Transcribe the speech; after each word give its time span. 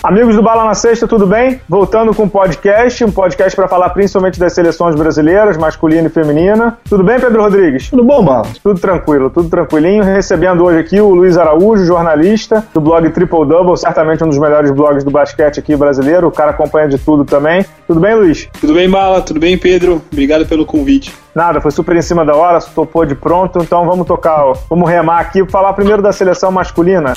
Amigos 0.00 0.36
do 0.36 0.42
Bala 0.42 0.64
na 0.64 0.74
Sexta, 0.74 1.08
tudo 1.08 1.26
bem? 1.26 1.60
Voltando 1.68 2.14
com 2.14 2.22
o 2.22 2.30
podcast, 2.30 3.04
um 3.04 3.10
podcast 3.10 3.56
para 3.56 3.66
falar 3.66 3.90
principalmente 3.90 4.38
das 4.38 4.52
seleções 4.52 4.94
brasileiras, 4.94 5.56
masculina 5.56 6.06
e 6.06 6.10
feminina. 6.10 6.78
Tudo 6.88 7.02
bem, 7.02 7.18
Pedro 7.18 7.42
Rodrigues? 7.42 7.90
Tudo 7.90 8.04
bom, 8.04 8.24
Bala? 8.24 8.46
Tudo 8.62 8.78
tranquilo, 8.78 9.28
tudo 9.28 9.48
tranquilinho. 9.48 10.04
Recebendo 10.04 10.64
hoje 10.64 10.78
aqui 10.78 11.00
o 11.00 11.12
Luiz 11.12 11.36
Araújo, 11.36 11.84
jornalista 11.84 12.64
do 12.72 12.80
blog 12.80 13.10
Triple 13.10 13.44
Double, 13.44 13.76
certamente 13.76 14.22
um 14.22 14.28
dos 14.28 14.38
melhores 14.38 14.70
blogs 14.70 15.02
do 15.02 15.10
basquete 15.10 15.58
aqui 15.58 15.74
brasileiro. 15.74 16.28
O 16.28 16.32
cara 16.32 16.52
acompanha 16.52 16.88
de 16.88 16.96
tudo 16.96 17.24
também. 17.24 17.66
Tudo 17.88 17.98
bem, 17.98 18.14
Luiz? 18.14 18.48
Tudo 18.60 18.74
bem, 18.74 18.88
Bala? 18.88 19.20
Tudo 19.20 19.40
bem, 19.40 19.58
Pedro? 19.58 20.00
Obrigado 20.12 20.46
pelo 20.46 20.64
convite. 20.64 21.12
Nada, 21.34 21.60
foi 21.60 21.72
super 21.72 21.96
em 21.96 22.02
cima 22.02 22.24
da 22.24 22.36
hora, 22.36 22.60
topou 22.60 23.04
de 23.04 23.16
pronto, 23.16 23.58
então 23.60 23.84
vamos 23.84 24.06
tocar, 24.06 24.44
vamos 24.68 24.88
remar 24.88 25.18
aqui, 25.20 25.44
falar 25.50 25.72
primeiro 25.72 26.02
da 26.02 26.12
seleção 26.12 26.50
masculina. 26.52 27.14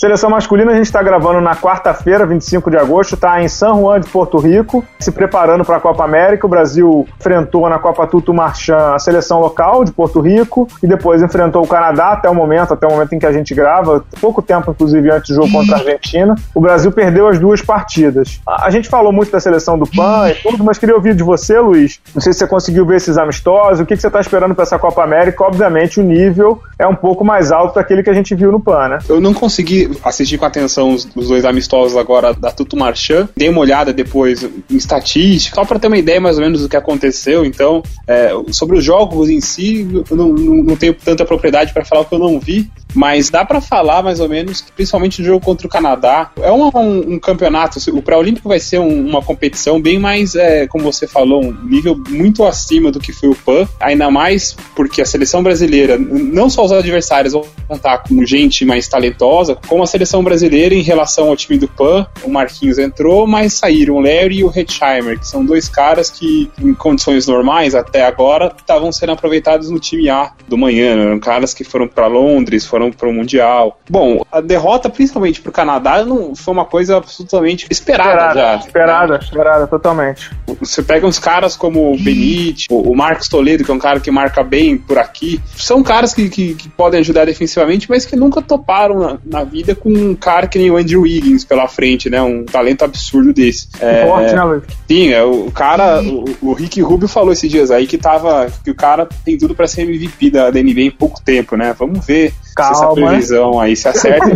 Seleção 0.00 0.30
masculina 0.30 0.72
a 0.72 0.74
gente 0.74 0.86
está 0.86 1.02
gravando 1.02 1.42
na 1.42 1.54
quarta-feira, 1.54 2.24
25 2.24 2.70
de 2.70 2.78
agosto, 2.78 3.16
está 3.16 3.42
em 3.42 3.48
San 3.48 3.74
Juan 3.74 4.00
de 4.00 4.08
Porto 4.08 4.38
Rico, 4.38 4.82
se 4.98 5.12
preparando 5.12 5.62
para 5.62 5.76
a 5.76 5.80
Copa 5.80 6.02
América. 6.02 6.46
O 6.46 6.48
Brasil 6.48 7.06
enfrentou 7.18 7.68
na 7.68 7.78
Copa 7.78 8.06
Tutu 8.06 8.32
Marchand 8.32 8.94
a 8.94 8.98
seleção 8.98 9.40
local 9.40 9.84
de 9.84 9.92
Porto 9.92 10.18
Rico 10.20 10.66
e 10.82 10.86
depois 10.86 11.22
enfrentou 11.22 11.62
o 11.62 11.68
Canadá 11.68 12.12
até 12.12 12.30
o 12.30 12.34
momento, 12.34 12.72
até 12.72 12.86
o 12.86 12.90
momento 12.92 13.14
em 13.14 13.18
que 13.18 13.26
a 13.26 13.32
gente 13.32 13.54
grava, 13.54 14.02
pouco 14.22 14.40
tempo 14.40 14.70
inclusive 14.70 15.10
antes 15.10 15.28
do 15.28 15.34
jogo 15.34 15.52
contra 15.52 15.76
a 15.76 15.78
Argentina. 15.80 16.34
O 16.54 16.62
Brasil 16.62 16.90
perdeu 16.90 17.28
as 17.28 17.38
duas 17.38 17.60
partidas. 17.60 18.40
A 18.48 18.70
gente 18.70 18.88
falou 18.88 19.12
muito 19.12 19.30
da 19.30 19.38
seleção 19.38 19.78
do 19.78 19.86
PAN 19.86 20.30
e 20.30 20.34
tudo, 20.42 20.64
mas 20.64 20.78
queria 20.78 20.94
ouvir 20.94 21.14
de 21.14 21.22
você, 21.22 21.60
Luiz. 21.60 22.00
Não 22.14 22.22
sei 22.22 22.32
se 22.32 22.38
você 22.38 22.46
conseguiu 22.46 22.86
ver 22.86 22.96
esses 22.96 23.18
amistosos, 23.18 23.80
o 23.80 23.84
que 23.84 23.94
você 23.94 24.06
está 24.06 24.18
esperando 24.18 24.54
para 24.54 24.62
essa 24.62 24.78
Copa 24.78 25.04
América? 25.04 25.44
Obviamente 25.44 26.00
o 26.00 26.02
nível 26.02 26.62
é 26.78 26.86
um 26.86 26.96
pouco 26.96 27.22
mais 27.22 27.52
alto 27.52 27.74
daquele 27.74 28.02
que 28.02 28.08
a 28.08 28.14
gente 28.14 28.34
viu 28.34 28.50
no 28.50 28.58
PAN, 28.58 28.88
né? 28.88 28.98
Eu 29.06 29.20
não 29.20 29.34
consegui 29.34 29.89
assistir 30.02 30.38
com 30.38 30.44
atenção 30.44 30.92
os, 30.92 31.08
os, 31.14 31.28
dois 31.28 31.44
amistosos 31.44 31.96
agora 31.96 32.32
da 32.32 32.50
Tutu 32.50 32.76
Marchand. 32.76 33.28
Dei 33.36 33.48
uma 33.48 33.60
olhada 33.60 33.92
depois 33.92 34.42
em 34.42 34.76
estatística, 34.76 35.54
só 35.54 35.64
para 35.64 35.78
ter 35.78 35.86
uma 35.86 35.98
ideia 35.98 36.20
mais 36.20 36.36
ou 36.36 36.42
menos 36.42 36.62
do 36.62 36.68
que 36.68 36.76
aconteceu. 36.76 37.44
Então, 37.44 37.82
é, 38.06 38.30
sobre 38.50 38.78
os 38.78 38.84
jogos 38.84 39.28
em 39.28 39.40
si, 39.40 39.88
eu 40.10 40.16
não, 40.16 40.28
não, 40.28 40.56
não 40.62 40.76
tenho 40.76 40.94
tanta 40.94 41.24
propriedade 41.24 41.72
para 41.72 41.84
falar 41.84 42.02
o 42.02 42.04
que 42.04 42.14
eu 42.14 42.18
não 42.18 42.38
vi. 42.38 42.70
Mas 42.94 43.30
dá 43.30 43.44
para 43.44 43.60
falar 43.60 44.02
mais 44.02 44.20
ou 44.20 44.28
menos 44.28 44.64
principalmente 44.74 45.20
no 45.20 45.26
jogo 45.26 45.44
contra 45.44 45.66
o 45.66 45.70
Canadá, 45.70 46.30
é 46.40 46.50
um, 46.50 46.70
um, 46.74 47.14
um 47.14 47.18
campeonato. 47.18 47.78
O 47.90 48.02
pré-olímpico 48.02 48.48
vai 48.48 48.58
ser 48.58 48.78
um, 48.78 49.06
uma 49.06 49.22
competição 49.22 49.80
bem 49.80 49.98
mais, 49.98 50.34
é, 50.34 50.66
como 50.66 50.84
você 50.84 51.06
falou, 51.06 51.44
um 51.44 51.52
nível 51.64 51.96
muito 52.08 52.44
acima 52.44 52.90
do 52.90 52.98
que 52.98 53.12
foi 53.12 53.28
o 53.28 53.34
PAN. 53.34 53.68
Ainda 53.78 54.10
mais 54.10 54.56
porque 54.74 55.02
a 55.02 55.04
seleção 55.04 55.42
brasileira, 55.42 55.98
não 55.98 56.48
só 56.48 56.64
os 56.64 56.72
adversários 56.72 57.32
vão 57.32 57.44
contar 57.68 57.98
com 57.98 58.24
gente 58.24 58.64
mais 58.64 58.88
talentosa, 58.88 59.56
como 59.68 59.82
a 59.82 59.86
seleção 59.86 60.24
brasileira 60.24 60.74
em 60.74 60.82
relação 60.82 61.28
ao 61.28 61.36
time 61.36 61.58
do 61.58 61.68
PAN. 61.68 62.06
O 62.24 62.30
Marquinhos 62.30 62.78
entrou, 62.78 63.26
mas 63.26 63.54
saíram 63.54 63.96
o 63.96 64.00
Larry 64.00 64.38
e 64.38 64.44
o 64.44 64.52
Hetzheimer, 64.54 65.18
que 65.18 65.26
são 65.26 65.44
dois 65.44 65.68
caras 65.68 66.10
que, 66.10 66.50
em 66.58 66.72
condições 66.72 67.26
normais 67.26 67.74
até 67.74 68.04
agora, 68.04 68.54
estavam 68.58 68.90
sendo 68.90 69.12
aproveitados 69.12 69.70
no 69.70 69.78
time 69.78 70.08
A 70.08 70.32
do 70.48 70.56
manhã. 70.56 70.92
Eram 71.00 71.20
caras 71.20 71.52
que 71.52 71.64
foram 71.64 71.86
para 71.86 72.06
Londres, 72.06 72.64
foram 72.64 72.79
foram 72.80 72.90
para 72.90 73.08
o 73.08 73.12
Mundial. 73.12 73.78
Bom, 73.88 74.24
a 74.32 74.40
derrota, 74.40 74.88
principalmente 74.88 75.40
para 75.40 75.50
o 75.50 75.52
Canadá, 75.52 76.04
não 76.04 76.34
foi 76.34 76.54
uma 76.54 76.64
coisa 76.64 76.96
absolutamente 76.96 77.66
esperada, 77.70 78.10
esperada 78.10 78.40
já. 78.40 78.56
Esperada, 78.56 79.12
né? 79.12 79.18
esperada, 79.22 79.66
totalmente. 79.66 80.30
Você 80.58 80.82
pega 80.82 81.06
uns 81.06 81.18
caras 81.18 81.56
como 81.56 81.92
o 81.92 81.98
Benite, 81.98 82.66
o 82.70 82.94
Marcos 82.94 83.28
Toledo, 83.28 83.64
que 83.64 83.70
é 83.70 83.74
um 83.74 83.78
cara 83.78 84.00
que 84.00 84.10
marca 84.10 84.42
bem 84.42 84.78
por 84.78 84.98
aqui. 84.98 85.40
São 85.56 85.82
caras 85.82 86.14
que, 86.14 86.28
que, 86.28 86.54
que 86.54 86.68
podem 86.70 87.00
ajudar 87.00 87.26
defensivamente, 87.26 87.88
mas 87.88 88.06
que 88.06 88.16
nunca 88.16 88.40
toparam 88.40 88.98
na, 88.98 89.18
na, 89.24 89.44
vida 89.44 89.74
com 89.74 89.90
um 89.90 90.14
cara 90.14 90.46
que 90.46 90.58
nem 90.58 90.70
o 90.70 90.76
Andrew 90.76 91.02
Wiggins 91.02 91.44
pela 91.44 91.68
frente, 91.68 92.08
né? 92.08 92.22
Um 92.22 92.44
talento 92.44 92.84
absurdo 92.84 93.32
desse. 93.32 93.68
É, 93.80 94.06
Forte, 94.06 94.34
né, 94.34 94.42
Luiz? 94.42 94.62
Sim, 94.88 95.12
é, 95.12 95.22
o 95.22 95.50
cara, 95.50 96.02
o, 96.02 96.24
o 96.42 96.52
Rick 96.52 96.80
Rubio 96.80 97.08
falou 97.08 97.32
esses 97.32 97.50
dias 97.50 97.70
aí 97.70 97.86
que 97.86 97.98
tava 97.98 98.48
que 98.64 98.70
o 98.70 98.74
cara 98.74 99.08
tem 99.24 99.36
tudo 99.36 99.54
para 99.54 99.66
ser 99.66 99.82
MVP 99.82 100.30
da, 100.30 100.50
da 100.50 100.62
NBA 100.62 100.80
em 100.82 100.90
pouco 100.90 101.20
tempo, 101.20 101.56
né? 101.56 101.74
Vamos 101.76 102.06
ver 102.06 102.32
calma. 102.60 102.74
se 102.74 102.84
essa 102.84 102.94
previsão 102.94 103.60
aí 103.60 103.76
se 103.76 103.88
acerta. 103.88 104.30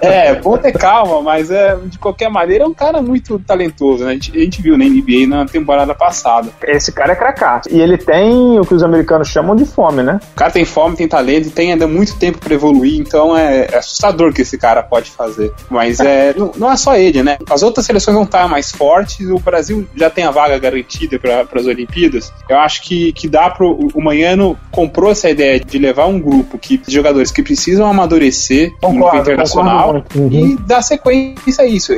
é, 0.00 0.34
bom 0.34 0.56
ter 0.56 0.72
calma, 0.72 1.22
mas 1.22 1.50
é, 1.50 1.76
de 1.84 1.98
qualquer 1.98 2.30
maneira 2.30 2.64
é 2.64 2.66
um 2.66 2.74
cara 2.74 3.02
muito 3.02 3.38
talentoso, 3.40 4.04
né? 4.04 4.10
A 4.10 4.14
gente, 4.14 4.36
a 4.36 4.40
gente 4.40 4.62
viu 4.62 4.78
na 4.78 4.84
NBA 4.84 5.26
na 5.28 5.46
temporada 5.46 5.94
passada. 5.94 6.48
Esse 6.66 6.92
cara 6.92 7.12
é 7.12 7.16
cracato. 7.16 7.68
E 7.70 7.80
ele 7.80 7.98
tem 7.98 8.58
o 8.58 8.64
que 8.64 8.74
os 8.74 8.82
americanos 8.82 9.28
chamam 9.28 9.54
de 9.54 9.64
fome, 9.64 10.02
né? 10.02 10.20
O 10.32 10.36
cara 10.36 10.50
tem 10.50 10.64
fome, 10.64 10.96
tem 10.96 11.08
talento 11.08 11.48
tem 11.58 11.72
ainda 11.72 11.88
muito 11.88 12.16
tempo 12.16 12.38
para 12.38 12.54
evoluir, 12.54 13.00
então 13.00 13.36
é, 13.36 13.66
é, 13.72 13.78
assustador 13.78 14.30
o 14.30 14.32
que 14.32 14.42
esse 14.42 14.56
cara 14.56 14.80
pode 14.80 15.10
fazer. 15.10 15.52
Mas 15.68 15.98
é, 15.98 16.32
não, 16.36 16.52
não, 16.56 16.70
é 16.70 16.76
só 16.76 16.94
ele, 16.96 17.20
né? 17.20 17.36
As 17.50 17.64
outras 17.64 17.84
seleções 17.84 18.14
vão 18.14 18.22
estar 18.22 18.46
mais 18.46 18.70
fortes, 18.70 19.28
o 19.28 19.40
Brasil 19.40 19.88
já 19.96 20.08
tem 20.08 20.22
a 20.22 20.30
vaga 20.30 20.56
garantida 20.56 21.18
para 21.18 21.44
as 21.52 21.66
Olimpíadas. 21.66 22.32
Eu 22.48 22.58
acho 22.58 22.82
que, 22.82 23.12
que 23.12 23.28
dá 23.28 23.50
pro. 23.50 23.90
O 23.92 24.00
Manhano 24.00 24.56
comprou 24.70 25.10
essa 25.10 25.28
ideia 25.28 25.58
de 25.58 25.78
levar 25.80 26.06
um 26.06 26.20
grupo 26.20 26.56
que 26.56 26.78
de 26.78 26.94
jogadores 26.94 27.17
que 27.30 27.42
precisam 27.42 27.86
amadurecer 27.86 28.72
concordo, 28.80 28.94
no 28.94 29.04
nível 29.04 29.20
internacional 29.20 30.04
uhum. 30.14 30.28
e 30.30 30.56
dar 30.56 30.82
sequência 30.82 31.64
a 31.64 31.66
isso. 31.66 31.92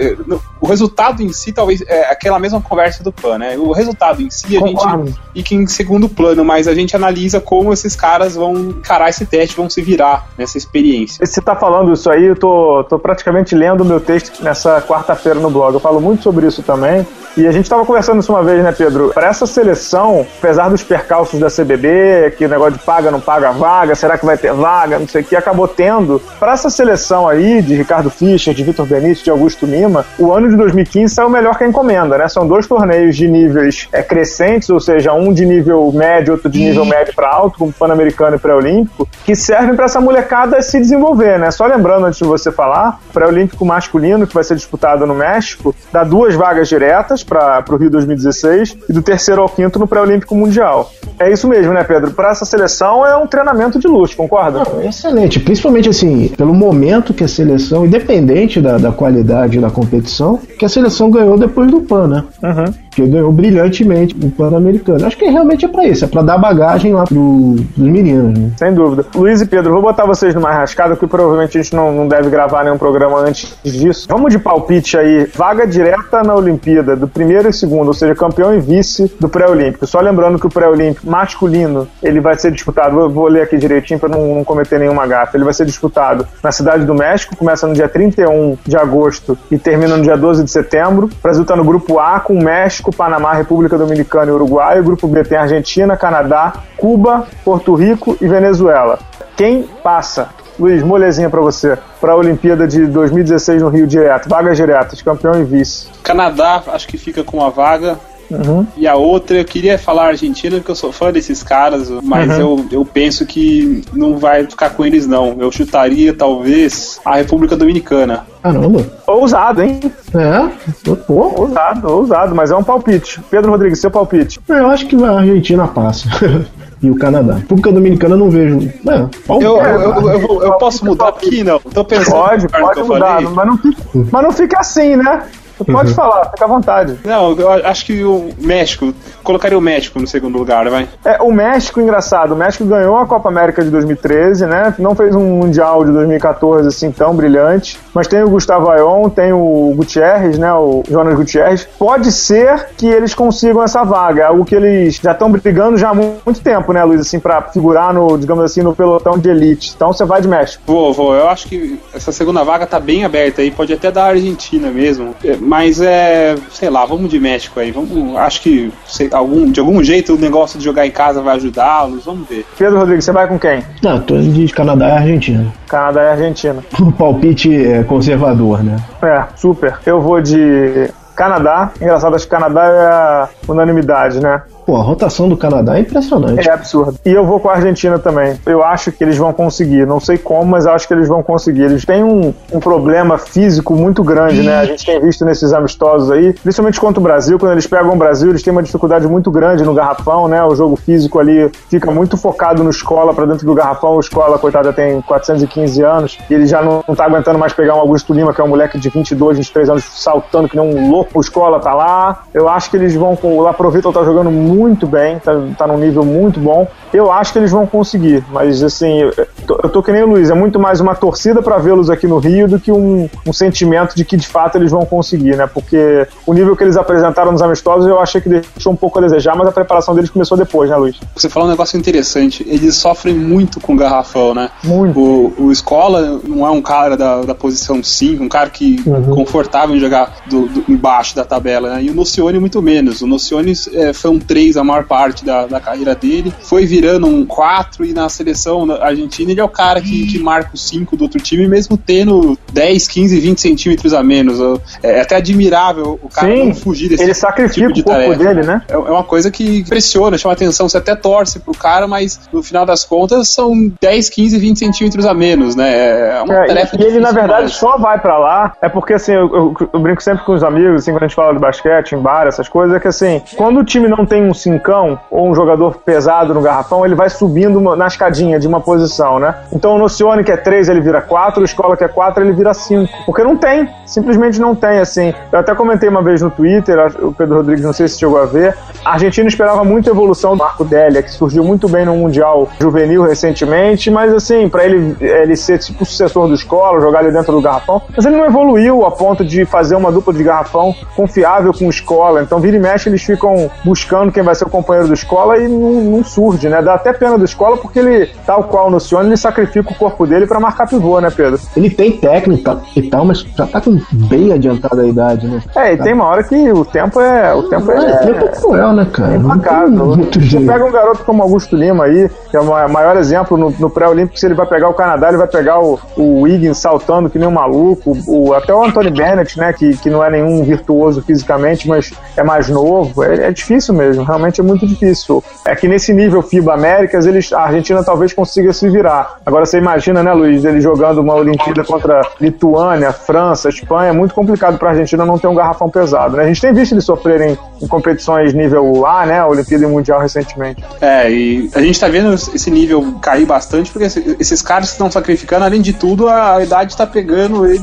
O 0.60 0.66
resultado 0.66 1.22
em 1.22 1.32
si, 1.32 1.52
talvez, 1.52 1.82
é 1.86 2.10
aquela 2.10 2.38
mesma 2.38 2.60
conversa 2.60 3.02
do 3.02 3.12
PAN, 3.12 3.38
né? 3.38 3.56
O 3.56 3.72
resultado 3.72 4.22
em 4.22 4.30
si, 4.30 4.56
a 4.56 4.60
concordo. 4.60 5.06
gente 5.06 5.20
fica 5.34 5.54
em 5.54 5.66
segundo 5.66 6.08
plano, 6.08 6.44
mas 6.44 6.66
a 6.66 6.74
gente 6.74 6.94
analisa 6.96 7.40
como 7.40 7.72
esses 7.72 7.94
caras 7.94 8.34
vão 8.34 8.54
encarar 8.54 9.08
esse 9.08 9.26
teste, 9.26 9.56
vão 9.56 9.68
se 9.68 9.80
virar 9.82 10.26
nessa 10.36 10.58
experiência. 10.58 11.24
Você 11.24 11.40
tá 11.40 11.54
falando 11.54 11.92
isso 11.92 12.10
aí, 12.10 12.24
eu 12.24 12.36
tô, 12.36 12.84
tô 12.84 12.98
praticamente 12.98 13.54
lendo 13.54 13.82
o 13.82 13.84
meu 13.84 14.00
texto 14.00 14.42
nessa 14.42 14.80
quarta-feira 14.82 15.38
no 15.38 15.50
blog. 15.50 15.74
Eu 15.74 15.80
falo 15.80 16.00
muito 16.00 16.22
sobre 16.22 16.46
isso 16.46 16.62
também. 16.62 17.06
E 17.36 17.46
a 17.46 17.52
gente 17.52 17.64
estava 17.64 17.84
conversando 17.86 18.20
isso 18.20 18.32
uma 18.32 18.42
vez, 18.42 18.62
né, 18.62 18.72
Pedro? 18.72 19.12
Para 19.14 19.28
essa 19.28 19.46
seleção, 19.46 20.26
apesar 20.38 20.68
dos 20.68 20.82
percalços 20.82 21.38
da 21.38 21.48
CBB, 21.48 22.34
que 22.36 22.44
o 22.44 22.48
negócio 22.48 22.72
de 22.72 22.80
paga, 22.80 23.10
não 23.10 23.20
paga 23.20 23.52
vaga, 23.52 23.94
será 23.94 24.18
que 24.18 24.26
vai 24.26 24.36
ter 24.36 24.52
vaga, 24.52 24.99
não 25.00 25.08
sei 25.08 25.22
o 25.22 25.24
que, 25.24 25.36
acabou 25.36 25.66
tendo. 25.66 26.20
Para 26.38 26.52
essa 26.52 26.70
seleção 26.70 27.28
aí, 27.28 27.62
de 27.62 27.74
Ricardo 27.74 28.10
Fischer, 28.10 28.54
de 28.54 28.62
Vitor 28.62 28.86
Benício, 28.86 29.24
de 29.24 29.30
Augusto 29.30 29.66
Lima, 29.66 30.04
o 30.18 30.32
ano 30.32 30.48
de 30.48 30.56
2015 30.56 31.14
saiu 31.14 31.30
melhor 31.30 31.56
que 31.56 31.64
a 31.64 31.68
encomenda, 31.68 32.18
né? 32.18 32.28
São 32.28 32.46
dois 32.46 32.66
torneios 32.66 33.16
de 33.16 33.28
níveis 33.28 33.88
é, 33.92 34.02
crescentes, 34.02 34.70
ou 34.70 34.80
seja, 34.80 35.12
um 35.12 35.32
de 35.32 35.44
nível 35.44 35.90
médio, 35.92 36.34
outro 36.34 36.48
de 36.48 36.58
nível 36.58 36.84
médio 36.84 37.14
para 37.14 37.28
alto, 37.28 37.58
como 37.58 37.72
Pan-Americano 37.72 38.36
e 38.36 38.38
Pré-Olímpico, 38.38 39.08
que 39.24 39.34
servem 39.34 39.74
para 39.74 39.86
essa 39.86 40.00
molecada 40.00 40.60
se 40.62 40.78
desenvolver, 40.78 41.38
né? 41.38 41.50
Só 41.50 41.66
lembrando 41.66 42.06
antes 42.06 42.18
de 42.18 42.24
você 42.24 42.52
falar, 42.52 43.00
Pré-Olímpico 43.12 43.64
masculino, 43.64 44.26
que 44.26 44.34
vai 44.34 44.44
ser 44.44 44.54
disputado 44.54 45.06
no 45.06 45.14
México, 45.14 45.74
dá 45.92 46.04
duas 46.04 46.34
vagas 46.34 46.68
diretas 46.68 47.22
para 47.22 47.64
o 47.68 47.76
Rio 47.76 47.90
2016 47.90 48.76
e 48.88 48.92
do 48.92 49.02
terceiro 49.02 49.42
ao 49.42 49.48
quinto 49.48 49.78
no 49.78 49.86
pré-olímpico 49.86 50.34
mundial. 50.34 50.90
É 51.18 51.30
isso 51.30 51.48
mesmo, 51.48 51.72
né, 51.72 51.84
Pedro? 51.84 52.12
Para 52.12 52.30
essa 52.30 52.44
seleção 52.44 53.04
é 53.06 53.16
um 53.16 53.26
treinamento 53.26 53.78
de 53.78 53.86
luxo, 53.86 54.16
concorda? 54.16 54.62
Excelente, 54.90 55.38
principalmente 55.38 55.88
assim, 55.88 56.28
pelo 56.36 56.52
momento 56.52 57.14
que 57.14 57.22
a 57.22 57.28
seleção, 57.28 57.86
independente 57.86 58.60
da, 58.60 58.76
da 58.76 58.90
qualidade 58.90 59.60
da 59.60 59.70
competição, 59.70 60.38
que 60.58 60.64
a 60.64 60.68
seleção 60.68 61.10
ganhou 61.10 61.38
depois 61.38 61.70
do 61.70 61.80
PAN, 61.80 62.08
né? 62.08 62.24
Uhum. 62.42 62.74
Que 62.90 63.06
ganhou 63.06 63.32
brilhantemente 63.32 64.16
o 64.20 64.30
Pan-Americano. 64.30 65.06
Acho 65.06 65.16
que 65.16 65.24
realmente 65.26 65.64
é 65.64 65.68
para 65.68 65.84
isso, 65.84 66.04
é 66.04 66.08
para 66.08 66.22
dar 66.22 66.38
bagagem 66.38 66.92
lá 66.92 67.04
pro, 67.04 67.56
pros 67.74 67.88
meninos. 67.88 68.38
Né? 68.38 68.50
Sem 68.56 68.74
dúvida. 68.74 69.06
Luiz 69.14 69.40
e 69.40 69.46
Pedro, 69.46 69.72
vou 69.72 69.82
botar 69.82 70.04
vocês 70.04 70.34
numa 70.34 70.50
rascada, 70.50 70.96
que 70.96 71.06
provavelmente 71.06 71.58
a 71.58 71.62
gente 71.62 71.74
não, 71.74 71.92
não 71.92 72.08
deve 72.08 72.28
gravar 72.30 72.64
nenhum 72.64 72.78
programa 72.78 73.18
antes 73.18 73.56
disso. 73.64 74.06
Vamos 74.08 74.32
de 74.32 74.38
palpite 74.38 74.98
aí. 74.98 75.28
Vaga 75.34 75.66
direta 75.66 76.22
na 76.22 76.34
Olimpíada, 76.34 76.96
do 76.96 77.06
primeiro 77.06 77.48
e 77.48 77.52
segundo, 77.52 77.88
ou 77.88 77.94
seja, 77.94 78.14
campeão 78.14 78.54
e 78.54 78.60
vice 78.60 79.12
do 79.20 79.28
pré-olímpico. 79.28 79.86
Só 79.86 80.00
lembrando 80.00 80.38
que 80.38 80.46
o 80.46 80.50
pré-olímpico 80.50 81.08
masculino, 81.08 81.86
ele 82.02 82.20
vai 82.20 82.36
ser 82.36 82.50
disputado, 82.50 82.94
vou, 82.94 83.10
vou 83.10 83.28
ler 83.28 83.42
aqui 83.42 83.56
direitinho 83.56 83.98
para 84.00 84.08
não, 84.08 84.36
não, 84.36 84.44
cometer 84.44 84.78
nenhuma 84.78 85.06
gafa, 85.06 85.36
ele 85.36 85.44
vai 85.44 85.52
ser 85.52 85.66
disputado 85.66 86.26
na 86.42 86.50
cidade 86.50 86.84
do 86.84 86.94
México, 86.94 87.36
começa 87.36 87.66
no 87.66 87.74
dia 87.74 87.88
31 87.88 88.56
de 88.64 88.76
agosto 88.76 89.38
e 89.50 89.58
termina 89.58 89.96
no 89.96 90.02
dia 90.02 90.16
12 90.16 90.44
de 90.44 90.50
setembro. 90.50 91.06
O 91.06 91.22
Brasil 91.22 91.42
está 91.42 91.54
no 91.54 91.64
grupo 91.64 91.98
A 91.98 92.20
com 92.20 92.40
México, 92.40 92.79
Panamá, 92.90 93.34
República 93.34 93.76
Dominicana 93.76 94.30
e 94.30 94.34
Uruguai. 94.34 94.80
O 94.80 94.84
grupo 94.84 95.06
B 95.06 95.22
tem 95.22 95.36
Argentina, 95.36 95.96
Canadá, 95.96 96.54
Cuba, 96.78 97.26
Porto 97.44 97.74
Rico 97.74 98.16
e 98.18 98.26
Venezuela. 98.26 98.98
Quem 99.36 99.64
passa? 99.82 100.30
Luiz, 100.58 100.82
molezinha 100.82 101.28
para 101.28 101.40
você. 101.40 101.78
Para 102.00 102.12
a 102.12 102.16
Olimpíada 102.16 102.66
de 102.66 102.86
2016 102.86 103.62
no 103.62 103.68
Rio 103.68 103.86
direto. 103.86 104.28
Vagas 104.28 104.56
diretas, 104.56 105.02
campeão 105.02 105.40
e 105.40 105.44
vice. 105.44 105.88
Canadá, 106.02 106.62
acho 106.68 106.88
que 106.88 106.96
fica 106.96 107.22
com 107.22 107.44
a 107.44 107.50
vaga. 107.50 107.98
Uhum. 108.30 108.66
E 108.76 108.86
a 108.86 108.94
outra, 108.94 109.38
eu 109.38 109.44
queria 109.44 109.78
falar 109.78 110.08
Argentina, 110.08 110.56
porque 110.56 110.70
eu 110.70 110.76
sou 110.76 110.92
fã 110.92 111.12
desses 111.12 111.42
caras, 111.42 111.90
mas 112.02 112.30
uhum. 112.30 112.40
eu, 112.40 112.66
eu 112.72 112.84
penso 112.84 113.26
que 113.26 113.82
não 113.92 114.16
vai 114.18 114.44
ficar 114.44 114.70
com 114.70 114.84
eles, 114.84 115.06
não. 115.06 115.36
Eu 115.38 115.50
chutaria, 115.50 116.14
talvez, 116.14 117.00
a 117.04 117.16
República 117.16 117.56
Dominicana. 117.56 118.24
Caramba. 118.42 118.86
Ousado, 119.06 119.62
hein? 119.62 119.80
É, 120.14 120.94
pô. 121.06 121.40
Ousado, 121.40 121.88
ousado, 121.88 122.34
mas 122.34 122.50
é 122.50 122.56
um 122.56 122.62
palpite. 122.62 123.20
Pedro 123.30 123.50
Rodrigues, 123.50 123.80
seu 123.80 123.90
palpite. 123.90 124.40
Eu 124.48 124.68
acho 124.68 124.86
que 124.86 124.96
a 125.04 125.18
Argentina 125.18 125.66
passa. 125.66 126.08
e 126.82 126.90
o 126.90 126.96
Canadá. 126.96 127.34
República 127.34 127.72
Dominicana 127.72 128.14
eu 128.14 128.18
não 128.18 128.30
vejo. 128.30 128.58
É, 128.88 129.06
eu, 129.28 129.40
eu, 129.40 130.10
eu, 130.10 130.42
eu, 130.42 130.52
posso 130.54 130.84
mudar 130.84 131.08
aqui, 131.08 131.44
não? 131.44 131.58
Tô 131.58 131.84
pensando. 131.84 132.12
Pode, 132.12 132.48
pode 132.48 132.82
mudar, 132.82 133.20
mas 133.20 133.46
não, 133.46 133.58
fica, 133.58 133.82
mas 134.10 134.22
não 134.22 134.32
fica 134.32 134.60
assim, 134.60 134.96
né? 134.96 135.22
Você 135.64 135.72
pode 135.72 135.88
uhum. 135.90 135.94
falar, 135.94 136.30
fica 136.30 136.44
à 136.44 136.48
vontade. 136.48 136.98
Não, 137.04 137.32
eu 137.38 137.50
acho 137.50 137.84
que 137.84 138.02
o 138.02 138.30
México, 138.38 138.94
colocaria 139.22 139.58
o 139.58 139.60
México 139.60 140.00
no 140.00 140.06
segundo 140.06 140.38
lugar, 140.38 140.68
vai. 140.70 140.88
É, 141.04 141.20
o 141.22 141.30
México, 141.30 141.80
engraçado, 141.80 142.32
o 142.32 142.36
México 142.36 142.64
ganhou 142.64 142.96
a 142.96 143.06
Copa 143.06 143.28
América 143.28 143.62
de 143.62 143.70
2013, 143.70 144.46
né? 144.46 144.74
Não 144.78 144.94
fez 144.94 145.14
um 145.14 145.40
Mundial 145.40 145.84
de 145.84 145.92
2014 145.92 146.68
assim 146.68 146.90
tão 146.90 147.14
brilhante, 147.14 147.78
mas 147.94 148.06
tem 148.06 148.22
o 148.22 148.30
Gustavo 148.30 148.70
Ayon, 148.70 149.08
tem 149.10 149.32
o 149.32 149.72
Gutierrez, 149.76 150.38
né? 150.38 150.52
O 150.54 150.82
Jonas 150.88 151.14
Gutierrez. 151.14 151.68
Pode 151.78 152.10
ser 152.10 152.68
que 152.76 152.86
eles 152.86 153.14
consigam 153.14 153.62
essa 153.62 153.84
vaga, 153.84 154.28
algo 154.28 154.44
que 154.44 154.54
eles 154.54 154.96
já 154.96 155.12
estão 155.12 155.30
brigando 155.30 155.76
já 155.76 155.90
há 155.90 155.94
muito 155.94 156.40
tempo, 156.42 156.72
né, 156.72 156.82
Luiz, 156.84 157.00
assim, 157.00 157.18
pra 157.18 157.42
figurar 157.42 157.92
no, 157.92 158.16
digamos 158.16 158.44
assim, 158.44 158.62
no 158.62 158.74
pelotão 158.74 159.18
de 159.18 159.28
elite. 159.28 159.72
Então 159.74 159.92
você 159.92 160.04
vai 160.04 160.20
de 160.20 160.28
México. 160.28 160.62
Vou, 160.66 160.92
vou. 160.92 161.14
Eu 161.14 161.28
acho 161.28 161.48
que 161.48 161.78
essa 161.94 162.12
segunda 162.12 162.42
vaga 162.44 162.66
tá 162.66 162.80
bem 162.80 163.04
aberta 163.04 163.42
aí, 163.42 163.50
pode 163.50 163.72
até 163.72 163.90
dar 163.90 164.04
a 164.04 164.08
Argentina 164.08 164.70
mesmo. 164.70 165.14
Mas 165.50 165.80
é, 165.80 166.36
sei 166.48 166.70
lá, 166.70 166.86
vamos 166.86 167.10
de 167.10 167.18
México 167.18 167.58
aí. 167.58 167.72
Vamos, 167.72 168.16
acho 168.18 168.40
que 168.40 168.72
sei, 168.86 169.08
algum, 169.10 169.50
de 169.50 169.58
algum 169.58 169.82
jeito 169.82 170.14
o 170.14 170.16
negócio 170.16 170.56
de 170.56 170.64
jogar 170.64 170.86
em 170.86 170.92
casa 170.92 171.20
vai 171.20 171.34
ajudá-los. 171.34 172.04
Vamos 172.04 172.28
ver. 172.28 172.46
Pedro 172.56 172.78
Rodrigues, 172.78 173.04
você 173.04 173.10
vai 173.10 173.26
com 173.26 173.36
quem? 173.36 173.60
Não, 173.82 174.00
tô 174.00 174.16
de 174.16 174.46
Canadá 174.52 174.86
e 174.86 174.92
Argentina. 174.92 175.52
Canadá 175.66 176.02
e 176.04 176.08
Argentina. 176.10 176.64
O 176.78 176.92
palpite 176.94 177.52
é 177.52 177.82
conservador, 177.82 178.62
né? 178.62 178.76
É, 179.02 179.24
super. 179.34 179.76
Eu 179.84 180.00
vou 180.00 180.20
de 180.20 180.88
Canadá. 181.20 181.70
Engraçado, 181.78 182.16
acho 182.16 182.24
que 182.24 182.30
Canadá 182.30 182.64
é 182.64 182.86
a 182.86 183.28
unanimidade, 183.46 184.20
né? 184.20 184.40
Pô, 184.64 184.76
a 184.76 184.82
rotação 184.82 185.28
do 185.28 185.36
Canadá 185.36 185.76
é 185.76 185.80
impressionante. 185.80 186.48
É 186.48 186.52
absurdo. 186.52 186.94
E 187.04 187.10
eu 187.10 187.26
vou 187.26 187.40
com 187.40 187.48
a 187.48 187.54
Argentina 187.54 187.98
também. 187.98 188.38
Eu 188.46 188.62
acho 188.62 188.92
que 188.92 189.02
eles 189.02 189.18
vão 189.18 189.32
conseguir. 189.32 189.84
Não 189.84 189.98
sei 189.98 190.16
como, 190.16 190.52
mas 190.52 190.64
acho 190.64 190.86
que 190.86 190.94
eles 190.94 191.08
vão 191.08 191.24
conseguir. 191.24 191.62
Eles 191.62 191.84
têm 191.84 192.04
um, 192.04 192.32
um 192.52 192.60
problema 192.60 193.18
físico 193.18 193.74
muito 193.74 194.04
grande, 194.04 194.42
né? 194.42 194.60
A 194.60 194.64
gente 194.64 194.86
tem 194.86 195.00
visto 195.00 195.24
nesses 195.24 195.52
amistosos 195.52 196.10
aí, 196.10 196.32
principalmente 196.32 196.80
contra 196.80 197.00
o 197.00 197.02
Brasil. 197.02 197.36
Quando 197.36 197.52
eles 197.52 197.66
pegam 197.66 197.92
o 197.92 197.96
Brasil, 197.96 198.30
eles 198.30 198.44
têm 198.44 198.52
uma 198.52 198.62
dificuldade 198.62 199.08
muito 199.08 199.28
grande 199.30 199.64
no 199.64 199.74
garrafão, 199.74 200.28
né? 200.28 200.42
O 200.44 200.54
jogo 200.54 200.76
físico 200.76 201.18
ali 201.18 201.50
fica 201.68 201.90
muito 201.90 202.16
focado 202.16 202.62
no 202.62 202.70
escola 202.70 203.12
para 203.12 203.26
dentro 203.26 203.44
do 203.44 203.54
garrafão. 203.54 203.96
O 203.96 204.00
escola, 204.00 204.38
coitada, 204.38 204.72
tem 204.72 205.00
415 205.02 205.82
anos 205.82 206.18
e 206.30 206.34
ele 206.34 206.46
já 206.46 206.62
não, 206.62 206.84
não 206.86 206.94
tá 206.94 207.06
aguentando 207.06 207.38
mais 207.38 207.52
pegar 207.52 207.74
um 207.74 207.80
Augusto 207.80 208.14
Lima, 208.14 208.32
que 208.32 208.40
é 208.40 208.44
um 208.44 208.48
moleque 208.48 208.78
de 208.78 208.88
22, 208.88 209.38
23 209.38 209.70
anos, 209.70 209.84
saltando 209.84 210.48
que 210.48 210.56
nem 210.56 210.64
um 210.64 210.90
louco. 210.90 211.09
O 211.12 211.20
escola 211.20 211.58
tá 211.60 211.74
lá. 211.74 212.24
Eu 212.32 212.48
acho 212.48 212.70
que 212.70 212.76
eles 212.76 212.94
vão. 212.94 213.18
O 213.22 213.40
Laprovito 213.40 213.92
tá 213.92 214.04
jogando 214.04 214.30
muito 214.30 214.86
bem, 214.86 215.18
tá, 215.18 215.32
tá 215.56 215.66
num 215.66 215.78
nível 215.78 216.04
muito 216.04 216.38
bom. 216.38 216.66
Eu 216.92 217.10
acho 217.12 217.32
que 217.32 217.38
eles 217.38 217.52
vão 217.52 217.66
conseguir, 217.66 218.24
mas 218.32 218.62
assim, 218.62 219.00
eu 219.00 219.12
tô, 219.46 219.60
eu 219.62 219.68
tô 219.68 219.82
que 219.82 219.92
nem 219.92 220.02
o 220.02 220.08
Luiz, 220.08 220.28
é 220.28 220.34
muito 220.34 220.58
mais 220.58 220.80
uma 220.80 220.94
torcida 220.94 221.40
para 221.40 221.56
vê-los 221.58 221.88
aqui 221.88 222.06
no 222.06 222.18
Rio 222.18 222.48
do 222.48 222.58
que 222.58 222.72
um, 222.72 223.08
um, 223.26 223.32
sentimento 223.32 223.94
de 223.94 224.04
que 224.04 224.16
de 224.16 224.26
fato 224.26 224.56
eles 224.56 224.72
vão 224.72 224.84
conseguir, 224.84 225.36
né? 225.36 225.46
Porque 225.46 226.06
o 226.26 226.34
nível 226.34 226.56
que 226.56 226.64
eles 226.64 226.76
apresentaram 226.76 227.30
nos 227.30 227.42
amistosos 227.42 227.86
eu 227.86 228.00
achei 228.00 228.20
que 228.20 228.28
deixou 228.28 228.72
um 228.72 228.76
pouco 228.76 228.98
a 228.98 229.02
desejar, 229.02 229.36
mas 229.36 229.46
a 229.46 229.52
preparação 229.52 229.94
deles 229.94 230.10
começou 230.10 230.36
depois, 230.36 230.68
né, 230.68 230.76
Luiz? 230.76 230.96
Você 231.14 231.28
falou 231.28 231.46
um 231.46 231.50
negócio 231.50 231.78
interessante, 231.78 232.44
eles 232.48 232.74
sofrem 232.74 233.14
muito 233.14 233.60
com 233.60 233.76
garrafão, 233.76 234.34
né? 234.34 234.50
Muito. 234.64 234.98
O, 234.98 235.46
o 235.46 235.52
Escola 235.52 236.20
não 236.24 236.44
é 236.44 236.50
um 236.50 236.60
cara 236.60 236.96
da, 236.96 237.22
da 237.22 237.34
posição 237.34 237.82
5, 237.82 238.22
um 238.22 238.28
cara 238.28 238.50
que 238.50 238.82
uhum. 238.84 239.14
confortável 239.14 239.76
em 239.76 239.80
jogar 239.80 240.12
do, 240.26 240.46
do, 240.46 240.64
embaixo 240.72 240.89
da 241.14 241.24
tabela, 241.24 241.74
né? 241.74 241.84
E 241.84 241.90
o 241.90 241.94
Nocione 241.94 242.38
muito 242.38 242.60
menos. 242.60 243.00
O 243.02 243.06
Nocione 243.06 243.52
é, 243.74 243.92
foi 243.92 244.10
um 244.10 244.18
3 244.18 244.56
a 244.56 244.64
maior 244.64 244.84
parte 244.84 245.24
da, 245.24 245.46
da 245.46 245.60
carreira 245.60 245.94
dele, 245.94 246.32
foi 246.42 246.66
virando 246.66 247.06
um 247.06 247.24
4 247.24 247.84
e 247.84 247.92
na 247.92 248.08
seleção 248.08 248.70
argentina 248.72 249.30
ele 249.30 249.40
é 249.40 249.44
o 249.44 249.48
cara 249.48 249.80
que, 249.80 250.06
que 250.06 250.18
marca 250.18 250.50
o 250.54 250.58
5 250.58 250.96
do 250.96 251.04
outro 251.04 251.20
time, 251.20 251.46
mesmo 251.46 251.76
tendo 251.76 252.38
10, 252.52 252.88
15, 252.88 253.20
20 253.20 253.40
centímetros 253.40 253.94
a 253.94 254.02
menos. 254.02 254.40
É, 254.82 254.98
é 254.98 255.00
até 255.00 255.16
admirável 255.16 255.98
o 256.02 256.08
cara 256.08 256.32
Sim, 256.32 256.46
não 256.46 256.54
fugir 256.54 256.88
desse 256.88 257.02
ele 257.02 257.14
sacrifica 257.14 257.68
tipo 257.68 257.72
de 257.72 257.80
o 257.80 257.84
corpo 257.84 258.00
tarefa. 258.00 258.24
dele, 258.24 258.46
né? 258.46 258.62
É, 258.68 258.74
é 258.74 258.78
uma 258.78 259.04
coisa 259.04 259.30
que 259.30 259.60
impressiona, 259.60 260.18
chama 260.18 260.34
atenção, 260.34 260.68
você 260.68 260.78
até 260.78 260.94
torce 260.94 261.38
pro 261.40 261.52
cara, 261.52 261.86
mas 261.86 262.20
no 262.32 262.42
final 262.42 262.66
das 262.66 262.84
contas 262.84 263.28
são 263.28 263.72
10, 263.80 264.08
15, 264.08 264.38
20 264.38 264.58
centímetros 264.58 265.06
a 265.06 265.14
menos, 265.14 265.54
né? 265.54 266.16
É 266.18 266.22
uma 266.22 266.44
é, 266.44 266.46
tarefa 266.46 266.76
E 266.78 266.84
ele, 266.84 267.00
na 267.00 267.12
verdade, 267.12 267.50
só 267.50 267.76
vai 267.78 267.98
para 267.98 268.18
lá, 268.18 268.52
é 268.60 268.68
porque 268.68 268.94
assim, 268.94 269.12
eu, 269.12 269.34
eu, 269.34 269.70
eu, 269.72 269.80
brinco 269.80 270.02
sempre 270.02 270.24
com 270.24 270.32
os 270.32 270.42
amigos, 270.42 270.79
assim, 270.80 270.92
quando 270.92 271.04
a 271.04 271.06
gente 271.06 271.16
fala 271.16 271.32
de 271.32 271.38
basquete, 271.38 271.92
em 271.92 271.98
bar, 271.98 272.26
essas 272.26 272.48
coisas, 272.48 272.76
é 272.76 272.80
que 272.80 272.88
assim, 272.88 273.22
quando 273.36 273.60
o 273.60 273.64
time 273.64 273.88
não 273.88 274.04
tem 274.04 274.22
um 274.22 274.34
cincão 274.34 274.98
ou 275.10 275.28
um 275.28 275.34
jogador 275.34 275.76
pesado 275.76 276.34
no 276.34 276.40
garrafão, 276.40 276.84
ele 276.84 276.94
vai 276.94 277.08
subindo 277.08 277.60
na 277.76 277.86
escadinha 277.86 278.38
de 278.38 278.46
uma 278.46 278.60
posição, 278.60 279.18
né? 279.18 279.34
Então 279.52 279.74
o 279.74 279.78
Nocione, 279.78 280.24
que 280.24 280.32
é 280.32 280.36
3, 280.36 280.68
ele 280.68 280.80
vira 280.80 281.00
4, 281.00 281.40
o 281.40 281.44
Escola, 281.44 281.76
que 281.76 281.84
é 281.84 281.88
4, 281.88 282.24
ele 282.24 282.32
vira 282.32 282.52
5. 282.52 283.04
Porque 283.06 283.22
não 283.22 283.36
tem, 283.36 283.68
simplesmente 283.86 284.40
não 284.40 284.54
tem, 284.54 284.78
assim. 284.78 285.14
Eu 285.30 285.38
até 285.38 285.54
comentei 285.54 285.88
uma 285.88 286.02
vez 286.02 286.22
no 286.22 286.30
Twitter, 286.30 286.78
o 287.02 287.12
Pedro 287.12 287.36
Rodrigues, 287.36 287.64
não 287.64 287.72
sei 287.72 287.88
se 287.88 287.98
chegou 287.98 288.20
a 288.20 288.26
ver, 288.26 288.56
a 288.84 288.92
Argentina 288.92 289.28
esperava 289.28 289.64
muita 289.64 289.90
evolução 289.90 290.36
do 290.36 290.38
Marco 290.38 290.64
Délia, 290.64 291.02
que 291.02 291.10
surgiu 291.10 291.44
muito 291.44 291.68
bem 291.68 291.84
no 291.84 291.94
Mundial 291.94 292.48
Juvenil 292.58 293.02
recentemente, 293.02 293.90
mas 293.90 294.12
assim, 294.12 294.48
para 294.48 294.64
ele, 294.64 294.96
ele 295.00 295.36
ser 295.36 295.58
tipo 295.58 295.82
o 295.82 295.86
sucessor 295.86 296.28
do 296.28 296.34
Escola, 296.34 296.80
jogar 296.80 297.00
ali 297.00 297.12
dentro 297.12 297.32
do 297.32 297.40
garrafão, 297.40 297.82
mas 297.94 298.04
ele 298.04 298.16
não 298.16 298.24
evoluiu 298.24 298.84
a 298.84 298.90
ponto 298.90 299.24
de 299.24 299.44
fazer 299.44 299.76
uma 299.76 299.92
dupla 299.92 300.12
de 300.12 300.22
garrafão 300.22 300.69
confiável 300.94 301.52
com 301.52 301.66
o 301.66 301.70
Escola. 301.70 302.22
Então, 302.22 302.40
vira 302.40 302.56
e 302.56 302.60
mexe, 302.60 302.88
eles 302.88 303.02
ficam 303.02 303.50
buscando 303.64 304.12
quem 304.12 304.22
vai 304.22 304.34
ser 304.34 304.44
o 304.44 304.50
companheiro 304.50 304.88
do 304.88 304.94
Escola 304.94 305.38
e 305.38 305.48
não, 305.48 305.72
não 305.82 306.04
surge, 306.04 306.48
né? 306.48 306.60
Dá 306.62 306.74
até 306.74 306.92
pena 306.92 307.18
do 307.18 307.24
Escola 307.24 307.56
porque 307.56 307.78
ele, 307.78 308.10
tal 308.26 308.44
qual 308.44 308.70
no 308.70 308.80
Cione, 308.80 309.08
ele 309.08 309.16
sacrifica 309.16 309.70
o 309.70 309.74
corpo 309.74 310.06
dele 310.06 310.26
para 310.26 310.40
marcar 310.40 310.66
pivô, 310.66 311.00
né, 311.00 311.10
Pedro? 311.10 311.38
Ele 311.56 311.70
tem 311.70 311.92
técnica 311.92 312.58
e 312.76 312.82
tal, 312.82 313.04
mas 313.04 313.20
já 313.20 313.46
tá 313.46 313.60
com 313.60 313.80
bem 313.92 314.32
adiantada 314.32 314.82
a 314.82 314.86
idade, 314.86 315.26
né? 315.26 315.42
É, 315.56 315.72
e 315.72 315.76
tá. 315.76 315.84
tem 315.84 315.92
uma 315.92 316.04
hora 316.04 316.22
que 316.22 316.52
o 316.52 316.64
tempo 316.64 317.00
é. 317.00 317.34
O 317.34 317.44
tempo 317.44 317.70
é. 317.70 317.76
é, 317.76 317.94
o 317.94 318.06
tempo 318.06 318.26
é 318.26 318.28
cruel, 318.28 318.72
né, 318.72 318.86
cara? 318.92 319.12
É 319.12 319.16
implacável. 319.16 319.96
Você 319.96 320.40
pega 320.40 320.64
um 320.64 320.72
garoto 320.72 321.04
como 321.04 321.22
Augusto 321.22 321.56
Lima 321.56 321.84
aí, 321.84 322.10
que 322.30 322.36
é 322.36 322.40
o 322.40 322.68
maior 322.68 322.96
exemplo 322.96 323.36
no, 323.36 323.50
no 323.50 323.70
pré-olímpico, 323.70 324.18
se 324.18 324.26
ele 324.26 324.34
vai 324.34 324.46
pegar 324.46 324.68
o 324.68 324.74
Canadá, 324.74 325.08
ele 325.08 325.18
vai 325.18 325.26
pegar 325.26 325.60
o, 325.60 325.78
o 325.96 326.22
Wiggins 326.22 326.58
saltando 326.58 327.10
que 327.10 327.18
nem 327.18 327.28
um 327.28 327.32
maluco, 327.32 327.96
o, 328.06 328.34
até 328.34 328.54
o 328.54 328.64
Anthony 328.64 328.90
Bennett, 328.90 329.38
né, 329.38 329.52
que, 329.52 329.76
que 329.76 329.90
não 329.90 330.04
é 330.04 330.10
nenhum 330.10 330.42
virtuoso 330.44 330.59
fisicamente, 331.02 331.68
mas 331.68 331.92
é 332.16 332.22
mais 332.22 332.48
novo. 332.48 333.02
É, 333.02 333.28
é 333.28 333.30
difícil 333.30 333.74
mesmo, 333.74 334.04
realmente 334.04 334.40
é 334.40 334.44
muito 334.44 334.66
difícil. 334.66 335.22
É 335.44 335.54
que 335.54 335.68
nesse 335.68 335.92
nível 335.92 336.22
FIBA 336.22 336.54
Américas, 336.54 337.06
eles, 337.06 337.32
a 337.32 337.42
Argentina 337.42 337.82
talvez 337.82 338.12
consiga 338.12 338.52
se 338.52 338.68
virar. 338.68 339.18
Agora 339.24 339.46
você 339.46 339.58
imagina, 339.58 340.02
né, 340.02 340.12
Luiz, 340.12 340.44
ele 340.44 340.60
jogando 340.60 340.98
uma 340.98 341.14
Olimpíada 341.14 341.64
contra 341.64 342.00
Lituânia, 342.20 342.92
França, 342.92 343.48
Espanha, 343.48 343.90
é 343.90 343.92
muito 343.92 344.14
complicado 344.14 344.58
para 344.58 344.68
a 344.68 344.72
Argentina 344.72 345.04
não 345.04 345.18
ter 345.18 345.26
um 345.26 345.34
garrafão 345.34 345.68
pesado. 345.68 346.16
Né? 346.16 346.24
A 346.24 346.26
gente 346.26 346.40
tem 346.40 346.52
visto 346.52 346.72
eles 346.72 346.84
sofrerem 346.84 347.38
em 347.60 347.66
competições 347.66 348.32
nível 348.34 348.86
A, 348.86 349.06
né, 349.06 349.24
Olimpíada 349.24 349.64
e 349.64 349.66
Mundial 349.66 350.00
recentemente. 350.00 350.62
É, 350.80 351.10
e 351.10 351.50
a 351.54 351.60
gente 351.60 351.72
está 351.72 351.88
vendo 351.88 352.12
esse 352.14 352.50
nível 352.50 352.94
cair 353.00 353.26
bastante, 353.26 353.70
porque 353.70 353.86
esses 354.18 354.42
caras 354.42 354.68
que 354.68 354.72
estão 354.72 354.90
sacrificando, 354.90 355.44
além 355.44 355.60
de 355.60 355.72
tudo, 355.72 356.08
a 356.08 356.42
idade 356.42 356.72
está 356.72 356.86
pegando 356.86 357.46
eles 357.46 357.62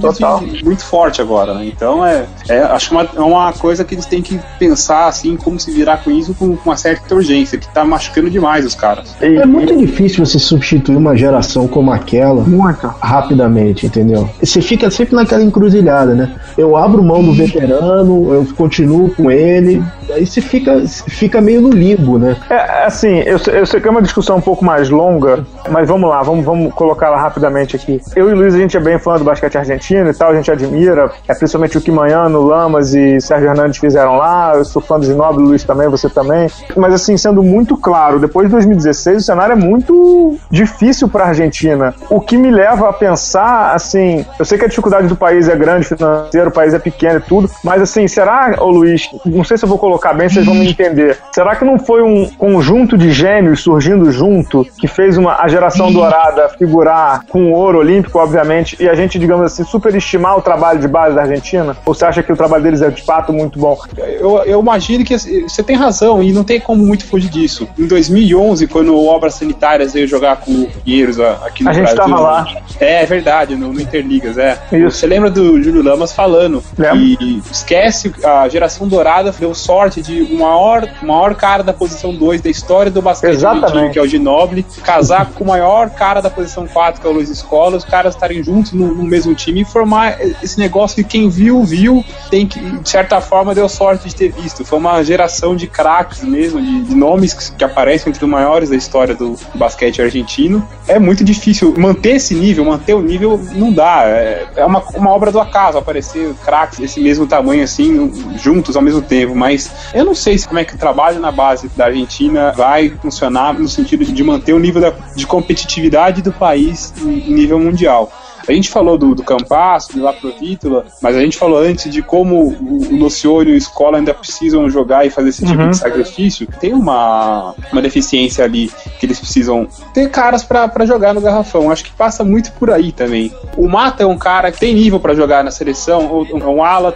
muito 0.64 0.86
forte 0.86 1.22
agora. 1.22 1.54
Né? 1.54 1.66
Então, 1.66 2.06
é, 2.06 2.26
é 2.48 2.60
acho 2.60 2.87
que 2.90 2.96
uma, 2.96 3.04
é 3.04 3.22
uma 3.22 3.54
coisa 3.54 3.84
que 3.84 3.96
eles 3.96 4.06
têm 4.06 4.22
que 4.22 4.40
pensar 4.60 5.08
assim, 5.08 5.36
como 5.36 5.60
se 5.60 5.72
virar 5.72 5.98
com 6.04 6.12
isso 6.12 6.34
com, 6.34 6.56
com 6.56 6.70
uma 6.70 6.78
certa 6.78 7.14
urgência, 7.14 7.58
que 7.58 7.66
está 7.66 7.84
machucando 7.84 8.30
demais 8.30 8.66
os 8.66 8.76
caras. 8.76 9.16
É 9.22 9.46
muito 9.46 9.76
difícil 9.78 10.26
você 10.26 10.40
substituir 10.40 10.96
uma 10.96 11.16
geração 11.16 11.68
como 11.68 11.92
aquela 11.92 12.44
muito. 12.44 12.88
rapidamente, 13.02 13.86
entendeu? 13.86 14.30
Você 14.42 14.62
fica 14.62 14.90
sempre 14.90 15.16
naquela 15.16 15.44
encruzilhada, 15.44 16.14
né? 16.14 16.36
Eu 16.58 16.76
abro 16.76 17.04
mão 17.04 17.24
do 17.24 17.34
veterano, 17.34 18.34
eu 18.34 18.48
continuo 18.56 19.10
com 19.14 19.30
ele, 19.30 19.84
aí 20.12 20.26
você 20.26 20.42
fica, 20.42 20.82
fica 20.88 21.42
meio 21.42 21.62
no 21.62 21.70
limbo, 21.70 22.18
né? 22.18 22.36
É, 22.50 22.86
assim, 22.86 23.20
eu, 23.20 23.38
eu 23.54 23.66
sei 23.66 23.80
que 23.80 23.88
é 23.88 23.92
uma 23.92 24.02
discussão 24.02 24.38
um 24.38 24.42
pouco 24.42 24.64
mais 24.64 24.90
longa, 24.90 25.46
mas 25.70 25.88
vamos 25.88 26.10
lá, 26.10 26.22
vamos, 26.24 26.46
vamos 26.46 26.74
colocá-la 26.74 27.20
rapidamente 27.20 27.76
aqui. 27.76 28.02
Eu 28.16 28.30
e 28.30 28.34
o 28.34 28.36
Luiz, 28.36 28.56
a 28.56 28.58
gente 28.58 28.76
é 28.78 28.80
bem 28.80 28.98
fã 29.00 29.18
do 29.18 29.24
basquete 29.24 29.58
argentino 29.58 30.10
e 30.10 30.14
tal, 30.14 30.32
a 30.32 30.36
gente 30.36 30.52
admira, 30.52 31.12
é 31.28 31.34
principalmente 31.34 31.78
o 31.78 31.82
que 31.82 31.92
Manhano, 31.92 32.48
Lamas 32.78 32.94
e 32.94 33.20
Sérgio 33.20 33.50
Hernandes 33.50 33.80
fizeram 33.80 34.16
lá, 34.16 34.54
eu 34.56 34.66
sou 34.66 34.82
fã 34.82 35.00
do 35.00 35.06
Ginóbili, 35.06 35.48
Luiz 35.48 35.64
também, 35.64 35.88
você 35.88 36.10
também. 36.10 36.50
Mas 36.76 36.94
assim, 36.94 37.18
sendo 37.18 37.42
muito 37.42 37.76
claro, 37.76 38.20
depois 38.20 38.48
de 38.48 38.52
2016 38.52 39.24
o 39.24 39.26
cenário 39.26 39.54
é 39.54 39.56
muito 39.56 40.38
difícil 40.50 41.08
para 41.08 41.26
a 41.26 41.28
Argentina. 41.30 41.94
O 42.10 42.22
que 42.22 42.38
me 42.38 42.52
leva 42.52 42.90
a 42.90 42.94
pensar, 42.94 43.74
assim, 43.74 44.26
eu 44.38 44.46
sei 44.46 44.58
que 44.58 44.66
a 44.66 44.68
dificuldade 44.68 45.08
do 45.08 45.16
país 45.16 45.50
é 45.50 45.56
grande 45.56 45.86
financeiro, 45.86 46.50
o 46.50 46.54
país 46.54 46.74
é 46.74 46.80
pequeno 46.80 47.20
e 47.20 47.22
tudo, 47.22 47.50
mas 47.64 47.82
assim, 47.82 48.08
será, 48.08 48.56
ô 48.60 48.70
Luiz, 48.70 49.10
não 49.26 49.44
sei 49.44 49.58
se 49.58 49.66
eu 49.66 49.70
vou 49.70 49.78
colocar 49.78 50.14
bem, 50.14 50.30
vocês 50.30 50.46
vão 50.46 50.56
me 50.56 50.70
entender. 50.70 51.18
Será 51.32 51.56
que 51.56 51.66
não 51.66 51.80
foi 51.80 52.02
um 52.02 52.30
conjunto 52.30 52.98
de 52.98 53.12
gênios 53.12 53.62
surgindo 53.62 54.12
junto 54.12 54.66
que 54.80 54.88
fez 54.88 55.18
uma, 55.18 55.42
a 55.42 55.48
geração 55.48 55.92
dourada 55.92 56.50
figurar 56.50 57.26
com 57.30 57.52
ouro 57.52 57.80
olímpico, 57.80 58.20
obviamente, 58.20 58.78
e 58.80 58.88
a 58.88 58.96
gente, 58.96 59.18
digamos 59.18 59.46
assim, 59.46 59.64
superestimar 59.64 60.38
o 60.38 60.42
trabalho 60.42 60.80
de 60.80 60.88
base 60.88 61.16
da 61.16 61.22
Argentina? 61.22 61.76
Ou 61.86 61.94
você 61.94 62.06
acha 62.06 62.24
que 62.24 62.32
o 62.32 62.36
trabalho 62.36 62.67
deles 62.68 62.82
é 62.82 62.90
de 62.90 63.02
fato 63.02 63.34
muito 63.34 63.60
bom? 63.60 63.78
Eu, 63.98 64.44
eu 64.44 64.60
imagino 64.60 65.04
que 65.04 65.18
você 65.18 65.64
tem 65.64 65.76
razão 65.76 66.22
e 66.22 66.32
não 66.32 66.44
tem 66.44 66.60
como 66.60 66.86
muito 66.86 67.06
fugir 67.06 67.30
disso. 67.30 67.68
Em 67.78 67.88
2011, 67.88 68.68
quando 68.68 68.94
o 68.94 69.08
Obras 69.08 69.36
Sanitárias 69.36 69.94
veio 69.94 70.08
jogar 70.08 70.38
com 70.38 70.52
o 70.52 70.70
Pinheiros 70.84 71.20
aqui 71.20 71.64
no 71.64 71.70
a 71.70 71.74
Brasil. 71.74 71.84
A 71.84 71.88
gente 71.88 71.90
estava 71.90 72.20
lá. 72.20 72.48
É, 72.80 73.04
é 73.04 73.06
verdade, 73.06 73.56
no, 73.56 73.74
no 73.74 73.82
Interligas, 73.82 74.38
é. 74.38 74.58
Isso. 74.72 74.98
Você 74.98 75.08
lembra 75.08 75.30
do 75.30 75.62
Júlio 75.62 75.82
Lamas 75.82 76.14
falando 76.14 76.64
Lembra? 76.78 76.98
que 76.98 77.42
esquece 77.52 78.14
a 78.24 78.48
geração 78.50 78.88
dourada 78.88 79.34
deu 79.40 79.54
sorte 79.54 80.02
de 80.02 80.22
o 80.22 80.40
maior, 80.40 80.88
maior 81.02 81.36
cara 81.36 81.64
da 81.64 81.74
posição 81.74 82.14
2 82.14 82.42
da 82.42 82.50
história 82.50 82.92
do 82.92 83.02
basquete 83.02 83.44
argentino, 83.46 83.92
que 83.92 84.00
é 84.00 84.02
o 84.02 84.08
Ginoble, 84.08 84.66
casar 84.84 85.32
com 85.32 85.44
o 85.44 85.48
maior 85.48 85.90
cara 85.90 86.22
da 86.22 86.30
posição 86.30 86.68
4, 86.68 87.02
que 87.02 87.08
é 87.08 87.10
o 87.10 87.14
Luiz 87.14 87.30
Escola, 87.30 87.78
os 87.78 87.86
caras 87.86 88.16
estarem 88.16 88.44
juntos 88.44 88.74
no, 88.74 88.94
no, 88.94 89.04
mesmo 89.04 89.34
time 89.34 89.62
e 89.62 89.66
formar 89.66 90.18
esse 90.44 90.60
negócio 90.60 90.96
que 90.96 91.04
quem 91.04 91.30
viu, 91.30 91.64
viu, 91.64 92.04
tem 92.30 92.48
que, 92.48 92.57
de 92.58 92.90
certa 92.90 93.22
forma, 93.22 93.54
deu 93.54 93.68
sorte 93.68 94.08
de 94.08 94.16
ter 94.16 94.32
visto. 94.32 94.64
Foi 94.66 94.80
uma 94.80 95.04
geração 95.04 95.56
de 95.56 95.68
craques 95.68 96.24
mesmo, 96.24 96.62
de, 96.62 96.84
de 96.84 96.96
nomes 96.96 97.34
que, 97.34 97.52
que, 97.56 97.64
aparecem 97.64 98.10
entre 98.10 98.24
os 98.24 98.30
maiores 98.30 98.70
da 98.70 98.76
história 98.76 99.16
do 99.16 99.36
basquete 99.56 100.02
argentino. 100.02 100.68
É 100.88 101.00
muito 101.00 101.24
difícil 101.24 101.74
manter 101.78 102.16
esse 102.16 102.34
nível, 102.36 102.66
manter 102.66 102.94
o 102.94 103.02
nível 103.02 103.40
não 103.54 103.72
dá. 103.72 104.04
É, 104.06 104.48
é 104.56 104.66
uma, 104.66 104.84
uma 104.96 105.10
obra 105.10 105.32
do 105.32 105.40
acaso 105.40 105.78
aparecer 105.78 106.34
craques 106.46 106.80
desse 106.80 107.00
mesmo 107.00 107.28
tamanho 107.28 107.64
assim, 107.64 108.12
juntos 108.38 108.76
ao 108.76 108.82
mesmo 108.82 109.02
tempo. 109.02 109.36
Mas 109.36 109.72
eu 109.94 110.06
não 110.06 110.16
sei 110.16 110.38
como 110.40 110.60
é 110.60 110.66
que 110.66 110.76
o 110.76 110.78
trabalho 110.78 111.20
na 111.20 111.32
base 111.32 111.70
da 111.76 111.86
Argentina 111.86 112.52
vai 112.56 112.90
funcionar 112.90 113.54
no 113.54 113.68
sentido 113.68 114.06
de 114.06 114.24
manter 114.24 114.54
o 114.54 114.60
nível 114.60 114.82
da, 114.82 114.94
de 115.16 115.26
competitividade 115.26 116.22
do 116.22 116.32
país 116.32 116.94
em 117.02 117.34
nível 117.34 117.60
mundial. 117.60 118.12
A 118.48 118.54
gente 118.54 118.70
falou 118.70 118.98
do, 118.98 119.14
do 119.14 119.24
Campasso, 119.24 119.94
do 119.94 120.04
Laprovítula, 120.04 120.86
mas 121.02 121.16
a 121.16 121.20
gente 121.20 121.38
falou 121.38 121.60
antes 121.60 121.92
de 121.92 122.02
como 122.02 122.44
o, 122.44 122.94
o 122.94 122.96
Lucione 122.96 123.52
e 123.52 123.54
o 123.54 123.58
Escola 123.58 123.98
ainda 123.98 124.14
precisam 124.14 124.70
jogar 124.70 125.06
e 125.06 125.10
fazer 125.10 125.30
esse 125.30 125.46
tipo 125.46 125.62
uhum. 125.62 125.70
de 125.70 125.78
sacrifício. 125.78 126.48
Tem 126.60 126.74
uma, 126.74 127.54
uma 127.72 127.82
deficiência 127.82 128.44
ali 128.44 128.72
que 129.00 129.06
eles 129.06 129.20
precisam 129.20 129.68
ter 129.94 130.10
caras 130.10 130.44
para 130.44 130.86
jogar 130.86 131.14
no 131.14 131.22
garrafão. 131.22 131.70
Acho 131.72 131.84
que 131.84 131.92
passa 131.92 132.24
muito 132.24 132.52
por 132.54 132.72
aí 132.72 132.92
também. 132.92 133.32
O 133.58 133.68
Mata 133.68 134.04
é 134.04 134.06
um 134.06 134.18
cara 134.18 134.52
que 134.52 134.60
tem 134.60 134.74
nível 134.74 135.00
para 135.00 135.14
jogar 135.14 135.44
na 135.44 135.52
seleção, 135.52 136.26
é 136.30 136.46
um 136.46 136.64
ala. 136.64 136.96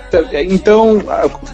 Então, 0.50 1.01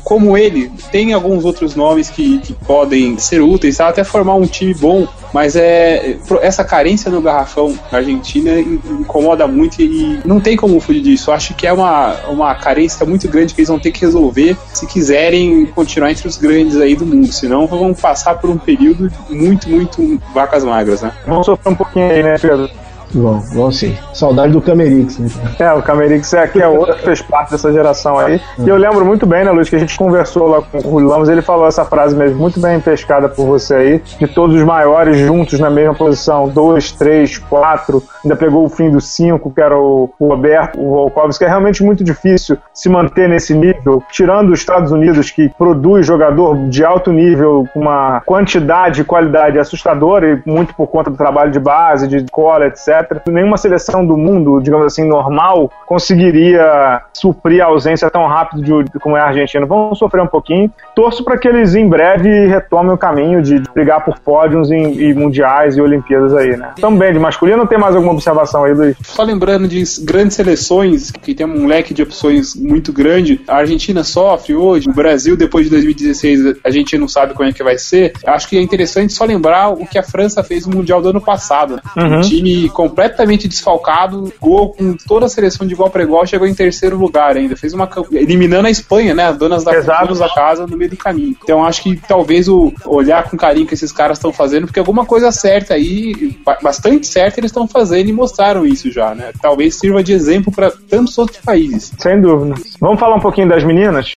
como 0.04 0.38
ele, 0.38 0.72
tem 0.92 1.14
alguns 1.14 1.44
outros 1.46 1.76
nomes 1.76 2.10
que, 2.10 2.40
que 2.40 2.54
podem 2.54 3.18
ser 3.18 3.42
úteis, 3.42 3.80
até 3.80 4.04
formar 4.04 4.36
um 4.36 4.46
time 4.46 4.74
bom, 4.74 5.08
mas 5.34 5.56
é 5.56 6.18
essa 6.42 6.64
carência 6.64 7.10
no 7.12 7.22
garrafão 7.22 7.78
na 7.92 8.00
Argentina 8.00 8.60
incomoda 8.60 9.48
muito 9.48 9.82
e 9.82 9.87
não 10.26 10.40
tem 10.40 10.56
como 10.56 10.80
fugir 10.80 11.02
disso. 11.02 11.30
Eu 11.30 11.34
acho 11.36 11.54
que 11.54 11.68
é 11.68 11.74
uma, 11.74 12.14
uma 12.28 12.56
carência 12.56 13.06
muito 13.06 13.28
grande 13.28 13.54
que 13.54 13.62
eles 13.62 13.70
vão 13.70 13.80
ter 13.80 13.92
que 13.92 14.02
resolver 14.02 14.58
se 14.74 14.86
quiserem 14.88 15.66
continuar 15.68 16.12
entre 16.12 16.28
os 16.28 16.38
grandes 16.38 16.78
aí 16.78 16.96
do 16.96 17.06
mundo. 17.06 17.32
Senão 17.32 17.68
vão 17.68 17.94
passar 17.94 18.36
por 18.36 18.50
um 18.50 18.58
período 18.58 19.12
muito, 19.30 19.70
muito 19.70 20.22
vacas 20.34 20.64
magras, 20.64 21.02
né? 21.02 21.12
Vamos 21.26 21.46
sofrer 21.46 21.72
um 21.72 21.76
pouquinho 21.76 22.10
aí, 22.10 22.24
né, 22.24 22.38
Pedro? 22.38 22.70
Bom, 23.14 23.42
bom 23.54 23.72
sim. 23.72 23.98
Saudade 24.14 24.52
do 24.52 24.62
Camerix, 24.62 25.18
né? 25.18 25.30
É, 25.60 25.72
o 25.74 25.82
Camerix 25.82 26.34
é, 26.34 26.48
que 26.48 26.62
é 26.62 26.68
outro 26.68 26.96
que 26.96 27.04
fez 27.04 27.22
parte 27.22 27.52
dessa 27.52 27.72
geração 27.72 28.18
aí. 28.18 28.42
E 28.60 28.68
eu 28.68 28.76
lembro 28.76 29.06
muito 29.06 29.26
bem, 29.26 29.46
né, 29.46 29.52
Luiz, 29.52 29.70
que 29.70 29.76
a 29.76 29.80
gente 29.80 29.98
conversou 29.98 30.48
lá 30.48 30.62
com 30.62 30.78
o 30.78 30.82
Rui 30.82 31.04
Lamos, 31.04 31.30
ele 31.30 31.42
falou 31.42 31.68
essa 31.68 31.86
frase 31.86 32.16
mesmo, 32.16 32.38
muito 32.38 32.60
bem 32.60 32.80
pescada 32.80 33.30
por 33.30 33.46
você 33.46 33.76
aí, 33.76 34.02
de 34.20 34.28
todos 34.28 34.56
os 34.56 34.64
maiores 34.64 35.18
juntos 35.18 35.60
na 35.60 35.70
mesma 35.70 35.94
posição, 35.94 36.50
dois, 36.50 36.92
três, 36.92 37.38
quatro, 37.38 38.04
ainda 38.24 38.36
pegou 38.36 38.66
o 38.66 38.70
fim 38.70 38.90
do 38.90 39.00
cinco, 39.00 39.52
que 39.52 39.62
era 39.62 39.78
o, 39.78 40.10
Roberto, 40.20 40.80
o 40.80 40.90
Volkovski, 40.90 41.40
que 41.40 41.46
é 41.46 41.48
realmente 41.48 41.84
muito 41.84 42.04
difícil 42.04 42.58
se 42.74 42.90
manter 42.90 43.30
nesse 43.30 43.54
nível, 43.54 44.04
tirando 44.12 44.52
os 44.52 44.60
Estados 44.60 44.92
Unidos, 44.92 45.32
que 45.32 45.50
produz 45.58 46.06
jogador 46.06 46.58
de 46.70 46.84
alto 46.84 47.12
nível, 47.12 47.68
com 47.74 47.80
uma 47.80 48.22
quantidade 48.26 49.02
e 49.02 49.04
qualidade 49.04 49.58
assustadora, 49.58 50.30
e 50.46 50.50
muito 50.50 50.74
por 50.74 50.88
conta 50.88 51.10
do 51.10 51.18
trabalho 51.18 51.52
de 51.52 51.60
base, 51.60 52.08
de 52.08 52.26
cola, 52.30 52.68
etc 52.68 52.97
Nenhuma 53.28 53.58
seleção 53.58 54.06
do 54.06 54.18
mundo, 54.18 54.60
digamos 54.62 54.86
assim, 54.86 55.08
normal, 55.08 55.72
conseguiria 55.86 57.02
suprir 57.14 57.64
a 57.64 57.68
ausência 57.68 58.10
tão 58.10 58.26
rápido 58.28 58.84
de, 58.84 59.00
como 59.00 59.18
é 59.18 59.22
a 59.22 59.28
Argentina. 59.28 59.66
Vão 59.66 59.94
sofrer 59.96 60.22
um 60.22 60.28
pouquinho. 60.28 60.72
Torço 60.96 61.24
para 61.24 61.38
que 61.38 61.48
eles 61.48 61.76
em 61.76 61.88
breve 61.88 62.48
retomem 62.48 62.94
o 62.94 62.98
caminho 62.98 63.42
de 63.42 63.62
brigar 63.74 64.04
por 64.04 64.20
pódios 64.20 64.70
e 64.72 65.14
mundiais 65.14 65.78
e 65.78 65.82
Olimpíadas 65.82 66.34
aí, 66.34 66.56
né? 66.56 66.74
Também 66.80 67.14
de 67.14 67.20
masculino, 67.20 67.68
tem 67.68 67.78
mais 67.78 67.96
alguma 67.96 68.14
observação 68.14 68.64
aí, 68.64 68.74
Luiz? 68.74 68.98
Só 69.04 69.24
lembrando 69.24 69.68
de 69.68 69.84
grandes 70.04 70.36
seleções, 70.36 71.12
que 71.12 71.34
tem 71.34 71.46
um 71.46 71.68
leque 71.68 71.94
de 71.94 72.02
opções 72.02 72.56
muito 72.56 72.92
grande. 72.92 73.42
A 73.48 73.58
Argentina 73.58 74.04
sofre 74.04 74.56
hoje, 74.56 74.90
o 74.90 74.94
Brasil, 74.94 75.36
depois 75.36 75.66
de 75.66 75.72
2016, 75.72 76.58
a 76.64 76.70
gente 76.70 76.98
não 76.98 77.08
sabe 77.08 77.34
como 77.34 77.50
é 77.50 77.54
que 77.54 77.64
vai 77.64 77.78
ser. 77.78 78.14
Acho 78.26 78.48
que 78.48 78.58
é 78.58 78.62
interessante 78.62 79.14
só 79.14 79.26
lembrar 79.26 79.70
o 79.70 79.86
que 79.86 79.98
a 79.98 80.04
França 80.04 80.44
fez 80.44 80.66
no 80.66 80.78
Mundial 80.78 81.02
do 81.02 81.10
ano 81.10 81.22
passado. 81.22 81.80
Uhum. 81.96 82.18
Um 82.18 82.22
time 82.22 82.70
com 82.70 82.87
completamente 82.90 83.48
desfalcado, 83.48 84.34
gol 84.40 84.74
com 84.74 84.96
toda 84.96 85.26
a 85.26 85.30
seleção 85.30 85.68
de 85.68 85.74
igual 85.74 85.90
para 85.90 86.04
igual, 86.04 86.26
chegou 86.26 86.48
em 86.48 86.54
terceiro 86.54 86.98
lugar 86.98 87.36
ainda. 87.36 87.56
Fez 87.56 87.74
uma 87.74 87.90
eliminando 88.12 88.68
a 88.68 88.72
Espanha, 88.72 89.14
né? 89.14 89.26
As 89.26 89.38
donas 89.38 89.64
da, 89.64 89.72
donas 89.80 90.20
da 90.20 90.30
casa 90.30 90.66
no 90.66 90.78
meio 90.78 90.92
do 90.92 90.98
caminho. 90.98 91.36
Então 91.44 91.66
acho 91.66 91.84
que 91.84 91.96
talvez 91.96 92.48
o 92.48 92.74
olhar 92.86 93.30
com 93.30 93.38
carinho 93.38 93.68
que 93.68 93.74
esses 93.74 93.92
caras 93.92 94.18
estão 94.18 94.32
fazendo, 94.32 94.68
porque 94.68 94.80
alguma 94.80 95.06
coisa 95.06 95.32
certa 95.32 95.74
aí, 95.74 96.38
bastante 96.62 97.08
certa, 97.08 97.40
eles 97.40 97.50
estão 97.50 97.68
fazendo 97.68 98.10
e 98.10 98.14
mostraram 98.14 98.66
isso 98.66 98.92
já, 98.92 99.14
né? 99.14 99.32
Talvez 99.42 99.76
sirva 99.76 100.04
de 100.04 100.14
exemplo 100.14 100.52
para 100.52 100.72
tantos 100.72 101.18
outros 101.18 101.40
países. 101.40 101.92
Sem 101.98 102.22
dúvida. 102.22 102.56
Vamos 102.80 103.00
falar 103.00 103.16
um 103.16 103.20
pouquinho 103.20 103.50
das 103.50 103.64
meninas? 103.64 104.12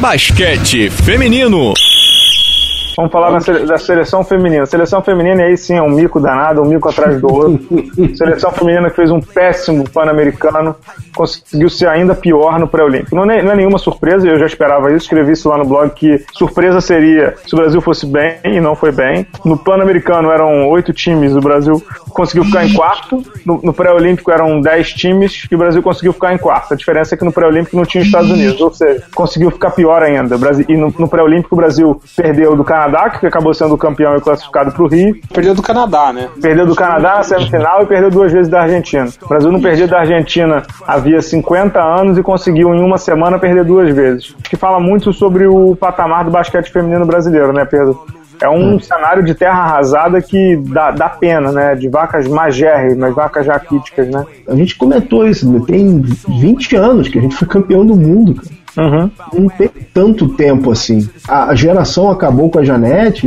Basquete 0.00 0.90
feminino. 0.90 1.72
Vamos 2.96 3.12
falar 3.12 3.38
da 3.66 3.76
seleção 3.76 4.24
feminina. 4.24 4.64
Seleção 4.64 5.02
feminina 5.02 5.42
aí 5.42 5.54
sim 5.56 5.74
é 5.74 5.82
um 5.82 5.90
mico 5.90 6.18
danado, 6.18 6.62
um 6.62 6.64
mico 6.64 6.88
atrás 6.88 7.20
do 7.20 7.30
outro. 7.30 7.68
seleção 8.16 8.50
feminina 8.52 8.88
que 8.88 8.96
fez 8.96 9.10
um 9.10 9.20
péssimo 9.20 9.84
Pan-Americano, 9.90 10.74
conseguiu 11.14 11.68
ser 11.68 11.88
ainda 11.88 12.14
pior 12.14 12.58
no 12.58 12.66
pré-olímpico. 12.66 13.14
Não, 13.14 13.30
é, 13.30 13.42
não, 13.42 13.52
é 13.52 13.56
nenhuma 13.56 13.78
surpresa, 13.78 14.26
eu 14.26 14.38
já 14.38 14.46
esperava 14.46 14.88
isso, 14.88 15.04
escrevi 15.04 15.32
isso 15.32 15.46
lá 15.48 15.58
no 15.58 15.66
blog, 15.66 15.90
que 15.90 16.24
surpresa 16.32 16.80
seria 16.80 17.34
se 17.46 17.54
o 17.54 17.58
Brasil 17.58 17.82
fosse 17.82 18.06
bem 18.06 18.38
e 18.42 18.60
não 18.60 18.74
foi 18.74 18.92
bem. 18.92 19.26
No 19.44 19.58
Pan-Americano 19.58 20.30
eram 20.30 20.66
oito 20.70 20.90
times, 20.94 21.36
o 21.36 21.40
Brasil 21.40 21.82
conseguiu 22.10 22.46
ficar 22.46 22.64
em 22.64 22.72
quarto. 22.72 23.22
No, 23.44 23.60
no 23.62 23.74
pré-olímpico 23.74 24.30
eram 24.30 24.58
dez 24.62 24.90
times 24.94 25.46
e 25.50 25.54
o 25.54 25.58
Brasil 25.58 25.82
conseguiu 25.82 26.14
ficar 26.14 26.32
em 26.32 26.38
quarto. 26.38 26.72
A 26.72 26.76
diferença 26.76 27.14
é 27.14 27.18
que 27.18 27.24
no 27.24 27.32
pré-olímpico 27.32 27.76
não 27.76 27.84
tinha 27.84 28.00
os 28.00 28.06
Estados 28.06 28.30
Unidos, 28.30 28.58
ou 28.58 28.72
seja, 28.72 29.04
conseguiu 29.14 29.50
ficar 29.50 29.72
pior 29.72 30.02
ainda. 30.02 30.36
E 30.66 30.76
no, 30.76 30.94
no 30.98 31.08
pré-olímpico 31.08 31.54
o 31.54 31.58
Brasil 31.58 32.00
perdeu 32.16 32.56
do 32.56 32.64
Canadá 32.64 32.85
Canadá, 32.86 33.10
que 33.10 33.26
acabou 33.26 33.52
sendo 33.52 33.76
campeão 33.76 34.16
e 34.16 34.20
classificado 34.20 34.72
para 34.72 34.82
o 34.82 34.86
Rio. 34.86 35.16
Perdeu 35.32 35.54
do 35.54 35.62
Canadá, 35.62 36.12
né? 36.12 36.28
Perdeu 36.40 36.66
do 36.66 36.74
Canadá 36.74 37.16
na 37.16 37.22
semifinal 37.22 37.82
e 37.82 37.86
perdeu 37.86 38.10
duas 38.10 38.32
vezes 38.32 38.48
da 38.48 38.62
Argentina. 38.62 39.08
O 39.22 39.28
Brasil 39.28 39.50
não 39.50 39.60
perdia 39.60 39.88
da 39.88 39.98
Argentina 39.98 40.62
havia 40.86 41.20
50 41.20 41.80
anos 41.80 42.16
e 42.16 42.22
conseguiu 42.22 42.72
em 42.74 42.80
uma 42.80 42.98
semana 42.98 43.38
perder 43.38 43.64
duas 43.64 43.92
vezes. 43.94 44.34
Que 44.48 44.56
fala 44.56 44.78
muito 44.78 45.12
sobre 45.12 45.46
o 45.46 45.74
patamar 45.74 46.24
do 46.24 46.30
basquete 46.30 46.70
feminino 46.70 47.04
brasileiro, 47.04 47.52
né, 47.52 47.64
Pedro? 47.64 48.06
É 48.40 48.48
um 48.48 48.74
hum. 48.74 48.80
cenário 48.80 49.24
de 49.24 49.34
terra 49.34 49.62
arrasada 49.62 50.20
que 50.20 50.56
dá, 50.56 50.90
dá 50.90 51.08
pena, 51.08 51.50
né? 51.50 51.74
De 51.74 51.88
vacas 51.88 52.28
magérrimas, 52.28 53.14
vacas 53.14 53.46
raquíticas, 53.46 54.08
né? 54.08 54.24
A 54.46 54.54
gente 54.54 54.76
comentou 54.76 55.26
isso, 55.26 55.50
né? 55.50 55.62
tem 55.66 56.02
20 56.02 56.76
anos 56.76 57.08
que 57.08 57.18
a 57.18 57.22
gente 57.22 57.34
foi 57.34 57.48
campeão 57.48 57.84
do 57.84 57.96
mundo, 57.96 58.34
cara. 58.34 58.65
Uhum. 58.76 59.10
Não 59.32 59.48
tem 59.48 59.68
tanto 59.92 60.28
tempo 60.28 60.70
assim. 60.70 61.08
A 61.28 61.54
geração 61.54 62.10
acabou 62.10 62.50
com 62.50 62.58
a 62.58 62.64
Janete, 62.64 63.26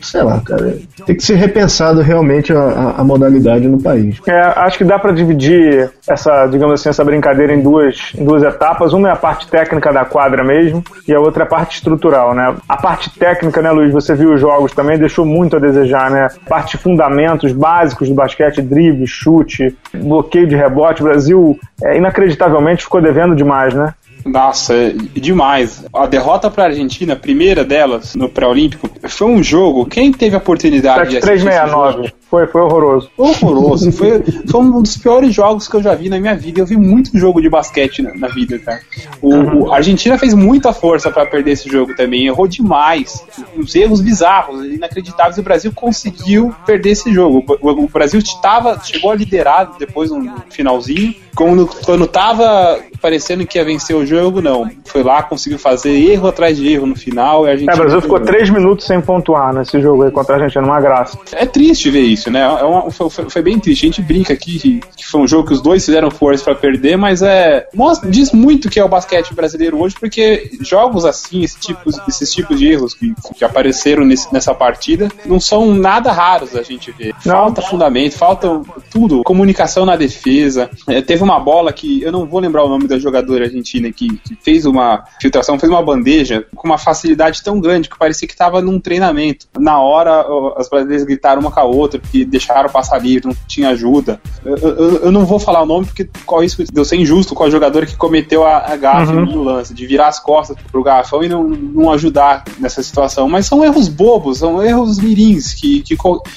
sei 0.00 0.22
lá, 0.22 0.40
cara. 0.40 0.78
Tem 1.04 1.16
que 1.16 1.22
ser 1.22 1.34
repensado 1.34 2.00
realmente 2.00 2.52
a, 2.52 2.94
a 2.96 3.04
modalidade 3.04 3.68
no 3.68 3.80
país. 3.80 4.20
É, 4.26 4.40
acho 4.40 4.78
que 4.78 4.84
dá 4.84 4.98
para 4.98 5.12
dividir 5.12 5.90
essa, 6.08 6.46
digamos 6.46 6.80
assim, 6.80 6.88
essa 6.88 7.04
brincadeira 7.04 7.54
em 7.54 7.60
duas, 7.60 8.12
em 8.16 8.24
duas 8.24 8.42
etapas. 8.42 8.92
Uma 8.92 9.08
é 9.08 9.12
a 9.12 9.16
parte 9.16 9.46
técnica 9.48 9.92
da 9.92 10.04
quadra 10.04 10.42
mesmo, 10.42 10.82
e 11.06 11.14
a 11.14 11.20
outra 11.20 11.44
é 11.44 11.46
a 11.46 11.48
parte 11.48 11.76
estrutural, 11.76 12.34
né? 12.34 12.54
A 12.68 12.76
parte 12.76 13.10
técnica, 13.18 13.60
né, 13.60 13.70
Luiz? 13.70 13.92
Você 13.92 14.14
viu 14.14 14.32
os 14.32 14.40
jogos 14.40 14.72
também, 14.72 14.98
deixou 14.98 15.24
muito 15.26 15.56
a 15.56 15.60
desejar, 15.60 16.10
né? 16.10 16.28
Parte 16.48 16.76
de 16.76 16.82
fundamentos 16.82 17.52
básicos 17.52 18.08
do 18.08 18.14
basquete, 18.14 18.62
drible, 18.62 19.06
chute, 19.06 19.76
bloqueio 19.92 20.46
de 20.46 20.56
rebote. 20.56 21.02
O 21.02 21.04
Brasil, 21.04 21.58
é, 21.82 21.96
inacreditavelmente, 21.96 22.84
ficou 22.84 23.02
devendo 23.02 23.34
demais, 23.34 23.74
né? 23.74 23.92
Nossa, 24.24 24.74
demais. 25.14 25.84
A 25.94 26.06
derrota 26.06 26.50
para 26.50 26.64
a 26.64 26.66
Argentina, 26.66 27.14
primeira 27.14 27.64
delas 27.64 28.14
no 28.14 28.28
pré-olímpico, 28.28 28.90
foi 29.08 29.28
um 29.28 29.42
jogo. 29.42 29.86
Quem 29.86 30.12
teve 30.12 30.34
a 30.34 30.38
oportunidade 30.38 31.20
369. 31.20 32.12
Foi, 32.30 32.46
foi 32.46 32.60
horroroso. 32.62 33.10
Horroroso. 33.16 33.92
foi, 33.92 34.22
foi 34.50 34.60
um 34.60 34.82
dos 34.82 34.96
piores 34.96 35.34
jogos 35.34 35.68
que 35.68 35.76
eu 35.76 35.82
já 35.82 35.94
vi 35.94 36.08
na 36.08 36.18
minha 36.18 36.34
vida. 36.34 36.60
Eu 36.60 36.66
vi 36.66 36.76
muito 36.76 37.16
jogo 37.16 37.40
de 37.40 37.48
basquete 37.48 38.02
na, 38.02 38.14
na 38.14 38.28
vida, 38.28 38.58
cara. 38.58 38.80
O, 39.22 39.34
uhum. 39.34 39.72
a 39.72 39.76
Argentina 39.76 40.18
fez 40.18 40.34
muita 40.34 40.72
força 40.72 41.10
para 41.10 41.26
perder 41.26 41.52
esse 41.52 41.68
jogo 41.68 41.94
também. 41.94 42.26
Errou 42.26 42.46
demais. 42.46 43.24
Os 43.56 43.74
erros 43.74 44.00
bizarros, 44.00 44.64
inacreditáveis. 44.64 45.36
E 45.36 45.40
o 45.40 45.44
Brasil 45.44 45.72
conseguiu 45.74 46.54
perder 46.66 46.90
esse 46.90 47.12
jogo. 47.12 47.44
O, 47.60 47.70
o 47.70 47.88
Brasil 47.88 48.20
tava, 48.42 48.80
chegou 48.82 49.10
a 49.10 49.14
liderar 49.14 49.72
depois 49.78 50.10
no 50.10 50.32
finalzinho 50.50 51.14
quando, 51.34 51.66
quando 51.84 52.06
tava 52.06 52.78
parecendo 53.00 53.46
que 53.46 53.58
ia 53.58 53.64
vencer 53.64 53.94
o 53.94 54.06
jogo, 54.06 54.40
não. 54.40 54.70
Foi 54.84 55.02
lá, 55.02 55.22
conseguiu 55.22 55.58
fazer 55.58 55.90
erro 55.90 56.28
atrás 56.28 56.56
de 56.56 56.72
erro 56.72 56.86
no 56.86 56.96
final. 56.96 57.46
E 57.46 57.50
a 57.50 57.56
gente 57.56 57.68
é, 57.68 57.74
o 57.74 57.76
Brasil 57.76 58.00
ficou 58.00 58.20
três 58.20 58.48
minutos 58.48 58.86
sem 58.86 59.00
pontuar 59.00 59.52
nesse 59.52 59.80
jogo 59.80 60.04
aí 60.04 60.10
contra 60.10 60.34
a 60.34 60.38
Argentina, 60.38 60.64
uma 60.64 60.80
graça. 60.80 61.18
É 61.32 61.44
triste 61.44 61.90
ver 61.90 62.02
isso, 62.02 62.13
né? 62.30 62.40
É 62.40 62.64
uma, 62.64 62.90
foi, 62.90 63.08
foi, 63.10 63.42
bem 63.42 63.58
triste. 63.58 63.84
A 63.84 63.88
gente 63.88 64.02
brinca 64.02 64.32
aqui 64.32 64.58
que, 64.58 64.80
que 64.96 65.06
foi 65.06 65.20
um 65.20 65.28
jogo 65.28 65.48
que 65.48 65.54
os 65.54 65.62
dois 65.62 65.84
fizeram 65.84 66.10
força 66.10 66.44
para 66.44 66.54
perder, 66.54 66.96
mas 66.96 67.22
é. 67.22 67.66
Mostra, 67.74 68.10
diz 68.10 68.32
muito 68.32 68.68
que 68.68 68.78
é 68.78 68.84
o 68.84 68.88
basquete 68.88 69.34
brasileiro 69.34 69.80
hoje, 69.80 69.94
porque 69.98 70.50
jogos 70.60 71.04
assim, 71.04 71.42
esse 71.42 71.58
tipo, 71.58 71.90
esses 72.08 72.32
tipos 72.32 72.58
de 72.58 72.66
erros 72.66 72.94
que, 72.94 73.14
que 73.36 73.44
apareceram 73.44 74.04
nesse, 74.04 74.32
nessa 74.32 74.54
partida, 74.54 75.08
não 75.26 75.40
são 75.40 75.74
nada 75.74 76.12
raros 76.12 76.54
a 76.54 76.62
gente 76.62 76.90
ver. 76.92 77.14
Falta 77.20 77.62
fundamento, 77.62 78.16
falta 78.16 78.62
tudo, 78.94 79.24
comunicação 79.24 79.84
na 79.84 79.96
defesa. 79.96 80.70
É, 80.86 81.02
teve 81.02 81.24
uma 81.24 81.40
bola 81.40 81.72
que 81.72 82.00
eu 82.00 82.12
não 82.12 82.26
vou 82.26 82.38
lembrar 82.38 82.62
o 82.62 82.68
nome 82.68 82.86
da 82.86 82.96
jogadora 82.96 83.44
argentina 83.46 83.90
que, 83.90 84.06
que 84.18 84.38
fez 84.40 84.64
uma 84.64 85.02
filtração, 85.20 85.58
fez 85.58 85.70
uma 85.70 85.82
bandeja 85.82 86.46
com 86.54 86.68
uma 86.68 86.78
facilidade 86.78 87.42
tão 87.42 87.60
grande 87.60 87.88
que 87.88 87.98
parecia 87.98 88.28
que 88.28 88.34
estava 88.34 88.62
num 88.62 88.78
treinamento. 88.78 89.48
Na 89.58 89.80
hora, 89.80 90.24
as 90.56 90.68
brasileiras 90.68 91.04
gritaram 91.04 91.40
uma 91.40 91.50
com 91.50 91.58
a 91.58 91.64
outra, 91.64 91.98
porque 91.98 92.24
deixaram 92.24 92.70
passar 92.70 92.98
livre, 92.98 93.26
não 93.26 93.36
tinha 93.48 93.70
ajuda. 93.70 94.20
Eu, 94.44 94.56
eu, 94.56 94.96
eu 95.06 95.12
não 95.12 95.26
vou 95.26 95.40
falar 95.40 95.62
o 95.62 95.66
nome 95.66 95.86
porque 95.86 96.08
corre 96.24 96.46
isso 96.46 96.62
de 96.62 96.70
eu 96.78 96.84
ser 96.84 96.96
injusto 96.96 97.34
com 97.34 97.42
a 97.42 97.50
jogadora 97.50 97.86
que 97.86 97.96
cometeu 97.96 98.46
a, 98.46 98.58
a 98.72 98.76
gafe 98.76 99.12
uhum. 99.12 99.24
no 99.24 99.42
lance, 99.42 99.74
de 99.74 99.86
virar 99.86 100.06
as 100.06 100.20
costas 100.20 100.56
pro 100.70 100.84
garrafão 100.84 101.24
e 101.24 101.28
não, 101.28 101.42
não 101.42 101.90
ajudar 101.90 102.44
nessa 102.60 102.80
situação. 102.80 103.28
Mas 103.28 103.46
são 103.46 103.64
erros 103.64 103.88
bobos, 103.88 104.38
são 104.38 104.62
erros 104.62 105.00
mirins 105.00 105.52
que, 105.52 105.80
que 105.80 105.96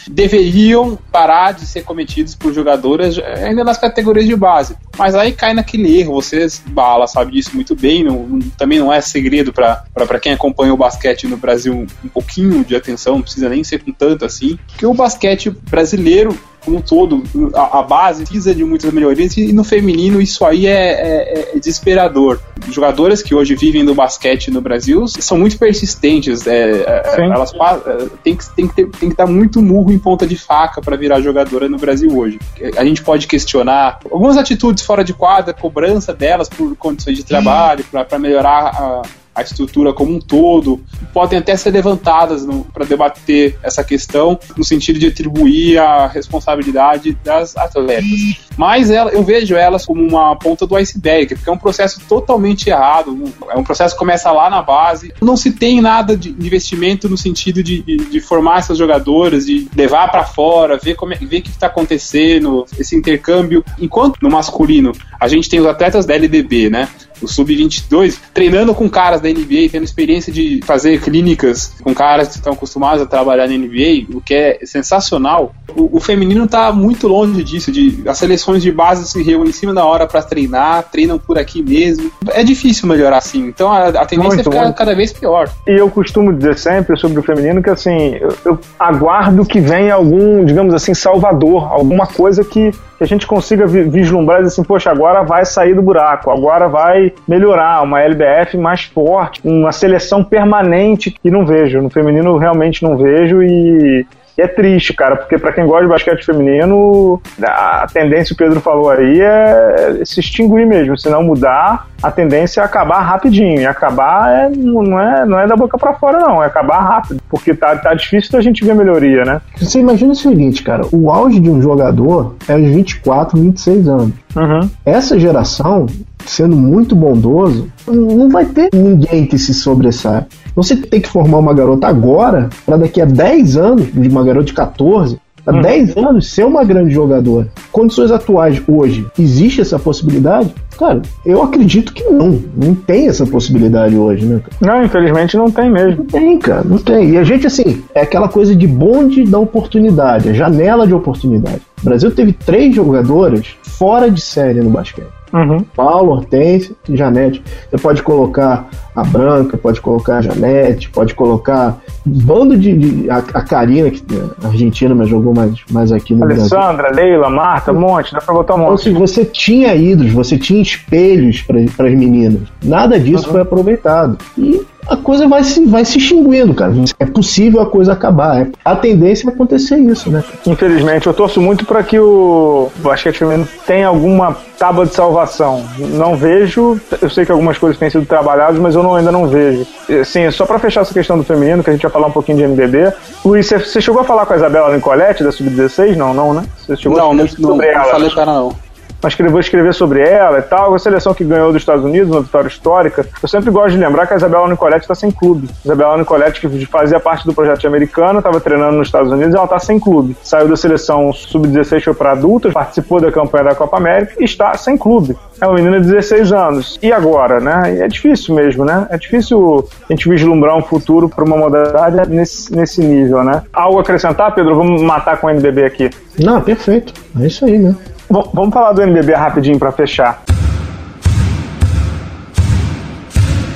deveriam 0.09 0.97
parar 1.11 1.51
de 1.51 1.67
ser 1.67 1.83
cometidos 1.83 2.33
por 2.33 2.46
jogadoras 2.53 3.17
ainda 3.17 3.63
nas 3.63 3.77
categorias 3.77 4.27
de 4.27 4.35
base. 4.35 4.75
Mas 4.97 5.15
aí 5.15 5.31
cai 5.31 5.53
naquele 5.53 5.99
erro, 5.99 6.13
vocês, 6.13 6.61
Bala, 6.67 7.07
sabe 7.07 7.33
disso 7.33 7.51
muito 7.53 7.75
bem, 7.75 8.03
não, 8.03 8.39
também 8.57 8.79
não 8.79 8.91
é 8.91 8.99
segredo 9.01 9.53
para 9.53 10.19
quem 10.21 10.33
acompanha 10.33 10.73
o 10.73 10.77
basquete 10.77 11.27
no 11.27 11.37
Brasil 11.37 11.85
um 12.03 12.07
pouquinho 12.09 12.63
de 12.63 12.75
atenção, 12.75 13.15
não 13.15 13.21
precisa 13.21 13.49
nem 13.49 13.63
ser 13.63 13.83
com 13.83 13.91
tanto 13.91 14.25
assim, 14.25 14.57
que 14.77 14.85
o 14.85 14.93
basquete 14.93 15.49
brasileiro 15.49 16.37
como 16.67 16.79
um 16.79 16.81
todo, 16.81 17.23
a, 17.55 17.79
a, 17.79 17.83
base 17.83 18.23
precisa 18.23 18.53
de 18.53 18.61
muitas 18.65 18.91
melhorias 18.91 19.37
e 19.37 19.53
no 19.53 19.63
feminino 19.63 20.21
isso 20.21 20.43
aí 20.43 20.67
é, 20.67 20.73
é, 20.73 21.51
é 21.55 21.59
desesperador. 21.59 22.41
Jogadoras 22.69 23.23
que 23.23 23.33
hoje 23.33 23.55
vivem 23.55 23.85
do 23.85 23.95
basquete 23.95 24.51
no 24.51 24.59
Brasil 24.59 25.07
são 25.07 25.37
muito 25.37 25.57
persistentes, 25.57 26.45
é, 26.45 26.81
é 26.81 27.21
elas 27.21 27.53
é, 27.53 28.07
tem 28.21 28.35
que, 28.35 28.45
que 28.45 28.75
ter, 28.75 28.89
tem 28.89 29.09
que 29.09 29.15
dar 29.15 29.27
muito 29.27 29.61
murro 29.61 29.93
em 29.93 29.97
ponta 29.97 30.27
de 30.27 30.35
faca 30.35 30.81
para 30.81 30.97
virar 30.97 31.21
jogadora 31.21 31.69
no 31.69 31.77
Brasil 31.77 32.13
hoje. 32.13 32.37
A 32.75 32.83
gente 32.83 33.01
pode 33.01 33.27
questionar 33.27 33.99
algumas 34.11 34.35
atitudes 34.35 34.83
fora 34.83 35.05
de 35.05 35.13
quadra, 35.13 35.53
cobrança 35.53 36.13
delas 36.13 36.49
por 36.49 36.75
condições 36.75 37.15
de 37.15 37.23
trabalho, 37.23 37.85
para 37.89 38.19
melhorar 38.19 38.75
a 38.75 39.01
a 39.37 39.43
estrutura 39.43 39.93
como 39.93 40.15
um 40.15 40.19
todo, 40.19 40.83
podem 41.13 41.37
até 41.37 41.55
ser 41.55 41.69
levantadas 41.69 42.43
para 42.73 42.85
debater 42.85 43.55
essa 43.61 43.83
questão 43.83 44.39
no 44.57 44.63
sentido 44.63 44.97
de 44.97 45.07
atribuir 45.07 45.77
a 45.77 46.07
responsabilidade 46.07 47.15
das 47.23 47.55
atletas. 47.55 48.46
Mas 48.57 48.89
ela, 48.89 49.11
eu 49.11 49.23
vejo 49.23 49.55
elas 49.55 49.85
como 49.85 50.01
uma 50.01 50.35
ponta 50.35 50.65
do 50.65 50.75
iceberg, 50.75 51.35
porque 51.35 51.49
é 51.49 51.53
um 51.53 51.57
processo 51.57 52.01
totalmente 52.09 52.69
errado. 52.69 53.15
É 53.49 53.57
um 53.57 53.63
processo 53.63 53.93
que 53.93 53.99
começa 53.99 54.31
lá 54.31 54.49
na 54.49 54.61
base. 54.61 55.13
Não 55.21 55.37
se 55.37 55.51
tem 55.51 55.79
nada 55.79 56.17
de 56.17 56.29
investimento 56.29 57.07
no 57.07 57.17
sentido 57.17 57.61
de, 57.63 57.81
de, 57.83 57.97
de 57.97 58.19
formar 58.19 58.59
essas 58.59 58.77
jogadoras, 58.77 59.45
de 59.45 59.69
levar 59.75 60.09
para 60.09 60.23
fora, 60.23 60.77
ver, 60.77 60.95
como 60.95 61.13
é, 61.13 61.17
ver 61.17 61.39
o 61.39 61.41
que 61.43 61.49
está 61.49 61.67
acontecendo, 61.67 62.65
esse 62.79 62.95
intercâmbio. 62.95 63.63
Enquanto 63.79 64.17
no 64.21 64.29
masculino 64.29 64.91
a 65.19 65.27
gente 65.27 65.49
tem 65.49 65.59
os 65.59 65.65
atletas 65.65 66.05
da 66.05 66.15
LDB, 66.15 66.69
né? 66.69 66.89
o 67.21 67.27
Sub-22, 67.27 68.19
treinando 68.33 68.73
com 68.73 68.89
caras 68.89 69.21
da 69.21 69.29
NBA, 69.29 69.69
tendo 69.71 69.83
experiência 69.83 70.31
de 70.31 70.59
fazer 70.63 71.01
clínicas 71.01 71.73
com 71.81 71.93
caras 71.93 72.29
que 72.29 72.35
estão 72.35 72.53
acostumados 72.53 73.01
a 73.01 73.05
trabalhar 73.05 73.47
na 73.47 73.57
NBA, 73.57 74.05
o 74.13 74.21
que 74.21 74.33
é 74.33 74.59
sensacional. 74.65 75.53
O, 75.75 75.97
o 75.97 75.99
feminino 75.99 76.45
está 76.45 76.71
muito 76.71 77.07
longe 77.07 77.43
disso, 77.43 77.71
de 77.71 78.03
as 78.07 78.17
seleções 78.17 78.46
de 78.55 78.71
base 78.71 79.07
se 79.07 79.21
reúnem 79.21 79.49
em 79.49 79.53
cima 79.53 79.73
da 79.73 79.85
hora 79.85 80.07
para 80.07 80.21
treinar, 80.21 80.83
treinam 80.91 81.17
por 81.17 81.37
aqui 81.37 81.61
mesmo. 81.61 82.11
É 82.29 82.43
difícil 82.43 82.87
melhorar 82.87 83.17
assim, 83.17 83.47
então 83.47 83.71
a, 83.71 83.87
a 83.87 84.05
tendência 84.05 84.35
muito, 84.35 84.39
é 84.39 84.43
ficar 84.43 84.63
muito. 84.63 84.75
cada 84.75 84.95
vez 84.95 85.11
pior. 85.11 85.49
E 85.67 85.71
eu 85.71 85.89
costumo 85.89 86.33
dizer 86.33 86.57
sempre 86.57 86.97
sobre 86.97 87.19
o 87.19 87.23
feminino 87.23 87.61
que 87.61 87.69
assim, 87.69 88.15
eu, 88.15 88.29
eu 88.45 88.59
aguardo 88.79 89.45
que 89.45 89.59
venha 89.59 89.93
algum, 89.93 90.45
digamos 90.45 90.73
assim, 90.73 90.93
salvador, 90.93 91.71
alguma 91.71 92.07
coisa 92.07 92.43
que 92.43 92.71
que 92.97 93.03
a 93.03 93.07
gente 93.07 93.27
consiga 93.27 93.67
vislumbrar 93.67 94.39
e 94.39 94.43
dizer 94.43 94.53
assim, 94.53 94.63
poxa, 94.63 94.89
agora 94.89 95.21
vai 95.21 95.45
sair 95.45 95.75
do 95.75 95.83
buraco, 95.83 96.31
agora 96.31 96.67
vai 96.67 97.13
melhorar, 97.27 97.83
uma 97.83 98.01
LBF 98.01 98.57
mais 98.57 98.83
forte, 98.83 99.39
uma 99.43 99.71
seleção 99.71 100.23
permanente 100.23 101.11
que 101.11 101.29
não 101.29 101.45
vejo. 101.45 101.79
No 101.79 101.91
feminino 101.91 102.37
realmente 102.37 102.81
não 102.81 102.97
vejo 102.97 103.43
e 103.43 104.05
e 104.37 104.41
é 104.41 104.47
triste, 104.47 104.93
cara, 104.93 105.15
porque 105.15 105.37
para 105.37 105.51
quem 105.51 105.65
gosta 105.65 105.81
de 105.83 105.89
basquete 105.89 106.23
feminino, 106.23 107.19
a 107.41 107.87
tendência, 107.91 108.33
o 108.33 108.37
Pedro 108.37 108.61
falou 108.61 108.91
aí, 108.91 109.19
é 109.19 110.01
se 110.05 110.19
extinguir 110.19 110.67
mesmo. 110.67 110.95
Se 110.95 111.09
não 111.09 111.23
mudar, 111.23 111.87
a 112.03 112.11
tendência 112.11 112.61
é 112.61 112.63
acabar 112.63 113.01
rapidinho. 113.01 113.61
E 113.61 113.65
acabar 113.65 114.31
é, 114.31 114.49
não, 114.49 114.99
é, 114.99 115.25
não 115.25 115.39
é 115.39 115.47
da 115.47 115.55
boca 115.55 115.75
para 115.79 115.95
fora, 115.95 116.19
não. 116.19 116.43
É 116.43 116.45
acabar 116.45 116.81
rápido. 116.81 117.19
Porque 117.27 117.55
tá, 117.55 117.75
tá 117.77 117.95
difícil 117.95 118.31
da 118.31 118.39
gente 118.39 118.63
ver 118.63 118.75
melhoria, 118.75 119.25
né? 119.25 119.41
Você 119.57 119.79
imagina 119.79 120.11
o 120.11 120.15
seguinte, 120.15 120.61
cara. 120.61 120.83
O 120.91 121.09
auge 121.09 121.39
de 121.39 121.49
um 121.49 121.59
jogador 121.59 122.35
é 122.47 122.55
os 122.55 122.69
24, 122.69 123.39
26 123.41 123.87
anos. 123.87 124.13
Uhum. 124.35 124.69
Essa 124.85 125.19
geração, 125.19 125.87
sendo 126.27 126.55
muito 126.55 126.95
bondoso, 126.95 127.71
não 127.87 128.29
vai 128.29 128.45
ter 128.45 128.69
ninguém 128.71 129.25
que 129.25 129.39
se 129.39 129.51
sobressaia. 129.51 130.27
Você 130.57 130.75
tem 130.75 130.99
que 130.99 131.07
formar 131.07 131.37
uma 131.37 131.53
garota 131.53 131.85
agora, 131.85 132.49
para 132.65 132.77
daqui 132.77 132.99
a 132.99 133.05
10 133.05 133.57
anos, 133.57 133.93
de 133.93 134.09
uma 134.09 134.23
garota 134.23 134.47
de 134.47 134.53
14, 134.53 135.19
há 135.45 135.53
uhum. 135.53 135.61
10 135.61 135.97
anos 135.97 136.31
ser 136.31 136.45
uma 136.45 136.63
grande 136.63 136.91
jogadora. 136.91 137.47
Condições 137.71 138.09
atuais 138.09 138.59
hoje, 138.67 139.05
existe 139.19 139.61
essa 139.61 139.77
possibilidade? 139.77 140.51
Cara, 140.75 141.03
eu 141.23 141.43
acredito 141.43 141.93
que 141.93 142.03
não. 142.05 142.41
Não 142.55 142.73
tem 142.73 143.07
essa 143.07 143.23
possibilidade 143.27 143.95
hoje, 143.95 144.25
né? 144.25 144.41
Não, 144.59 144.83
infelizmente 144.83 145.37
não 145.37 145.51
tem 145.51 145.69
mesmo. 145.69 145.97
Não 145.99 146.05
tem, 146.05 146.39
cara, 146.39 146.63
não 146.63 146.79
tem. 146.79 147.11
E 147.11 147.17
a 147.17 147.23
gente, 147.23 147.45
assim, 147.45 147.83
é 147.93 148.01
aquela 148.01 148.27
coisa 148.27 148.55
de 148.55 148.65
bonde 148.65 149.25
da 149.25 149.37
oportunidade, 149.37 150.27
a 150.27 150.33
janela 150.33 150.87
de 150.87 150.93
oportunidade. 150.95 151.61
O 151.83 151.85
Brasil 151.85 152.09
teve 152.09 152.33
três 152.33 152.73
jogadoras 152.73 153.55
fora 153.77 154.09
de 154.09 154.21
série 154.21 154.61
no 154.61 154.69
basquete. 154.69 155.17
Uhum. 155.33 155.59
Paulo, 155.75 156.13
Hortência 156.13 156.73
e 156.87 156.95
Janete. 156.95 157.43
Você 157.69 157.77
pode 157.81 158.01
colocar 158.01 158.69
a 158.95 159.03
Branca, 159.03 159.57
pode 159.57 159.81
colocar 159.81 160.17
a 160.17 160.21
Janete, 160.21 160.89
pode 160.89 161.13
colocar 161.13 161.77
um 162.05 162.11
bando 162.11 162.57
de. 162.57 162.73
de 162.73 163.09
a, 163.09 163.17
a 163.17 163.41
Karina, 163.41 163.89
que 163.91 164.03
é 164.15 164.47
argentina, 164.47 164.95
mas 164.95 165.09
jogou 165.09 165.33
mais, 165.33 165.53
mais 165.69 165.91
aqui 165.91 166.15
no 166.15 166.23
Alessandra, 166.23 166.89
Brasil. 166.89 167.03
Leila, 167.03 167.29
Marta, 167.29 167.71
um 167.73 167.79
monte, 167.79 168.13
dá 168.13 168.21
pra 168.21 168.33
botar 168.33 168.55
um 168.55 168.59
monte. 168.59 168.89
Então, 168.89 169.05
se 169.05 169.13
você 169.13 169.25
tinha 169.25 169.75
ídolos, 169.75 170.13
você 170.13 170.37
tinha 170.37 170.61
espelhos 170.61 171.41
para 171.41 171.59
as 171.59 171.93
meninas. 171.93 172.43
Nada 172.63 172.99
disso 172.99 173.25
uhum. 173.27 173.33
foi 173.33 173.41
aproveitado. 173.41 174.17
E 174.37 174.65
a 174.87 174.97
coisa 174.97 175.27
vai 175.27 175.43
se, 175.43 175.63
vai 175.65 175.85
se 175.85 175.97
extinguindo, 175.97 176.53
cara. 176.53 176.73
É 176.99 177.05
possível 177.05 177.61
a 177.61 177.65
coisa 177.65 177.93
acabar. 177.93 178.41
É, 178.41 178.47
a 178.63 178.75
tendência 178.75 179.27
é 179.27 179.33
acontecer 179.33 179.77
isso, 179.77 180.09
né? 180.09 180.23
Infelizmente, 180.45 181.07
eu 181.07 181.13
torço 181.13 181.41
muito 181.41 181.65
para 181.65 181.83
que 181.83 181.99
o 181.99 182.69
basquete 182.77 183.19
feminino 183.19 183.47
tenha 183.65 183.87
alguma 183.87 184.35
tábua 184.57 184.85
de 184.85 184.93
salvação. 184.93 185.63
Não 185.77 186.15
vejo, 186.15 186.79
eu 187.01 187.09
sei 187.09 187.25
que 187.25 187.31
algumas 187.31 187.57
coisas 187.57 187.77
têm 187.77 187.89
sido 187.89 188.05
trabalhadas, 188.05 188.59
mas 188.59 188.75
eu 188.75 188.83
não, 188.83 188.95
ainda 188.95 189.11
não 189.11 189.27
vejo. 189.27 189.65
Sim, 190.05 190.29
só 190.31 190.45
para 190.45 190.59
fechar 190.59 190.81
essa 190.81 190.93
questão 190.93 191.17
do 191.17 191.23
feminino, 191.23 191.63
que 191.63 191.69
a 191.69 191.73
gente 191.73 191.81
vai 191.81 191.91
falar 191.91 192.07
um 192.07 192.11
pouquinho 192.11 192.37
de 192.37 192.43
NBB. 192.43 192.93
Luiz, 193.23 193.47
você, 193.47 193.81
chegou 193.81 194.01
a 194.01 194.05
falar 194.05 194.25
com 194.25 194.33
a 194.33 194.37
Isabela 194.37 194.73
Nicoletti 194.73 195.23
da 195.23 195.31
Sub-16? 195.31 195.95
Não, 195.95 196.13
não, 196.13 196.33
né? 196.33 196.43
Você 196.57 196.75
chegou 196.77 196.97
não, 196.97 197.11
a 197.11 197.13
não, 197.13 197.25
não, 197.37 197.49
não 197.49 197.57
falei 197.57 198.09
para 198.09 198.21
ela 198.23 198.33
não. 198.33 198.66
Mas 199.01 199.15
que 199.15 199.23
vou 199.27 199.39
escrever 199.39 199.73
sobre 199.73 200.01
ela 200.01 200.39
e 200.39 200.41
tal. 200.41 200.73
A 200.73 200.79
seleção 200.79 201.13
que 201.13 201.23
ganhou 201.23 201.51
dos 201.51 201.61
Estados 201.61 201.83
Unidos, 201.83 202.09
uma 202.09 202.21
vitória 202.21 202.47
histórica. 202.47 203.05
Eu 203.21 203.27
sempre 203.27 203.51
gosto 203.51 203.71
de 203.71 203.77
lembrar 203.77 204.07
que 204.07 204.13
a 204.13 204.17
Isabela 204.17 204.47
Nicoletti 204.47 204.81
está 204.81 204.95
sem 204.95 205.11
clube. 205.11 205.49
Isabela 205.63 205.97
Nicoletti, 205.97 206.41
que 206.41 206.65
fazia 206.65 206.99
parte 206.99 207.25
do 207.25 207.33
projeto 207.33 207.65
americano, 207.67 208.19
estava 208.19 208.39
treinando 208.39 208.77
nos 208.77 208.87
Estados 208.87 209.11
Unidos, 209.11 209.35
ela 209.35 209.43
está 209.43 209.59
sem 209.59 209.79
clube. 209.79 210.15
Saiu 210.23 210.47
da 210.47 210.55
seleção 210.55 211.11
sub-16 211.13 211.83
foi 211.83 211.93
para 211.93 212.11
adultos, 212.11 212.53
participou 212.53 212.99
da 212.99 213.11
campanha 213.11 213.45
da 213.45 213.55
Copa 213.55 213.77
América 213.77 214.13
e 214.19 214.23
está 214.23 214.53
sem 214.55 214.77
clube. 214.77 215.17
É 215.39 215.45
uma 215.45 215.55
menina 215.55 215.79
de 215.79 215.87
16 215.87 216.31
anos. 216.31 216.79
E 216.81 216.91
agora, 216.91 217.39
né? 217.39 217.79
É 217.79 217.87
difícil 217.87 218.33
mesmo, 218.33 218.65
né? 218.65 218.87
É 218.89 218.97
difícil 218.97 219.67
a 219.87 219.93
gente 219.93 220.09
vislumbrar 220.09 220.57
um 220.57 220.61
futuro 220.61 221.07
para 221.07 221.23
uma 221.23 221.37
modalidade 221.37 222.09
nesse, 222.09 222.53
nesse 222.55 222.81
nível, 222.81 223.23
né? 223.23 223.43
Algo 223.53 223.77
a 223.77 223.81
acrescentar, 223.81 224.33
Pedro? 224.33 224.55
Vamos 224.55 224.81
matar 224.81 225.17
com 225.17 225.27
o 225.27 225.29
NBB 225.29 225.65
aqui. 225.65 225.89
Não, 226.19 226.41
perfeito. 226.41 226.93
É 227.19 227.27
isso 227.27 227.45
aí, 227.45 227.57
né? 227.59 227.75
Bom, 228.09 228.31
vamos 228.33 228.53
falar 228.53 228.71
do 228.71 228.81
NBB 228.81 229.13
rapidinho 229.13 229.59
para 229.59 229.71
fechar. 229.71 230.23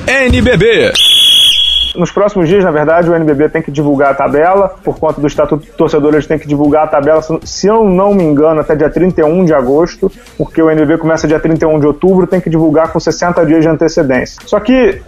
NBB 0.05 0.91
nos 1.95 2.12
próximos 2.12 2.47
dias, 2.47 2.63
na 2.63 2.71
verdade, 2.71 3.10
o 3.10 3.15
NBB 3.15 3.49
tem 3.49 3.62
que 3.62 3.71
divulgar 3.71 4.12
a 4.12 4.13
tabela. 4.13 4.75
Por 4.84 4.97
conta 4.97 5.19
do 5.19 5.27
Estatuto 5.27 5.65
do 5.65 5.73
Torcedor, 5.73 6.13
eles 6.13 6.27
têm 6.27 6.39
que 6.39 6.47
divulgar 6.47 6.86
a 6.86 6.88
tabela, 6.88 7.21
se 7.43 7.67
eu 7.67 7.84
não 7.84 8.13
me 8.13 8.23
engano, 8.23 8.62
até 8.62 8.75
dia 8.75 8.89
31 8.89 9.45
de 9.45 9.54
agosto, 9.54 10.12
porque 10.38 10.62
o 10.62 10.69
NBB 10.69 10.97
começa 10.97 11.27
dia 11.27 11.39
31 11.39 11.80
de 11.80 11.88
outubro, 11.88 12.27
tem 12.27 12.39
que 12.39 12.49
divulgar 12.49 12.91
com 12.91 12.99
60 12.99 13.45
dias 13.45 13.62
de 13.62 13.69
antecedência. 13.69 14.41
Só 14.45 14.60
que, 14.60 15.01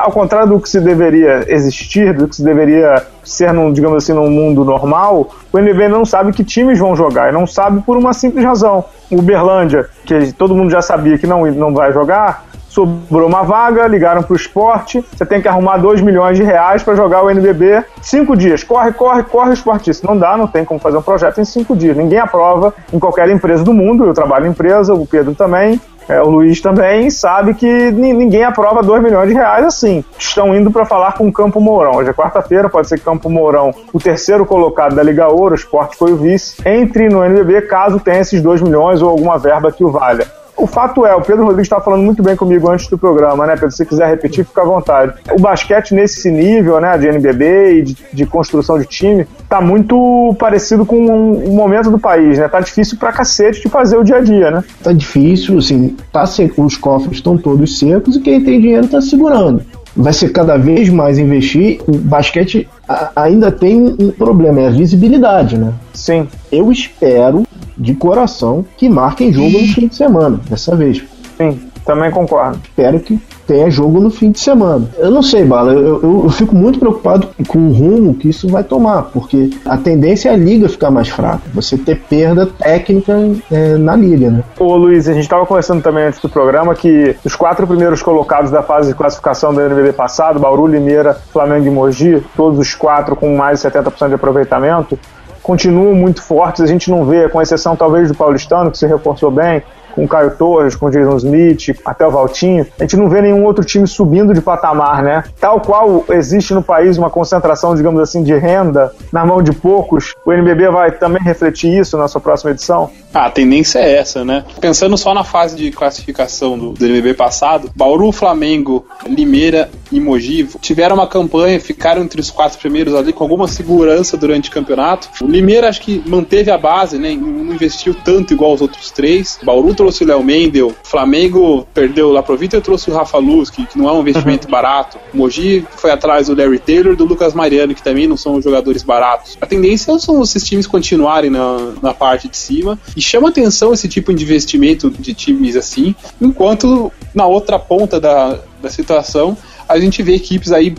ao 0.00 0.12
contrário 0.12 0.48
do 0.48 0.60
que 0.60 0.68
se 0.68 0.80
deveria 0.80 1.44
existir, 1.48 2.12
do 2.12 2.28
que 2.28 2.36
se 2.36 2.44
deveria 2.44 3.04
ser, 3.22 3.52
num, 3.52 3.72
digamos 3.72 4.02
assim, 4.02 4.12
num 4.12 4.30
mundo 4.30 4.64
normal, 4.64 5.28
o 5.52 5.58
NBB 5.58 5.88
não 5.88 6.04
sabe 6.04 6.32
que 6.32 6.44
times 6.44 6.78
vão 6.78 6.94
jogar, 6.94 7.30
e 7.30 7.32
não 7.32 7.46
sabe 7.46 7.80
por 7.82 7.96
uma 7.96 8.12
simples 8.12 8.44
razão. 8.44 8.84
O 9.10 9.18
Uberlândia, 9.18 9.88
que 10.04 10.32
todo 10.32 10.54
mundo 10.54 10.70
já 10.70 10.82
sabia 10.82 11.16
que 11.18 11.26
não, 11.26 11.46
não 11.46 11.72
vai 11.72 11.92
jogar, 11.92 12.44
sobrou 12.74 13.28
uma 13.28 13.44
vaga, 13.44 13.86
ligaram 13.86 14.22
para 14.22 14.32
o 14.32 14.36
esporte, 14.36 15.04
você 15.14 15.24
tem 15.24 15.40
que 15.40 15.46
arrumar 15.46 15.76
2 15.76 16.00
milhões 16.00 16.36
de 16.36 16.42
reais 16.42 16.82
para 16.82 16.96
jogar 16.96 17.22
o 17.22 17.30
NBB 17.30 17.84
cinco 18.02 18.36
dias. 18.36 18.64
Corre, 18.64 18.92
corre, 18.92 19.22
corre, 19.22 19.52
esportista. 19.52 20.06
Não 20.06 20.18
dá, 20.18 20.36
não 20.36 20.48
tem 20.48 20.64
como 20.64 20.80
fazer 20.80 20.96
um 20.96 21.02
projeto 21.02 21.40
em 21.40 21.44
cinco 21.44 21.76
dias. 21.76 21.96
Ninguém 21.96 22.18
aprova 22.18 22.74
em 22.92 22.98
qualquer 22.98 23.28
empresa 23.30 23.62
do 23.62 23.72
mundo. 23.72 24.04
Eu 24.04 24.12
trabalho 24.12 24.46
em 24.46 24.50
empresa, 24.50 24.92
o 24.92 25.06
Pedro 25.06 25.34
também. 25.34 25.80
É, 26.06 26.20
o 26.20 26.28
Luiz 26.28 26.60
também 26.60 27.08
sabe 27.08 27.54
que 27.54 27.90
ninguém 27.92 28.44
aprova 28.44 28.82
2 28.82 29.02
milhões 29.02 29.28
de 29.28 29.34
reais 29.34 29.64
assim. 29.64 30.04
Estão 30.18 30.54
indo 30.54 30.70
para 30.70 30.84
falar 30.84 31.12
com 31.14 31.28
o 31.28 31.32
Campo 31.32 31.60
Mourão. 31.60 31.96
Hoje 31.96 32.10
é 32.10 32.12
quarta-feira, 32.12 32.68
pode 32.68 32.88
ser 32.88 32.98
que 32.98 33.04
Campo 33.04 33.30
Mourão, 33.30 33.70
o 33.92 33.98
terceiro 33.98 34.44
colocado 34.44 34.94
da 34.94 35.02
Liga 35.02 35.28
Ouro, 35.28 35.52
o 35.52 35.56
esporte 35.56 35.96
foi 35.96 36.12
o 36.12 36.16
vice, 36.16 36.56
entre 36.66 37.08
no 37.08 37.24
NBB 37.24 37.62
caso 37.62 37.98
tenha 37.98 38.20
esses 38.20 38.42
2 38.42 38.60
milhões 38.60 39.00
ou 39.00 39.08
alguma 39.08 39.38
verba 39.38 39.72
que 39.72 39.82
o 39.82 39.90
valha. 39.90 40.26
O 40.56 40.66
fato 40.66 41.04
é, 41.04 41.14
o 41.14 41.20
Pedro 41.20 41.44
Rodrigues 41.44 41.66
estava 41.66 41.82
falando 41.82 42.02
muito 42.02 42.22
bem 42.22 42.36
comigo 42.36 42.70
antes 42.70 42.86
do 42.88 42.96
programa, 42.96 43.46
né, 43.46 43.54
Pedro? 43.54 43.72
Se 43.72 43.84
quiser 43.84 44.08
repetir, 44.08 44.44
fica 44.44 44.62
à 44.62 44.64
vontade. 44.64 45.12
O 45.32 45.40
basquete 45.40 45.94
nesse 45.94 46.30
nível, 46.30 46.80
né, 46.80 46.96
de 46.96 47.08
NBB 47.08 47.78
e 47.78 47.82
de, 47.82 47.96
de 48.12 48.26
construção 48.26 48.78
de 48.78 48.86
time, 48.86 49.26
tá 49.48 49.60
muito 49.60 50.34
parecido 50.38 50.86
com 50.86 50.96
o 50.96 51.50
um, 51.50 51.54
momento 51.54 51.90
do 51.90 51.98
país, 51.98 52.38
né? 52.38 52.48
Tá 52.48 52.60
difícil 52.60 52.96
pra 52.98 53.12
cacete 53.12 53.62
de 53.62 53.68
fazer 53.68 53.96
o 53.96 54.04
dia 54.04 54.16
a 54.16 54.20
dia, 54.20 54.50
né? 54.50 54.64
Tá 54.82 54.92
difícil, 54.92 55.58
assim, 55.58 55.96
tá 56.12 56.24
seco, 56.24 56.64
os 56.64 56.76
cofres 56.76 57.16
estão 57.16 57.36
todos 57.36 57.78
secos 57.78 58.16
e 58.16 58.20
quem 58.20 58.42
tem 58.42 58.60
dinheiro 58.60 58.86
tá 58.86 59.00
segurando. 59.00 59.62
Vai 59.96 60.12
ser 60.12 60.30
cada 60.30 60.56
vez 60.56 60.88
mais 60.88 61.18
investir. 61.18 61.80
O 61.86 61.96
basquete 61.96 62.68
ainda 63.14 63.50
tem 63.50 63.94
um 63.98 64.10
problema, 64.10 64.60
é 64.60 64.66
a 64.68 64.70
visibilidade, 64.70 65.56
né? 65.56 65.72
Sim. 65.92 66.26
Eu 66.50 66.72
espero 66.72 67.44
de 67.76 67.94
coração 67.94 68.64
que 68.76 68.88
marquem 68.88 69.32
jogo 69.32 69.58
no 69.58 69.68
fim 69.68 69.88
de 69.88 69.94
semana, 69.94 70.40
dessa 70.48 70.74
vez. 70.76 71.02
Sim, 71.36 71.60
também 71.84 72.10
concordo. 72.10 72.58
Espero 72.64 72.98
que 73.00 73.20
tenha 73.46 73.70
jogo 73.70 74.00
no 74.00 74.10
fim 74.10 74.30
de 74.30 74.40
semana. 74.40 74.88
Eu 74.96 75.10
não 75.10 75.22
sei, 75.22 75.44
Bala, 75.44 75.72
eu, 75.72 76.02
eu, 76.02 76.22
eu, 76.24 76.30
fico 76.30 76.54
muito 76.54 76.78
preocupado 76.78 77.28
com 77.46 77.58
o 77.58 77.72
rumo 77.72 78.14
que 78.14 78.28
isso 78.28 78.48
vai 78.48 78.64
tomar, 78.64 79.02
porque 79.12 79.50
a 79.66 79.76
tendência 79.76 80.30
é 80.30 80.32
a 80.32 80.36
liga 80.36 80.68
ficar 80.68 80.90
mais 80.90 81.08
fraca, 81.08 81.42
você 81.52 81.76
ter 81.76 82.00
perda 82.00 82.46
técnica 82.46 83.12
é, 83.50 83.76
na 83.76 83.94
liga, 83.94 84.30
né? 84.30 84.42
Ô 84.58 84.76
Luiz, 84.76 85.08
a 85.08 85.12
gente 85.12 85.24
estava 85.24 85.44
conversando 85.44 85.82
também 85.82 86.04
antes 86.04 86.20
do 86.20 86.28
programa 86.28 86.74
que 86.74 87.14
os 87.24 87.36
quatro 87.36 87.66
primeiros 87.66 88.02
colocados 88.02 88.50
da 88.50 88.62
fase 88.62 88.88
de 88.88 88.94
classificação 88.94 89.52
do 89.52 89.60
NBB 89.60 89.92
passado, 89.92 90.40
Bauru, 90.40 90.66
Limeira, 90.66 91.14
Flamengo 91.32 91.66
e 91.66 91.70
Mogi, 91.70 92.22
todos 92.36 92.58
os 92.58 92.74
quatro 92.74 93.14
com 93.14 93.36
mais 93.36 93.60
de 93.60 93.68
70% 93.68 94.08
de 94.08 94.14
aproveitamento, 94.14 94.98
continuam 95.44 95.94
muito 95.94 96.22
fortes. 96.22 96.62
A 96.62 96.66
gente 96.66 96.90
não 96.90 97.04
vê, 97.04 97.28
com 97.28 97.40
exceção 97.40 97.76
talvez 97.76 98.08
do 98.08 98.14
Paulistano, 98.14 98.70
que 98.70 98.78
se 98.78 98.86
reforçou 98.86 99.30
bem, 99.30 99.62
com 99.94 100.04
o 100.04 100.08
Caio 100.08 100.32
Torres, 100.32 100.74
com 100.74 100.86
o 100.86 100.90
Jason 100.90 101.16
Smith, 101.16 101.78
até 101.84 102.06
o 102.06 102.10
Valtinho, 102.10 102.66
a 102.78 102.82
gente 102.82 102.96
não 102.96 103.08
vê 103.08 103.22
nenhum 103.22 103.44
outro 103.44 103.64
time 103.64 103.86
subindo 103.86 104.34
de 104.34 104.40
patamar, 104.40 105.02
né? 105.02 105.24
Tal 105.40 105.60
qual 105.60 106.04
existe 106.10 106.52
no 106.52 106.62
país 106.62 106.98
uma 106.98 107.10
concentração, 107.10 107.74
digamos 107.74 108.00
assim, 108.00 108.22
de 108.22 108.34
renda 108.36 108.92
na 109.12 109.24
mão 109.24 109.42
de 109.42 109.52
poucos, 109.52 110.14
o 110.24 110.32
NBB 110.32 110.68
vai 110.70 110.90
também 110.92 111.22
refletir 111.22 111.78
isso 111.78 111.96
na 111.96 112.08
sua 112.08 112.20
próxima 112.20 112.50
edição? 112.50 112.90
Ah, 113.12 113.26
a 113.26 113.30
tendência 113.30 113.78
é 113.78 113.96
essa, 113.96 114.24
né? 114.24 114.44
Pensando 114.60 114.96
só 114.96 115.14
na 115.14 115.22
fase 115.22 115.56
de 115.56 115.70
classificação 115.70 116.58
do, 116.58 116.72
do 116.72 116.84
NBB 116.84 117.14
passado, 117.14 117.70
Bauru, 117.76 118.10
Flamengo, 118.10 118.84
Limeira 119.06 119.70
e 119.92 120.00
Mogi 120.00 120.48
tiveram 120.60 120.96
uma 120.96 121.06
campanha, 121.06 121.60
ficaram 121.60 122.02
entre 122.02 122.20
os 122.20 122.30
quatro 122.30 122.58
primeiros 122.58 122.94
ali 122.94 123.12
com 123.12 123.22
alguma 123.22 123.46
segurança 123.46 124.16
durante 124.16 124.50
o 124.50 124.52
campeonato. 124.52 125.08
O 125.22 125.26
Limeira 125.26 125.68
acho 125.68 125.80
que 125.80 126.02
manteve 126.06 126.50
a 126.50 126.58
base, 126.58 126.98
né? 126.98 127.14
Não 127.14 127.54
investiu 127.54 127.94
tanto 127.94 128.32
igual 128.32 128.52
os 128.52 128.60
outros 128.60 128.90
três. 128.90 129.38
Bauru 129.42 129.74
trouxe 129.84 130.02
o 130.02 130.06
Léo 130.06 130.24
Mendel, 130.24 130.74
Flamengo 130.82 131.66
perdeu 131.74 132.10
lá 132.10 132.22
pro 132.22 132.38
Vitor 132.38 132.62
trouxe 132.62 132.90
o 132.90 132.94
Rafa 132.94 133.18
Luz, 133.18 133.50
que, 133.50 133.66
que, 133.66 133.76
não 133.76 133.86
é 133.86 133.92
um 133.92 134.00
investimento 134.00 134.46
uhum. 134.46 134.50
barato. 134.50 134.96
O 135.12 135.18
Mogi 135.18 135.62
foi 135.76 135.90
atrás 135.90 136.28
do 136.28 136.34
Larry 136.34 136.58
Taylor 136.58 136.96
do 136.96 137.04
Lucas 137.04 137.34
Mariano, 137.34 137.74
que 137.74 137.82
também 137.82 138.06
não 138.06 138.16
são 138.16 138.40
jogadores 138.40 138.82
baratos. 138.82 139.36
A 139.42 139.44
tendência 139.44 139.98
são 139.98 140.22
esses 140.22 140.42
times 140.48 140.66
continuarem 140.66 141.28
na, 141.28 141.74
na 141.82 141.92
parte 141.92 142.28
de 142.28 142.36
cima 142.38 142.78
e 142.96 143.02
chama 143.02 143.28
atenção 143.28 143.74
esse 143.74 143.86
tipo 143.86 144.14
de 144.14 144.24
investimento 144.24 144.90
de 144.90 145.12
times 145.12 145.54
assim, 145.54 145.94
enquanto 146.18 146.90
na 147.14 147.26
outra 147.26 147.58
ponta 147.58 148.00
da, 148.00 148.38
da 148.62 148.70
situação 148.70 149.36
a 149.68 149.78
gente 149.78 150.02
vê 150.02 150.14
equipes 150.14 150.52
aí 150.52 150.72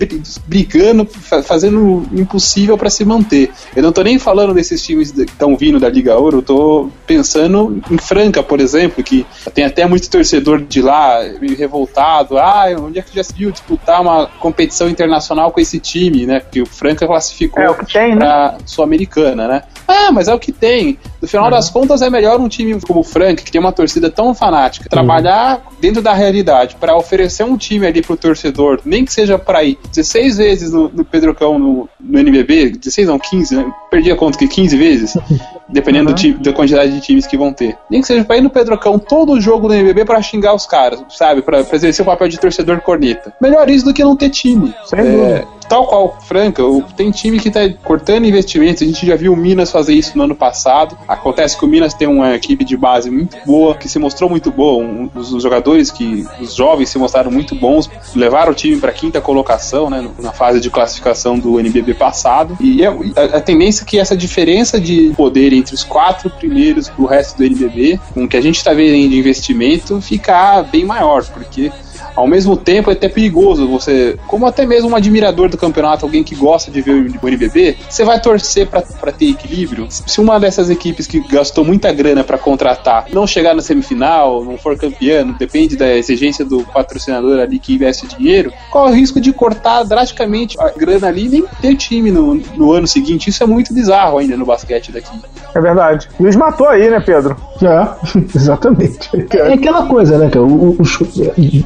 brigando, 0.48 1.06
fazendo 1.44 1.80
o 1.80 2.20
impossível 2.20 2.78
para 2.78 2.90
se 2.90 3.04
manter. 3.06 3.52
Eu 3.76 3.84
não 3.84 3.92
tô 3.92 4.02
nem 4.02 4.20
falando 4.20 4.54
desses 4.54 4.84
times 4.84 5.12
que 5.12 5.22
estão 5.22 5.56
vindo 5.56 5.80
da 5.80 5.90
Liga 5.90 6.16
Ouro, 6.16 6.40
eu 6.40 6.42
tô 6.42 6.90
pensando 7.06 7.82
em 7.90 7.98
Franca, 7.98 8.44
por 8.44 8.60
exemplo, 8.60 9.04
que 9.04 9.26
tem 9.54 9.66
até 9.66 9.86
muito 9.86 10.10
torcedor 10.10 10.62
de 10.62 10.82
lá 10.82 11.22
meio 11.40 11.58
revoltado. 11.58 12.38
Ah, 12.38 12.66
onde 12.80 13.00
é 13.00 13.02
que 13.02 13.16
já 13.16 13.24
se 13.24 13.34
viu 13.34 13.52
disputar 13.52 14.02
uma 14.02 14.28
competição 14.40 14.90
internacional 14.90 15.52
com 15.52 15.60
esse 15.60 15.80
time, 15.80 16.26
né? 16.26 16.40
Porque 16.40 16.62
o 16.62 16.66
Franca 16.66 17.08
classificou 17.08 17.64
é, 17.64 17.74
que 17.74 17.94
pra 17.94 18.52
né? 18.52 18.58
Sul-Americana, 18.66 19.48
né? 19.48 19.64
Ah, 19.88 20.12
mas 20.12 20.28
é 20.28 20.34
o 20.34 20.40
que 20.40 20.52
tem. 20.52 20.98
No 21.22 21.28
final 21.28 21.46
uhum. 21.46 21.52
das 21.52 21.70
contas, 21.70 22.02
é 22.02 22.10
melhor 22.10 22.40
um 22.40 22.48
time 22.48 22.80
como 22.82 23.02
o 23.02 23.04
Franca, 23.04 23.44
que 23.44 23.52
tem 23.52 23.60
uma 23.60 23.72
torcida 23.72 24.10
tão 24.10 24.34
fanática, 24.34 24.90
trabalhar 24.90 25.58
uhum. 25.58 25.74
dentro 25.80 26.02
da 26.02 26.14
realidade 26.14 26.76
para 26.80 26.96
oferecer 26.96 27.44
um 27.44 27.58
time 27.58 27.86
ali 27.86 28.02
pro 28.02 28.18
torcedor, 28.18 28.75
nem 28.86 29.06
que 29.06 29.14
seja 29.14 29.38
para 29.38 29.64
ir 29.64 29.78
16 29.90 30.38
vezes 30.38 30.72
no, 30.72 30.90
no 30.90 31.06
Pedrocão 31.06 31.58
no, 31.60 31.90
no 32.00 32.20
NBB, 32.20 32.72
16 32.72 33.08
não, 33.08 33.20
15, 33.20 33.56
né? 33.56 33.74
Perdi 33.90 34.12
a 34.12 34.16
conta 34.16 34.38
que 34.38 34.48
15 34.48 34.78
vezes, 34.78 35.14
dependendo 35.70 36.10
uhum. 36.10 36.16
time, 36.16 36.34
da 36.36 36.54
quantidade 36.54 36.92
de 36.92 37.02
times 37.02 37.28
que 37.28 37.38
vão 37.38 37.54
ter. 37.54 37.78
Nem 37.90 38.02
que 38.02 38.08
seja 38.08 38.24
para 38.24 38.38
ir 38.38 38.42
no 38.42 38.50
Pedrocão 38.50 38.98
todo 39.00 39.34
o 39.34 39.42
jogo 39.42 39.68
do 39.68 39.74
NBB 39.74 40.06
para 40.06 40.22
xingar 40.22 40.54
os 40.54 40.66
caras, 40.66 41.04
sabe? 41.10 41.42
Para 41.42 41.60
exercer 41.60 42.04
o 42.04 42.06
papel 42.06 42.28
de 42.28 42.40
torcedor 42.40 42.82
corneta. 42.82 43.34
Melhor 43.42 43.70
isso 43.70 43.86
do 43.86 43.94
que 43.94 44.04
não 44.04 44.16
ter 44.16 44.30
time. 44.30 44.74
Sem 44.86 45.00
é, 45.00 45.46
tal 45.68 45.88
qual 45.88 46.18
Franca, 46.22 46.64
tem 46.96 47.12
time 47.12 47.40
que 47.40 47.50
está 47.50 47.62
cortando 47.84 48.26
investimentos. 48.26 48.82
A 48.82 48.86
gente 48.86 49.06
já 49.06 49.16
viu 49.16 49.34
o 49.34 49.36
Minas 49.36 49.72
fazer 49.72 49.94
isso 49.94 50.18
no 50.18 50.24
ano 50.24 50.36
passado. 50.36 50.98
Acontece 51.08 51.58
que 51.58 51.66
o 51.66 51.68
Minas 51.68 51.94
tem 51.94 52.08
uma 52.08 52.34
equipe 52.36 52.64
de 52.64 52.78
base 52.78 53.10
muito 53.10 53.38
boa, 53.46 53.76
que 53.76 53.88
se 53.88 54.00
mostrou 54.00 54.30
muito 54.30 54.52
boa. 54.52 54.84
Um, 54.84 55.10
os, 55.16 55.34
os, 55.34 55.44
jogadores 55.44 55.92
que, 55.92 56.26
os 56.40 56.56
jovens 56.56 56.90
se 56.90 56.98
mostraram 56.98 57.32
muito 57.32 57.56
bons, 57.56 57.90
levaram 58.16 58.52
o 58.52 58.56
time 58.56 58.78
para 58.78 58.92
quinta 58.92 59.22
colocação, 59.22 59.90
né, 59.90 60.08
na 60.20 60.32
fase 60.32 60.60
de 60.60 60.70
classificação 60.70 61.38
do 61.38 61.60
NBB 61.60 61.94
passado. 61.94 62.58
E 62.60 62.84
é, 62.84 62.88
a, 62.88 63.38
a, 63.38 63.42
tendência 63.42 63.84
é 63.84 63.86
que 63.86 64.00
essa 64.00 64.16
diferença 64.16 64.80
de 64.80 65.14
poder 65.16 65.54
entre 65.54 65.74
os 65.74 65.84
quatro 65.84 66.30
primeiros 66.30 66.90
para 66.90 67.04
o 67.04 67.06
resto 67.06 67.38
do 67.38 67.44
NBB, 67.44 68.00
com 68.14 68.24
o 68.26 68.28
que 68.28 68.38
a 68.38 68.42
gente 68.42 68.58
está 68.58 68.74
vendo 68.74 69.10
de 69.10 69.18
investimento, 69.18 70.02
ficar 70.02 70.64
bem 70.64 70.86
maior, 70.86 71.26
porque 71.26 71.72
ao 72.16 72.28
mesmo 72.28 72.56
tempo, 72.56 72.90
é 72.90 72.94
até 72.94 73.10
perigoso 73.10 73.68
você, 73.68 74.18
como 74.28 74.46
até 74.46 74.66
mesmo 74.66 74.90
um 74.90 74.96
admirador 74.96 75.50
do 75.50 75.58
campeonato, 75.58 76.06
alguém 76.06 76.24
que 76.24 76.36
gosta 76.36 76.72
de 76.72 76.82
ver 76.82 77.12
o 77.22 77.28
NBB, 77.28 77.78
você 77.90 78.04
vai 78.04 78.20
torcer 78.20 78.68
para 78.68 79.12
ter 79.12 79.30
equilíbrio. 79.30 79.88
Se 79.90 80.22
uma 80.22 80.40
dessas 80.40 80.70
equipes 80.70 81.08
que 81.08 81.20
gastou 81.20 81.66
muita 81.66 81.92
grana 81.92 82.24
para 82.24 82.38
contratar 82.38 83.06
não 83.12 83.28
chegar 83.28 83.54
na 83.54 83.62
semifinal, 83.62 84.44
não 84.44 84.58
for 84.58 84.78
campeão, 84.78 85.32
depende 85.34 85.76
da 85.76 85.96
exigência 85.96 86.46
do 86.46 86.64
patrocinador 86.64 87.40
ali 87.40 87.60
que 87.60 87.74
investe 87.74 88.08
dinheiro, 88.08 88.52
qual 88.72 88.88
é 88.88 88.92
o 88.92 88.94
risco 88.94 89.20
de 89.20 89.34
cortar 89.34 89.84
drasticamente 89.84 90.60
a 90.60 90.70
grana 90.70 91.08
ali 91.08 91.26
e 91.26 91.30
nem 91.30 91.46
ter 91.62 91.76
time 91.76 92.12
no, 92.12 92.36
no 92.36 92.72
ano 92.72 92.88
seguinte? 92.88 93.30
Isso 93.30 93.44
é 93.44 93.48
muito 93.48 93.74
bizarro 93.74 94.18
ainda 94.18 94.38
no 94.38 94.46
basquete 94.46 94.92
daqui. 94.92 95.20
É 95.54 95.60
verdade. 95.60 96.10
Luiz 96.20 96.36
matou 96.36 96.68
aí, 96.68 96.90
né, 96.90 97.00
Pedro? 97.00 97.38
É, 97.62 98.20
exatamente. 98.36 99.10
É 99.32 99.54
aquela 99.54 99.88
coisa, 99.88 100.18
né, 100.18 100.30
cara? 100.30 100.46
Os, 100.46 101.00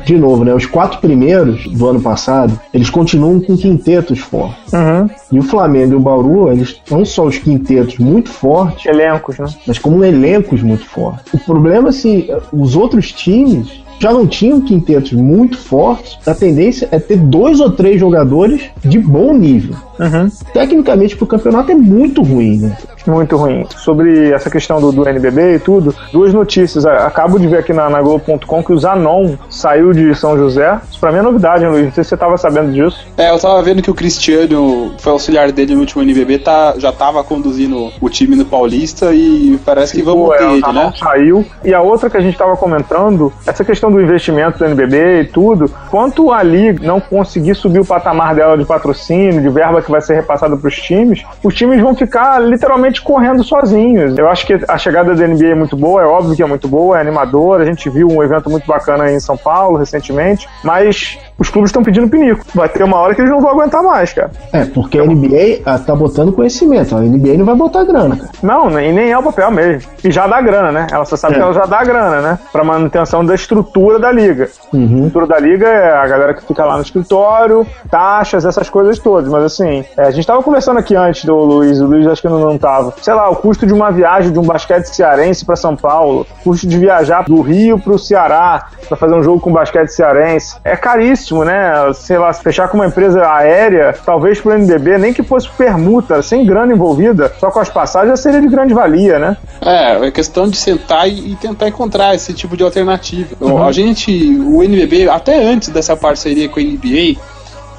de 0.06 0.18
novo, 0.18 0.44
né? 0.44 0.54
Os 0.54 0.66
quatro 0.66 1.00
primeiros 1.00 1.68
do 1.68 1.88
ano 1.88 2.02
passado, 2.02 2.60
eles 2.74 2.90
continuam 2.90 3.40
com 3.40 3.58
quintetos 3.58 4.20
fortes. 4.20 4.74
Uhum. 4.74 5.10
E 5.32 5.40
o 5.40 5.44
Flamengo 5.44 5.94
e 5.94 5.96
o 5.96 6.00
Bauru, 6.00 6.52
eles 6.52 6.80
não 6.90 7.04
só 7.06 7.26
os 7.26 7.38
quintetos 7.38 7.98
muito 7.98 8.30
fortes. 8.30 8.86
Elencos, 8.86 9.38
né? 9.38 9.48
Mas 9.66 9.80
como 9.80 10.04
elencos 10.04 10.62
muito 10.62 10.86
fortes. 10.86 11.34
O 11.34 11.40
problema, 11.40 11.90
assim, 11.90 12.28
os 12.52 12.76
outros 12.76 13.12
times 13.12 13.82
já 14.00 14.14
não 14.14 14.26
tinham 14.26 14.62
quintetos 14.62 15.12
muito 15.12 15.58
fortes, 15.58 16.18
a 16.26 16.34
tendência 16.34 16.88
é 16.92 17.00
ter 17.00 17.18
dois 17.18 17.60
ou 17.60 17.70
três 17.70 18.00
jogadores 18.00 18.70
de 18.84 18.98
bom 18.98 19.34
nível. 19.34 19.76
Uhum. 20.00 20.30
Tecnicamente, 20.54 21.18
pro 21.18 21.28
campeonato 21.28 21.72
é 21.72 21.76
muito 21.76 22.24
ruim, 22.24 22.60
né? 22.60 22.78
Muito 23.06 23.38
ruim. 23.38 23.66
Sobre 23.78 24.32
essa 24.32 24.50
questão 24.50 24.80
do, 24.80 24.92
do 24.92 25.08
NBB 25.08 25.56
e 25.56 25.60
tudo, 25.60 25.96
duas 26.12 26.34
notícias. 26.34 26.86
Acabo 26.86 27.40
de 27.40 27.48
ver 27.48 27.60
aqui 27.60 27.74
na, 27.74 27.90
na 27.90 28.02
Globo.com 28.02 28.64
que 28.64 28.74
o 28.74 28.78
Zanon 28.78 29.36
saiu 29.50 29.94
de 29.94 30.14
São 30.16 30.38
José. 30.38 30.80
Isso 30.90 31.00
pra 31.00 31.12
mim 31.12 31.20
é 31.20 31.22
novidade, 31.22 31.64
hein, 31.64 31.72
Luiz? 31.72 31.86
Não 31.86 31.92
sei 31.92 32.04
se 32.04 32.10
você 32.10 32.18
tava 32.18 32.38
sabendo 32.38 32.72
disso. 32.72 33.06
É, 33.18 33.32
eu 33.32 33.40
tava 33.40 33.62
vendo 33.62 33.82
que 33.82 33.92
o 33.92 33.94
Cristiano 33.94 34.94
foi 35.00 35.12
auxiliar 35.12 35.52
dele 35.52 35.74
no 35.74 35.82
último 35.82 36.04
NBB, 36.04 36.40
tá, 36.40 36.76
já 36.78 36.92
tava 36.92 37.24
conduzindo 37.24 37.92
o 38.00 38.10
time 38.10 38.36
no 38.36 38.46
Paulista 38.46 39.14
e 39.14 39.60
parece 39.66 39.96
que 39.96 40.02
vamos 40.02 40.30
ter 40.38 40.44
é, 40.44 40.52
ele, 40.54 40.74
né? 40.74 40.94
saiu. 40.98 41.46
E 41.64 41.74
a 41.74 41.82
outra 41.82 42.10
que 42.10 42.18
a 42.18 42.22
gente 42.22 42.38
tava 42.38 42.56
comentando, 42.58 43.32
essa 43.46 43.64
questão 43.64 43.92
do 43.92 44.02
investimento 44.02 44.60
do 44.60 44.66
NBB 44.66 45.22
e 45.22 45.26
tudo, 45.26 45.72
quanto 45.90 46.32
a 46.32 46.44
Liga 46.44 46.86
não 46.86 47.00
conseguir 47.00 47.56
subir 47.56 47.80
o 47.80 47.86
patamar 47.86 48.36
dela 48.36 48.58
de 48.58 48.66
patrocínio, 48.66 49.42
de 49.42 49.50
verba 49.50 49.82
que 49.82 49.92
vai 49.92 50.02
ser 50.02 50.16
repassada 50.16 50.56
pros 50.58 50.76
times, 50.76 51.24
os 51.44 51.54
times 51.54 51.82
vão 51.82 51.96
ficar 51.96 52.40
literalmente 52.40 52.89
correndo 52.98 53.44
sozinhos. 53.44 54.18
Eu 54.18 54.30
acho 54.30 54.46
que 54.46 54.60
a 54.68 54.78
chegada 54.78 55.14
da 55.14 55.28
NBA 55.28 55.48
é 55.48 55.56
muito 55.56 55.76
boa, 55.76 56.02
é 56.02 56.06
óbvio 56.06 56.36
que 56.36 56.44
é 56.44 56.46
muito 56.46 56.68
boa, 56.68 56.98
é 56.98 57.02
animadora. 57.02 57.64
A 57.64 57.66
gente 57.66 57.90
viu 57.90 58.08
um 58.08 58.24
evento 58.24 58.50
muito 58.50 58.66
bacana 58.66 59.06
aí 59.06 59.16
em 59.16 59.20
São 59.20 59.38
Paulo 59.38 59.78
recentemente, 59.78 60.48
mas 60.64 61.18
os 61.38 61.50
clubes 61.50 61.70
estão 61.70 61.84
pedindo 61.84 62.10
pinico. 62.10 62.46
Vai 62.54 62.68
ter 62.68 62.84
uma 62.84 62.98
hora 62.98 63.16
que 63.16 63.22
eles 63.22 63.32
não 63.32 63.40
vão 63.42 63.52
aguentar 63.52 63.82
mais, 63.82 64.12
cara. 64.12 64.32
É, 64.52 64.66
porque 64.66 65.00
a 65.00 65.06
NBA 65.06 65.62
ah, 65.66 65.80
tá 65.80 65.96
botando 65.96 66.34
conhecimento, 66.34 66.96
a 66.96 67.00
NBA 67.00 67.38
não 67.38 67.46
vai 67.46 67.56
botar 67.56 67.84
grana, 67.84 68.18
cara. 68.18 68.30
Não, 68.44 68.80
e 68.80 68.92
nem 68.92 69.12
é 69.12 69.18
o 69.18 69.24
papel 69.24 69.50
mesmo. 69.52 69.90
E 70.04 70.12
já 70.12 70.28
dá 70.28 70.42
grana, 70.42 70.72
né? 70.72 70.88
Ela 70.92 71.06
só 71.06 71.16
sabe 71.16 71.36
é. 71.36 71.38
que 71.38 71.44
ela 71.44 71.54
já 71.54 71.66
dá 71.66 71.84
grana, 71.84 72.22
né? 72.22 72.40
Pra 72.52 72.64
manutenção 72.64 73.26
da 73.26 73.34
estrutura 73.34 74.00
da 74.00 74.12
liga. 74.12 74.50
Uhum. 74.74 75.04
A 75.04 75.08
estrutura 75.08 75.28
da 75.28 75.40
liga 75.40 75.68
é 75.68 75.94
a 75.94 76.08
galera 76.08 76.34
que 76.34 76.46
fica 76.46 76.66
lá 76.66 76.76
no 76.76 76.84
escritório, 76.84 77.66
taxas, 77.90 78.46
essas 78.46 78.70
coisas 78.70 79.00
todas. 79.00 79.30
Mas 79.30 79.44
assim, 79.44 79.86
é, 79.98 80.04
a 80.04 80.12
gente 80.12 80.28
tava 80.28 80.44
conversando 80.44 80.80
aqui 80.80 80.96
antes 80.96 81.24
do 81.26 81.36
Luiz, 81.36 81.80
o 81.80 81.86
Luiz 81.86 82.06
acho 82.08 82.22
que 82.22 82.28
não, 82.28 82.40
não 82.40 82.58
Sei 83.02 83.14
lá, 83.14 83.30
o 83.30 83.36
custo 83.36 83.66
de 83.66 83.74
uma 83.74 83.92
viagem 83.92 84.32
de 84.32 84.40
um 84.40 84.44
basquete 84.44 84.86
cearense 84.86 85.46
para 85.46 85.56
São 85.56 85.76
Paulo, 85.76 86.26
custo 86.44 86.68
de 86.68 86.78
viajar 86.78 87.24
do 87.24 87.42
Rio 87.42 87.80
pro 87.80 87.98
Ceará 88.00 88.68
para 88.88 88.98
fazer 88.98 89.16
um 89.16 89.24
jogo 89.24 89.40
com 89.40 89.52
basquete 89.52 89.90
cearense. 89.90 90.56
É 90.64 90.76
caríssimo, 90.76 91.44
né? 91.44 91.72
Sei 91.94 92.18
lá, 92.18 92.34
fechar 92.34 92.68
com 92.68 92.78
uma 92.78 92.88
empresa 92.88 93.30
aérea, 93.32 93.96
talvez 94.06 94.40
pro 94.40 94.54
NBB, 94.54 94.98
nem 94.98 95.14
que 95.14 95.24
fosse 95.24 95.50
permuta, 95.50 96.22
sem 96.22 96.46
grana 96.46 96.74
envolvida, 96.74 97.32
só 97.40 97.52
com 97.52 97.60
as 97.60 97.70
passagens 97.70 98.10
já 98.10 98.18
seria 98.18 98.42
de 98.42 98.48
grande 98.48 98.74
valia, 98.74 99.20
né? 99.20 99.38
É, 99.62 100.08
é 100.08 100.12
questão 100.12 100.48
de 100.48 100.58
sentar 100.58 101.08
e, 101.08 101.36
tentar 101.36 101.68
encontrar 101.68 102.16
esse 102.16 102.34
tipo 102.34 102.58
de 102.58 102.64
alternativa. 102.64 103.36
Uhum. 103.40 103.64
A 103.64 103.72
gente, 103.72 104.12
o 104.12 104.64
NBB, 104.64 105.10
até 105.10 105.44
antes 105.44 105.70
dessa 105.70 105.96
parceria 105.96 106.50
com 106.50 106.60
a 106.60 106.64
NBA, 106.64 107.20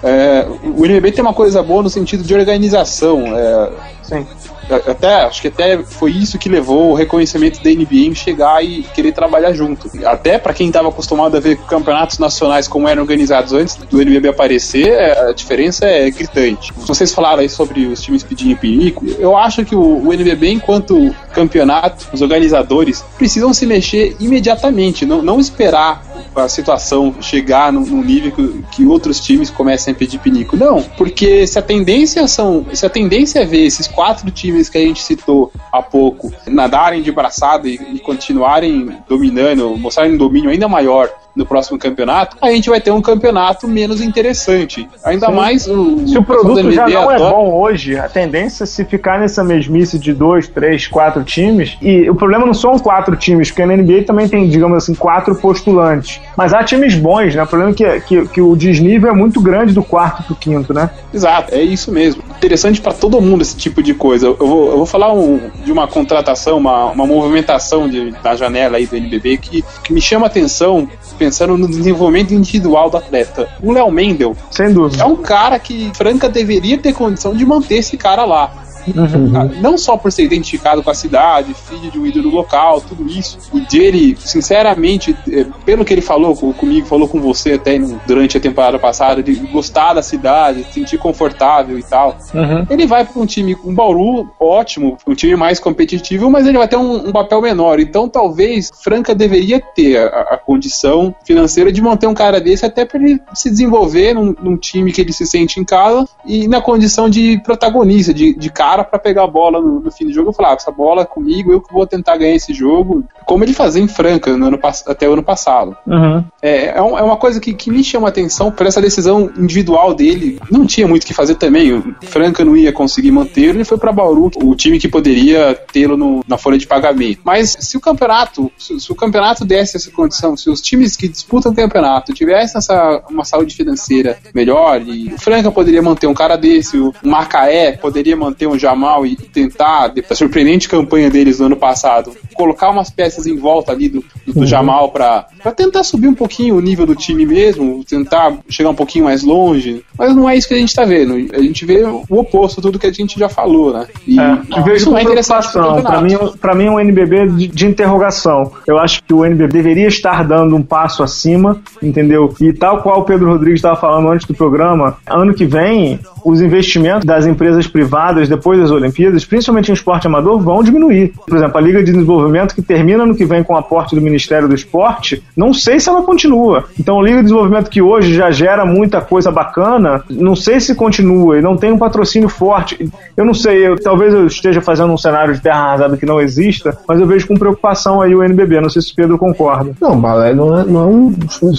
é, 0.02 0.46
o 0.76 0.84
NBB 0.84 1.12
tem 1.12 1.22
uma 1.22 1.34
coisa 1.34 1.62
boa 1.62 1.82
no 1.82 1.90
sentido 1.90 2.22
de 2.22 2.34
organização. 2.34 3.24
É, 3.36 3.70
Sim 4.02 4.26
até 4.74 5.24
acho 5.24 5.42
que 5.42 5.48
até 5.48 5.83
foi 5.83 6.12
isso 6.12 6.38
que 6.38 6.48
levou 6.48 6.90
o 6.90 6.94
reconhecimento 6.94 7.62
da 7.62 7.70
NBA 7.70 8.06
em 8.06 8.14
chegar 8.14 8.64
e 8.64 8.83
querer 8.94 9.12
trabalhar 9.12 9.52
junto. 9.52 9.90
Até 10.04 10.38
para 10.38 10.54
quem 10.54 10.68
estava 10.68 10.88
acostumado 10.88 11.37
a 11.37 11.40
ver 11.40 11.56
campeonatos 11.56 12.18
nacionais 12.18 12.68
como 12.68 12.88
eram 12.88 13.02
organizados 13.02 13.52
antes 13.52 13.76
do 13.76 14.00
NBB 14.00 14.28
aparecer, 14.28 14.88
é, 14.88 15.28
a 15.28 15.33
diferença 15.33 15.87
é 15.87 16.11
gritante. 16.11 16.72
Vocês 16.76 17.12
falaram 17.12 17.40
aí 17.40 17.48
sobre 17.48 17.87
os 17.87 18.00
times 18.00 18.22
pedindo 18.22 18.56
pinico. 18.56 19.06
Eu 19.18 19.37
acho 19.37 19.64
que 19.64 19.74
o, 19.74 20.06
o 20.06 20.12
NBB, 20.12 20.50
enquanto 20.50 21.14
campeonato, 21.33 22.09
os 22.12 22.23
organizadores 22.23 23.05
precisam 23.16 23.53
se 23.53 23.66
mexer 23.66 24.16
imediatamente, 24.21 25.07
não, 25.07 25.23
não 25.23 25.40
esperar 25.40 26.05
a 26.35 26.49
situação 26.49 27.14
chegar 27.21 27.73
num, 27.73 28.03
nível 28.03 28.33
que, 28.33 28.64
que, 28.73 28.87
outros 28.87 29.21
times 29.21 29.51
comecem 29.51 29.93
a 29.93 29.97
pedir 29.97 30.19
pinico. 30.19 30.57
Não, 30.57 30.83
porque 30.97 31.47
se 31.47 31.59
a 31.59 31.62
tendência 31.62 32.27
são, 32.29 32.66
se 32.73 32.85
a 32.85 32.90
tendência 32.90 33.40
é 33.40 33.45
ver 33.45 33.64
esses 33.64 33.87
quatro 33.87 34.31
times 34.31 34.69
que 34.69 34.79
a 34.79 34.81
gente 34.81 35.03
citou 35.03 35.53
há 35.73 35.83
pouco 35.83 36.33
nadarem 36.47 37.03
de 37.03 37.11
braçada 37.11 37.69
e, 37.69 37.75
e 37.75 37.99
continuarem 37.99 38.97
dominando, 39.09 39.77
mostrarem 39.77 40.14
um 40.14 40.19
domínio 40.19 40.51
ainda 40.51 40.69
maior 40.69 41.11
no 41.35 41.47
próximo 41.47 41.79
campeonato, 41.79 42.37
a 42.40 42.51
gente 42.51 42.69
vai 42.69 42.81
ter 42.81 42.90
um 42.90 43.01
campeonato 43.01 43.69
menos 43.69 44.01
interessante. 44.01 44.88
Ainda 45.05 45.27
Sim. 45.27 45.33
mais 45.33 45.66
o, 45.66 46.07
se 46.07 46.19
o 46.19 46.25
produto 46.25 46.71
já 46.73 46.88
não 46.88 47.11
é 47.11 47.19
bom 47.19 47.55
hoje, 47.55 47.97
a 47.97 48.09
tendência 48.09 48.64
é 48.64 48.66
se 48.66 48.85
ficar 48.85 49.21
nessa 49.21 49.45
mesmice 49.45 49.99
de 49.99 50.12
dois, 50.12 50.49
três, 50.49 50.87
quatro 50.87 51.23
times, 51.23 51.77
e 51.81 52.09
o 52.11 52.14
problema 52.14 52.45
não 52.45 52.55
são 52.55 52.79
quatro 52.79 53.16
times, 53.16 53.51
porque 53.51 53.64
na 53.64 53.77
NBA 53.77 54.05
também 54.05 54.29
tem, 54.29 54.49
digamos 54.49 54.77
assim, 54.79 54.95
quatro 54.95 55.35
postulantes. 55.37 56.21
Mas 56.37 56.53
há 56.53 56.62
times 56.64 56.95
bons, 56.95 57.35
né? 57.35 57.43
O 57.43 57.47
problema 57.47 57.73
é 57.73 57.75
que, 57.75 58.01
que, 58.01 58.29
que 58.29 58.40
o 58.40 58.57
desnível 58.57 59.11
é 59.11 59.14
muito 59.14 59.40
grande 59.40 59.73
do 59.73 59.83
quarto 59.83 60.23
pro 60.25 60.35
quinto, 60.35 60.75
né? 60.75 60.90
Exato, 61.12 61.55
é 61.55 61.62
isso 61.62 61.93
mesmo. 61.93 62.23
Interessante 62.37 62.81
para 62.81 62.93
todo 62.93 63.21
mundo 63.21 63.43
esse 63.43 63.57
tipo 63.57 63.83
de 63.83 63.95
coisa. 63.95 64.27
Eu 64.27 64.37
vou, 64.37 64.71
eu 64.71 64.77
vou 64.79 64.87
falar 64.87 65.12
um, 65.12 65.40
de 65.64 65.71
uma 65.71 65.87
contratação, 65.87 66.59
uma, 66.59 66.87
uma 66.87 67.07
movimentação 67.07 67.88
de, 67.88 68.11
da 68.23 68.35
janela 68.35 68.77
aí 68.77 68.87
do 68.87 68.97
NBB 68.97 69.37
que, 69.38 69.64
que 69.85 69.93
me 69.93 70.01
chama 70.01 70.27
atenção 70.27 70.88
pensando 71.20 71.59
no 71.59 71.68
desenvolvimento 71.68 72.33
individual 72.33 72.88
do 72.88 72.96
atleta. 72.96 73.46
O 73.62 73.72
Léo 73.72 73.90
Mendel 73.90 74.35
Sem 74.50 74.72
dúvida. 74.72 75.02
é 75.02 75.06
um 75.06 75.16
cara 75.16 75.59
que 75.59 75.92
Franca 75.94 76.30
deveria 76.30 76.78
ter 76.78 76.94
condição 76.94 77.37
de 77.37 77.44
manter 77.44 77.76
esse 77.76 77.98
cara 77.98 78.24
lá. 78.24 78.50
Uhum. 78.96 79.33
Ah, 79.37 79.44
não 79.61 79.76
só 79.79 79.96
por 79.96 80.11
ser 80.12 80.24
identificado 80.24 80.83
com 80.83 80.90
a 80.90 80.94
cidade, 80.94 81.55
filho 81.55 81.90
de 81.90 81.98
um 81.98 82.07
ídolo 82.07 82.31
local, 82.31 82.81
tudo 82.81 83.07
isso. 83.09 83.38
E 83.55 83.61
dele, 83.61 84.16
sinceramente, 84.18 85.16
é, 85.31 85.46
pelo 85.64 85.85
que 85.85 85.92
ele 85.92 86.00
falou 86.00 86.35
comigo, 86.37 86.87
falou 86.87 87.09
com 87.09 87.20
você 87.20 87.55
até 87.55 87.79
durante 88.07 88.37
a 88.37 88.40
temporada 88.40 88.79
passada, 88.79 89.22
de 89.22 89.35
gostar 89.35 89.94
da 89.94 90.03
cidade, 90.03 90.64
se 90.64 90.72
sentir 90.72 90.98
confortável 90.98 91.79
e 91.79 91.83
tal. 91.83 92.18
Uhum. 92.35 92.66
Ele 92.68 92.87
vai 92.87 93.05
para 93.05 93.20
um 93.20 93.26
time, 93.26 93.57
um 93.64 93.74
Bauru, 93.74 94.31
ótimo, 94.38 94.98
um 95.07 95.14
time 95.14 95.37
mais 95.37 95.59
competitivo, 95.59 96.31
mas 96.31 96.46
ele 96.46 96.59
vai 96.59 96.68
ter 96.68 96.76
um, 96.76 97.09
um 97.09 97.12
papel 97.12 97.40
menor. 97.40 97.81
Então 97.81 98.09
talvez 98.09 98.70
Franca 98.83 99.14
deveria 99.14 99.61
ter 99.61 99.98
a, 99.98 100.35
a, 100.35 100.37
condição 100.37 101.14
financeira 101.24 101.72
de 101.72 101.81
manter 101.81 102.07
um 102.07 102.14
cara 102.14 102.40
desse 102.40 102.64
até 102.64 102.85
para 102.85 103.00
ele 103.00 103.20
se 103.35 103.50
desenvolver 103.50 104.14
num, 104.14 104.35
num, 104.40 104.57
time 104.57 104.92
que 104.92 105.00
ele 105.00 105.12
se 105.12 105.26
sente 105.26 105.61
em 105.61 105.64
casa 105.64 106.07
e 106.24 106.46
na 106.48 106.61
condição 106.61 107.09
de 107.09 107.40
protagonista, 107.42 108.12
de, 108.12 108.35
de 108.35 108.50
cara 108.50 108.80
cara 108.81 108.85
para 108.85 108.99
pegar 108.99 109.25
a 109.25 109.27
bola 109.27 109.61
no, 109.61 109.81
no, 109.81 109.90
fim 109.90 110.07
do 110.07 110.12
jogo 110.12 110.31
e 110.31 110.35
falar: 110.35 110.51
ah, 110.51 110.55
essa 110.55 110.71
bola 110.71 111.03
é 111.03 111.05
comigo, 111.05 111.53
eu 111.53 111.61
que 111.61 111.73
vou 111.73 111.87
tentar 111.87 112.16
ganhar 112.16 112.35
esse 112.35 112.53
jogo, 112.53 113.05
como 113.27 113.45
ele 113.45 113.53
fazia 113.53 113.83
em 113.83 113.88
Franca 113.88 114.37
no 114.37 114.47
ano, 114.47 114.59
até 114.87 115.09
o 115.09 115.12
ano 115.12 115.23
passado. 115.23 115.77
Uhum. 115.87 116.25
É, 116.43 116.79
é, 116.79 116.83
um, 116.83 116.99
é, 116.99 117.03
uma 117.03 117.16
coisa 117.16 117.40
que, 117.40 117.53
que 117.53 117.71
me 117.71 117.85
chama 117.85 118.09
a 118.09 118.11
atenção 118.11 118.51
por 118.51 118.66
essa 118.66 118.81
decisão 118.81 119.31
individual 119.37 119.95
dele. 119.95 120.40
Não 120.51 120.66
tinha 120.66 120.87
muito 120.87 121.05
o 121.05 121.07
que 121.07 121.14
fazer 121.14 121.35
também. 121.35 121.73
O 121.73 121.95
Franca 122.03 122.45
não 122.45 122.57
ia 122.57 122.73
conseguir 122.73 123.11
manter, 123.11 123.51
ele 123.51 123.64
foi 123.64 123.79
para 123.79 123.93
Bauru, 123.93 124.31
o 124.43 124.55
time 124.55 124.79
que 124.79 124.88
poderia 124.88 125.55
tê-lo 125.73 126.25
na 126.27 126.38
folha 126.38 126.59
de 126.59 126.66
pagamento. 126.66 127.21
Mas 127.25 127.57
se 127.61 127.77
o 127.77 127.81
campeonato, 127.81 128.51
se, 128.57 128.79
se, 128.81 128.93
o 128.93 128.95
campeonato 128.95 129.45
desse 129.45 129.77
essa 129.77 129.90
condição, 129.90 130.37
se 130.37 130.49
os 130.49 130.61
times 130.61 130.97
que 130.97 131.09
disputam 131.09 131.53
o 131.53 131.55
campeonato 131.55 132.12
tivessem 132.12 132.59
essa, 132.59 133.03
uma 133.11 133.25
saúde 133.25 133.55
financeira 133.55 134.19
melhor, 134.35 134.83
e 134.83 135.12
o 135.12 135.19
Franca 135.19 135.51
poderia 135.51 135.83
manter 135.83 136.07
um 136.07 136.14
cara 136.14 136.37
desse, 136.37 136.79
o 136.79 136.93
Macaé 137.03 137.73
poderia 137.73 138.16
manter 138.16 138.47
um 138.47 138.59
Jamal 138.61 139.07
e 139.07 139.16
tentar, 139.16 139.88
da 139.88 140.14
surpreendente 140.14 140.68
campanha 140.68 141.11
deles 141.11 141.38
no 141.38 141.46
ano 141.46 141.57
passado, 141.57 142.12
colocar 142.35 142.70
umas 142.70 142.90
peças 142.90 143.27
em 143.27 143.37
volta 143.37 143.73
ali 143.73 143.88
do, 143.88 144.05
do 144.27 144.40
uhum. 144.40 144.46
Jamal 144.46 144.90
para 144.90 145.27
tentar 145.57 145.85
subir 145.85 146.09
um 146.09 146.14
pouquinho 146.14 146.57
o 146.57 146.61
nível 146.61 146.87
do 146.87 146.94
time 146.94 147.25
mesmo, 147.25 147.85
tentar 147.85 148.37
chegar 148.49 148.70
um 148.70 148.75
pouquinho 148.75 149.05
mais 149.05 149.23
longe. 149.23 149.85
Mas 149.96 150.14
não 150.14 150.29
é 150.29 150.37
isso 150.37 150.49
que 150.49 150.55
a 150.55 150.59
gente 150.59 150.75
tá 150.75 150.85
vendo. 150.85 151.14
A 151.35 151.40
gente 151.40 151.64
vê 151.64 151.85
o 151.85 152.05
oposto 152.09 152.61
tudo 152.61 152.79
que 152.79 152.87
a 152.87 152.92
gente 152.92 153.18
já 153.18 153.29
falou, 153.29 153.73
né? 153.73 153.87
E 154.07 154.18
é, 154.18 154.77
isso 154.77 154.96
é 154.96 155.03
interessante. 155.03 155.53
Para 155.53 156.01
mim, 156.01 156.16
para 156.40 156.55
mim 156.55 156.64
é 156.64 156.70
um 156.70 156.81
NBB 156.81 157.27
de, 157.29 157.49
de, 157.49 157.66
interrogação. 157.66 158.53
Eu 158.66 158.79
acho 158.79 159.03
que 159.03 159.12
o 159.12 159.25
NBB 159.25 159.61
deveria 159.61 159.88
estar 159.88 160.25
dando 160.27 160.57
um 160.57 160.62
passo 160.62 161.03
acima, 161.03 161.61
entendeu? 161.83 162.35
E 162.40 162.53
tal 162.53 162.83
qual 162.83 163.01
o 163.01 163.05
Pedro 163.05 163.31
Rodrigues 163.31 163.59
estava 163.59 163.77
falando 163.77 164.09
antes 164.09 164.27
do 164.27 164.35
programa, 164.35 164.96
ano 165.07 165.35
que 165.35 165.44
vem 165.44 166.01
os 166.25 166.40
investimentos 166.40 167.05
das 167.05 167.27
empresas 167.27 167.66
privadas 167.66 168.29
depois 168.29 168.49
das 168.58 168.70
Olimpíadas, 168.70 169.24
principalmente 169.24 169.70
em 169.70 169.74
esporte 169.74 170.06
amador, 170.06 170.40
vão 170.40 170.62
diminuir. 170.62 171.12
Por 171.26 171.36
exemplo, 171.36 171.58
a 171.58 171.60
Liga 171.60 171.82
de 171.82 171.92
Desenvolvimento, 171.92 172.54
que 172.54 172.62
termina 172.62 173.06
no 173.06 173.14
que 173.14 173.24
vem 173.24 173.42
com 173.42 173.54
o 173.54 173.56
aporte 173.56 173.94
do 173.94 174.00
Ministério 174.00 174.48
do 174.48 174.54
Esporte, 174.54 175.22
não 175.36 175.52
sei 175.52 175.78
se 175.78 175.88
ela 175.88 176.02
continua. 176.02 176.64
Então, 176.78 176.98
a 176.98 177.02
Liga 177.02 177.18
de 177.18 177.24
Desenvolvimento, 177.24 177.70
que 177.70 177.82
hoje 177.82 178.14
já 178.14 178.30
gera 178.30 178.64
muita 178.64 179.00
coisa 179.00 179.30
bacana, 179.30 180.02
não 180.08 180.34
sei 180.34 180.60
se 180.60 180.74
continua 180.74 181.38
e 181.38 181.42
não 181.42 181.56
tem 181.56 181.72
um 181.72 181.78
patrocínio 181.78 182.28
forte. 182.28 182.90
Eu 183.16 183.24
não 183.24 183.34
sei, 183.34 183.66
eu, 183.66 183.80
talvez 183.80 184.12
eu 184.12 184.26
esteja 184.26 184.60
fazendo 184.60 184.92
um 184.92 184.98
cenário 184.98 185.34
de 185.34 185.40
terra 185.40 185.60
arrasada 185.60 185.96
que 185.96 186.06
não 186.06 186.20
exista, 186.20 186.76
mas 186.86 187.00
eu 187.00 187.06
vejo 187.06 187.26
com 187.26 187.36
preocupação 187.36 188.00
aí 188.00 188.14
o 188.14 188.22
NBB. 188.22 188.60
Não 188.60 188.70
sei 188.70 188.82
se 188.82 188.92
o 188.92 188.94
Pedro 188.96 189.18
concorda. 189.18 189.72
Não, 189.80 190.00
Balé 190.00 190.34
não 190.34 190.58
é, 190.58 190.64
não 190.64 190.80
é 190.80 190.86
um, 190.86 191.14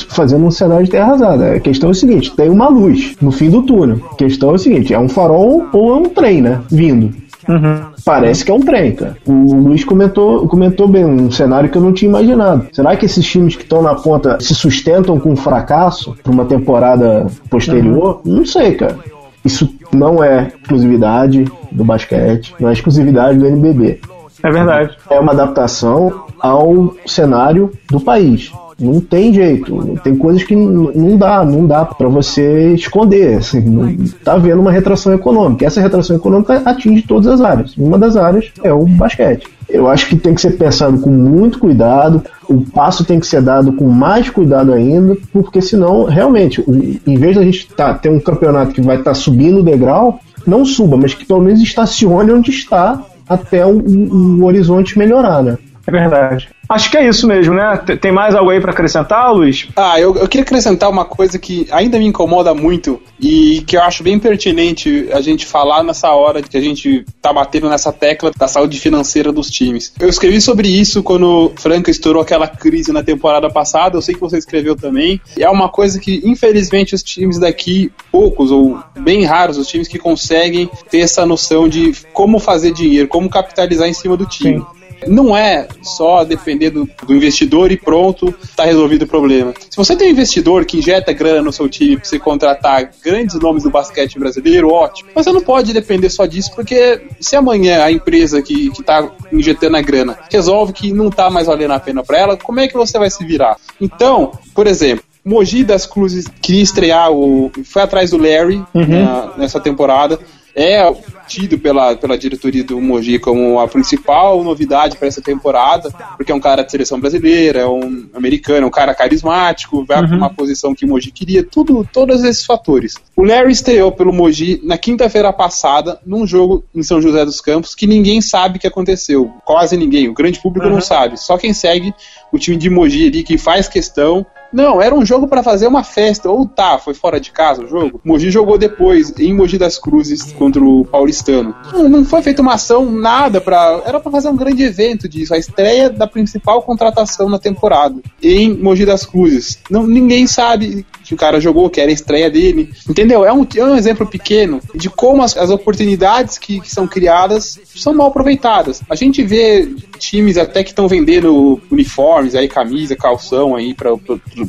fazendo 0.09 0.45
um 0.45 0.51
cenário 0.51 0.85
de 0.85 0.91
terra 0.91 1.07
arrasada. 1.07 1.53
A 1.53 1.59
questão 1.59 1.89
é 1.89 1.91
o 1.91 1.95
seguinte: 1.95 2.35
tem 2.35 2.49
uma 2.49 2.67
luz 2.67 3.15
no 3.21 3.31
fim 3.31 3.49
do 3.49 3.61
túnel. 3.61 3.99
A 4.11 4.15
questão 4.15 4.51
é 4.51 4.53
o 4.53 4.57
seguinte: 4.57 4.93
é 4.93 4.99
um 4.99 5.09
farol 5.09 5.67
ou 5.71 5.93
é 5.93 5.97
um 5.97 6.09
trem, 6.09 6.41
né? 6.41 6.61
Vindo. 6.81 7.13
Uhum. 7.47 7.91
Parece 8.03 8.43
que 8.43 8.49
é 8.49 8.53
um 8.55 8.59
trem, 8.59 8.95
cara. 8.95 9.15
O 9.27 9.55
Luiz 9.55 9.83
comentou, 9.83 10.47
comentou 10.47 10.87
bem, 10.87 11.05
um 11.05 11.29
cenário 11.29 11.69
que 11.69 11.77
eu 11.77 11.81
não 11.81 11.93
tinha 11.93 12.09
imaginado. 12.09 12.67
Será 12.71 12.95
que 12.95 13.05
esses 13.05 13.23
times 13.23 13.55
que 13.55 13.61
estão 13.61 13.83
na 13.83 13.93
ponta 13.93 14.39
se 14.39 14.55
sustentam 14.55 15.19
com 15.19 15.35
fracasso 15.35 16.15
para 16.23 16.31
uma 16.31 16.45
temporada 16.45 17.27
posterior? 17.51 18.21
Uhum. 18.25 18.37
Não 18.37 18.45
sei, 18.47 18.73
cara. 18.73 18.97
Isso 19.45 19.71
não 19.93 20.23
é 20.23 20.51
exclusividade 20.63 21.45
do 21.71 21.83
basquete, 21.83 22.55
não 22.59 22.69
é 22.69 22.73
exclusividade 22.73 23.37
do 23.37 23.45
NBB. 23.45 23.99
É 24.43 24.49
verdade. 24.49 24.97
É 25.07 25.19
uma 25.19 25.33
adaptação 25.33 26.25
ao 26.39 26.95
cenário 27.05 27.71
do 27.91 27.99
país. 27.99 28.51
Não 28.81 28.99
tem 28.99 29.33
jeito. 29.33 29.99
Tem 30.03 30.15
coisas 30.15 30.43
que 30.43 30.55
não 30.55 31.17
dá, 31.17 31.45
não 31.45 31.67
dá 31.67 31.85
para 31.85 32.09
você 32.09 32.73
esconder. 32.73 33.37
Assim, 33.37 33.61
não, 33.61 33.95
tá 34.23 34.33
havendo 34.33 34.61
uma 34.61 34.71
retração 34.71 35.13
econômica. 35.13 35.65
Essa 35.65 35.79
retração 35.79 36.15
econômica 36.15 36.61
atinge 36.65 37.03
todas 37.03 37.27
as 37.27 37.41
áreas. 37.41 37.77
Uma 37.77 37.97
das 37.97 38.17
áreas 38.17 38.51
é 38.63 38.73
o 38.73 38.85
basquete. 38.85 39.47
Eu 39.69 39.87
acho 39.87 40.09
que 40.09 40.15
tem 40.17 40.33
que 40.33 40.41
ser 40.41 40.57
pensado 40.57 40.99
com 40.99 41.09
muito 41.09 41.59
cuidado. 41.59 42.23
O 42.49 42.61
passo 42.61 43.05
tem 43.05 43.19
que 43.19 43.27
ser 43.27 43.41
dado 43.41 43.71
com 43.73 43.87
mais 43.87 44.29
cuidado 44.29 44.73
ainda, 44.73 45.15
porque 45.31 45.61
senão, 45.61 46.03
realmente, 46.03 46.63
em 47.07 47.15
vez 47.15 47.35
da 47.35 47.43
gente 47.43 47.67
tá, 47.67 47.93
ter 47.93 48.09
um 48.09 48.19
campeonato 48.19 48.73
que 48.73 48.81
vai 48.81 48.97
estar 48.97 49.11
tá 49.11 49.15
subindo 49.15 49.59
o 49.59 49.63
degrau, 49.63 50.19
não 50.45 50.65
suba, 50.65 50.97
mas 50.97 51.13
que 51.13 51.25
pelo 51.25 51.41
menos 51.41 51.61
estacione 51.61 52.31
onde 52.31 52.49
está 52.49 53.01
até 53.29 53.65
o, 53.65 53.77
o 53.77 54.43
horizonte 54.43 54.97
melhorar, 54.97 55.41
né? 55.41 55.57
É 55.85 55.91
verdade. 55.91 56.49
Acho 56.71 56.89
que 56.89 56.97
é 56.97 57.05
isso 57.05 57.27
mesmo, 57.27 57.53
né? 57.53 57.77
Tem 57.99 58.13
mais 58.13 58.33
algo 58.33 58.49
aí 58.49 58.61
para 58.61 58.71
acrescentar, 58.71 59.33
Luiz? 59.33 59.67
Ah, 59.75 59.99
eu, 59.99 60.15
eu 60.15 60.27
queria 60.27 60.43
acrescentar 60.43 60.89
uma 60.89 61.03
coisa 61.03 61.37
que 61.37 61.67
ainda 61.69 61.99
me 61.99 62.05
incomoda 62.05 62.53
muito 62.53 63.01
e 63.19 63.61
que 63.67 63.75
eu 63.75 63.81
acho 63.81 64.03
bem 64.03 64.17
pertinente 64.17 65.09
a 65.11 65.19
gente 65.19 65.45
falar 65.45 65.83
nessa 65.83 66.09
hora 66.11 66.41
que 66.41 66.55
a 66.55 66.61
gente 66.61 67.05
tá 67.21 67.33
batendo 67.33 67.67
nessa 67.67 67.91
tecla 67.91 68.31
da 68.37 68.47
saúde 68.47 68.79
financeira 68.79 69.33
dos 69.33 69.49
times. 69.49 69.91
Eu 69.99 70.07
escrevi 70.07 70.39
sobre 70.39 70.69
isso 70.69 71.03
quando 71.03 71.51
Franca 71.57 71.91
estourou 71.91 72.21
aquela 72.21 72.47
crise 72.47 72.93
na 72.93 73.03
temporada 73.03 73.49
passada, 73.49 73.97
eu 73.97 74.01
sei 74.01 74.15
que 74.15 74.21
você 74.21 74.37
escreveu 74.37 74.73
também. 74.73 75.19
E 75.35 75.43
é 75.43 75.49
uma 75.49 75.67
coisa 75.67 75.99
que, 75.99 76.21
infelizmente, 76.23 76.95
os 76.95 77.03
times 77.03 77.37
daqui, 77.37 77.91
poucos 78.09 78.49
ou 78.49 78.79
bem 78.97 79.25
raros, 79.25 79.57
os 79.57 79.67
times 79.67 79.89
que 79.89 79.99
conseguem 79.99 80.69
ter 80.89 80.99
essa 80.99 81.25
noção 81.25 81.67
de 81.67 81.91
como 82.13 82.39
fazer 82.39 82.71
dinheiro, 82.71 83.09
como 83.09 83.29
capitalizar 83.29 83.89
em 83.89 83.93
cima 83.93 84.15
do 84.15 84.25
time. 84.25 84.59
Sim. 84.59 84.80
Não 85.07 85.35
é 85.35 85.67
só 85.81 86.23
depender 86.23 86.69
do, 86.69 86.89
do 87.05 87.15
investidor 87.15 87.71
e 87.71 87.77
pronto, 87.77 88.33
está 88.43 88.65
resolvido 88.65 89.03
o 89.03 89.07
problema. 89.07 89.53
Se 89.69 89.77
você 89.77 89.95
tem 89.95 90.07
um 90.07 90.11
investidor 90.11 90.65
que 90.65 90.77
injeta 90.77 91.13
grana 91.13 91.41
no 91.41 91.51
seu 91.51 91.67
time 91.67 91.97
para 91.97 92.05
você 92.05 92.19
contratar 92.19 92.91
grandes 93.03 93.39
nomes 93.39 93.63
do 93.63 93.69
basquete 93.69 94.19
brasileiro, 94.19 94.69
ótimo. 94.69 95.09
Mas 95.15 95.25
você 95.25 95.31
não 95.31 95.41
pode 95.41 95.73
depender 95.73 96.09
só 96.09 96.25
disso, 96.25 96.51
porque 96.55 97.01
se 97.19 97.35
amanhã 97.35 97.83
a 97.83 97.91
empresa 97.91 98.41
que 98.41 98.67
está 98.67 99.09
injetando 99.31 99.77
a 99.77 99.81
grana 99.81 100.17
resolve 100.31 100.73
que 100.73 100.93
não 100.93 101.07
está 101.07 101.29
mais 101.29 101.47
valendo 101.47 101.71
a 101.71 101.79
pena 101.79 102.03
para 102.03 102.19
ela, 102.19 102.37
como 102.37 102.59
é 102.59 102.67
que 102.67 102.75
você 102.75 102.97
vai 102.97 103.09
se 103.09 103.25
virar? 103.25 103.57
Então, 103.79 104.31
por 104.53 104.67
exemplo, 104.67 105.03
Mogi 105.23 105.63
das 105.63 105.85
Cruzes 105.85 106.25
queria 106.41 106.63
estrear 106.63 107.11
o. 107.11 107.51
Foi 107.63 107.81
atrás 107.83 108.09
do 108.09 108.17
Larry 108.17 108.63
uhum. 108.73 109.03
na, 109.03 109.37
nessa 109.37 109.59
temporada 109.59 110.19
é 110.55 110.93
tido 111.27 111.57
pela, 111.57 111.95
pela 111.95 112.17
diretoria 112.17 112.63
do 112.63 112.79
Mogi 112.81 113.17
como 113.17 113.59
a 113.59 113.67
principal 113.67 114.43
novidade 114.43 114.97
para 114.97 115.07
essa 115.07 115.21
temporada, 115.21 115.89
porque 116.17 116.31
é 116.31 116.35
um 116.35 116.39
cara 116.39 116.63
de 116.63 116.71
seleção 116.71 116.99
brasileira, 116.99 117.61
é 117.61 117.67
um 117.67 118.09
americano, 118.13 118.65
é 118.65 118.67
um 118.67 118.71
cara 118.71 118.93
carismático, 118.93 119.85
vai 119.85 120.01
uhum. 120.01 120.07
para 120.07 120.17
uma 120.17 120.33
posição 120.33 120.75
que 120.75 120.83
o 120.83 120.89
Mogi 120.89 121.11
queria, 121.11 121.43
tudo, 121.43 121.87
todos 121.91 122.23
esses 122.23 122.45
fatores. 122.45 122.95
O 123.15 123.23
Larry 123.23 123.51
estreou 123.51 123.91
pelo 123.91 124.11
Mogi 124.11 124.59
na 124.63 124.77
quinta-feira 124.77 125.31
passada, 125.31 125.99
num 126.05 126.27
jogo 126.27 126.63
em 126.75 126.83
São 126.83 127.01
José 127.01 127.23
dos 127.23 127.39
Campos, 127.39 127.73
que 127.73 127.87
ninguém 127.87 128.21
sabe 128.21 128.57
o 128.57 128.59
que 128.59 128.67
aconteceu. 128.67 129.31
Quase 129.45 129.77
ninguém, 129.77 130.09
o 130.09 130.13
grande 130.13 130.39
público 130.39 130.67
uhum. 130.67 130.73
não 130.73 130.81
sabe. 130.81 131.17
Só 131.17 131.37
quem 131.37 131.53
segue 131.53 131.93
o 132.31 132.37
time 132.37 132.57
de 132.57 132.69
Mogi 132.69 133.07
ali, 133.07 133.23
que 133.23 133.37
faz 133.37 133.67
questão 133.67 134.25
não, 134.51 134.81
era 134.81 134.93
um 134.93 135.05
jogo 135.05 135.27
para 135.27 135.43
fazer 135.43 135.67
uma 135.67 135.83
festa. 135.83 136.29
Ou 136.29 136.45
tá, 136.45 136.77
foi 136.77 136.93
fora 136.93 137.19
de 137.19 137.31
casa 137.31 137.63
o 137.63 137.67
jogo. 137.67 138.01
Mogi 138.03 138.29
jogou 138.29 138.57
depois, 138.57 139.13
em 139.17 139.33
Mogi 139.33 139.57
das 139.57 139.77
Cruzes, 139.77 140.31
contra 140.33 140.63
o 140.63 140.85
Paulistano. 140.85 141.55
Não, 141.71 141.87
não 141.87 142.05
foi 142.05 142.21
feita 142.21 142.41
uma 142.41 142.55
ação, 142.55 142.91
nada 142.91 143.39
para 143.39 143.81
Era 143.85 143.99
para 143.99 144.11
fazer 144.11 144.29
um 144.29 144.35
grande 144.35 144.63
evento 144.63 145.07
disso. 145.07 145.33
A 145.33 145.37
estreia 145.37 145.89
da 145.89 146.07
principal 146.07 146.61
contratação 146.63 147.29
na 147.29 147.39
temporada. 147.39 147.95
Em 148.21 148.53
Mogi 148.53 148.85
das 148.85 149.05
Cruzes. 149.05 149.59
Não, 149.69 149.87
ninguém 149.87 150.27
sabe 150.27 150.85
que 151.03 151.13
o 151.13 151.17
cara 151.17 151.39
jogou, 151.39 151.69
que 151.69 151.79
era 151.79 151.89
a 151.89 151.93
estreia 151.93 152.29
dele. 152.29 152.71
Entendeu? 152.89 153.25
É 153.25 153.31
um, 153.31 153.45
é 153.55 153.63
um 153.63 153.75
exemplo 153.75 154.05
pequeno 154.05 154.59
de 154.75 154.89
como 154.89 155.23
as, 155.23 155.37
as 155.37 155.49
oportunidades 155.49 156.37
que, 156.37 156.59
que 156.59 156.69
são 156.69 156.87
criadas 156.87 157.59
são 157.75 157.93
mal 157.93 158.07
aproveitadas. 158.07 158.81
A 158.89 158.95
gente 158.95 159.23
vê 159.23 159.73
times 159.97 160.37
até 160.37 160.63
que 160.63 160.71
estão 160.71 160.87
vendendo 160.87 161.61
uniformes, 161.71 162.35
aí 162.35 162.47
camisa, 162.47 162.95
calção 162.95 163.55
aí 163.55 163.73
para 163.73 163.91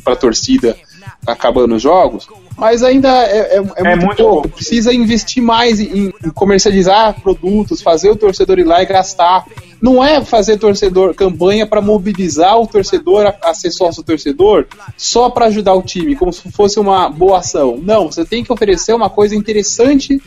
a 0.05 0.17
torcida 0.17 0.77
acabando 1.27 1.75
os 1.75 1.83
jogos, 1.83 2.27
mas 2.57 2.83
ainda 2.83 3.09
é, 3.09 3.39
é, 3.39 3.57
é, 3.57 3.57
é 3.57 3.83
muito, 3.83 4.07
muito, 4.07 4.23
pouco. 4.23 4.49
Precisa 4.49 4.93
investir 4.93 5.43
mais 5.43 5.81
em, 5.81 6.09
em, 6.09 6.31
comercializar 6.31 7.21
produtos, 7.21 7.81
fazer 7.81 8.11
o 8.11 8.17
torcedor 8.17 8.59
ir 8.59 8.65
lá 8.65 8.83
e 8.83 8.87
gastar. 8.87 9.47
Não 9.81 10.03
é 10.03 10.25
fazer 10.25 10.59
torcedor 10.59 11.15
campanha 11.15 11.67
para 11.67 11.81
mobilizar 11.81 12.59
o 12.59 12.67
torcedor 12.67 13.27
a, 13.27 13.51
a 13.51 13.55
ser 13.55 13.71
sócio 13.71 14.03
torcedor 14.03 14.67
só 14.97 15.31
para 15.31 15.47
ajudar 15.47 15.75
o 15.75 15.83
time, 15.83 16.15
como 16.15 16.33
se 16.33 16.51
fosse 16.53 16.79
uma 16.79 17.09
boa 17.09 17.39
ação. 17.39 17.81
Não, 17.83 18.11
você 18.11 18.25
tem 18.25 18.45
que 18.45 18.53
oferecer 18.53 18.95
uma 18.95 19.11
coisa 19.11 19.35
interessante 19.35 20.21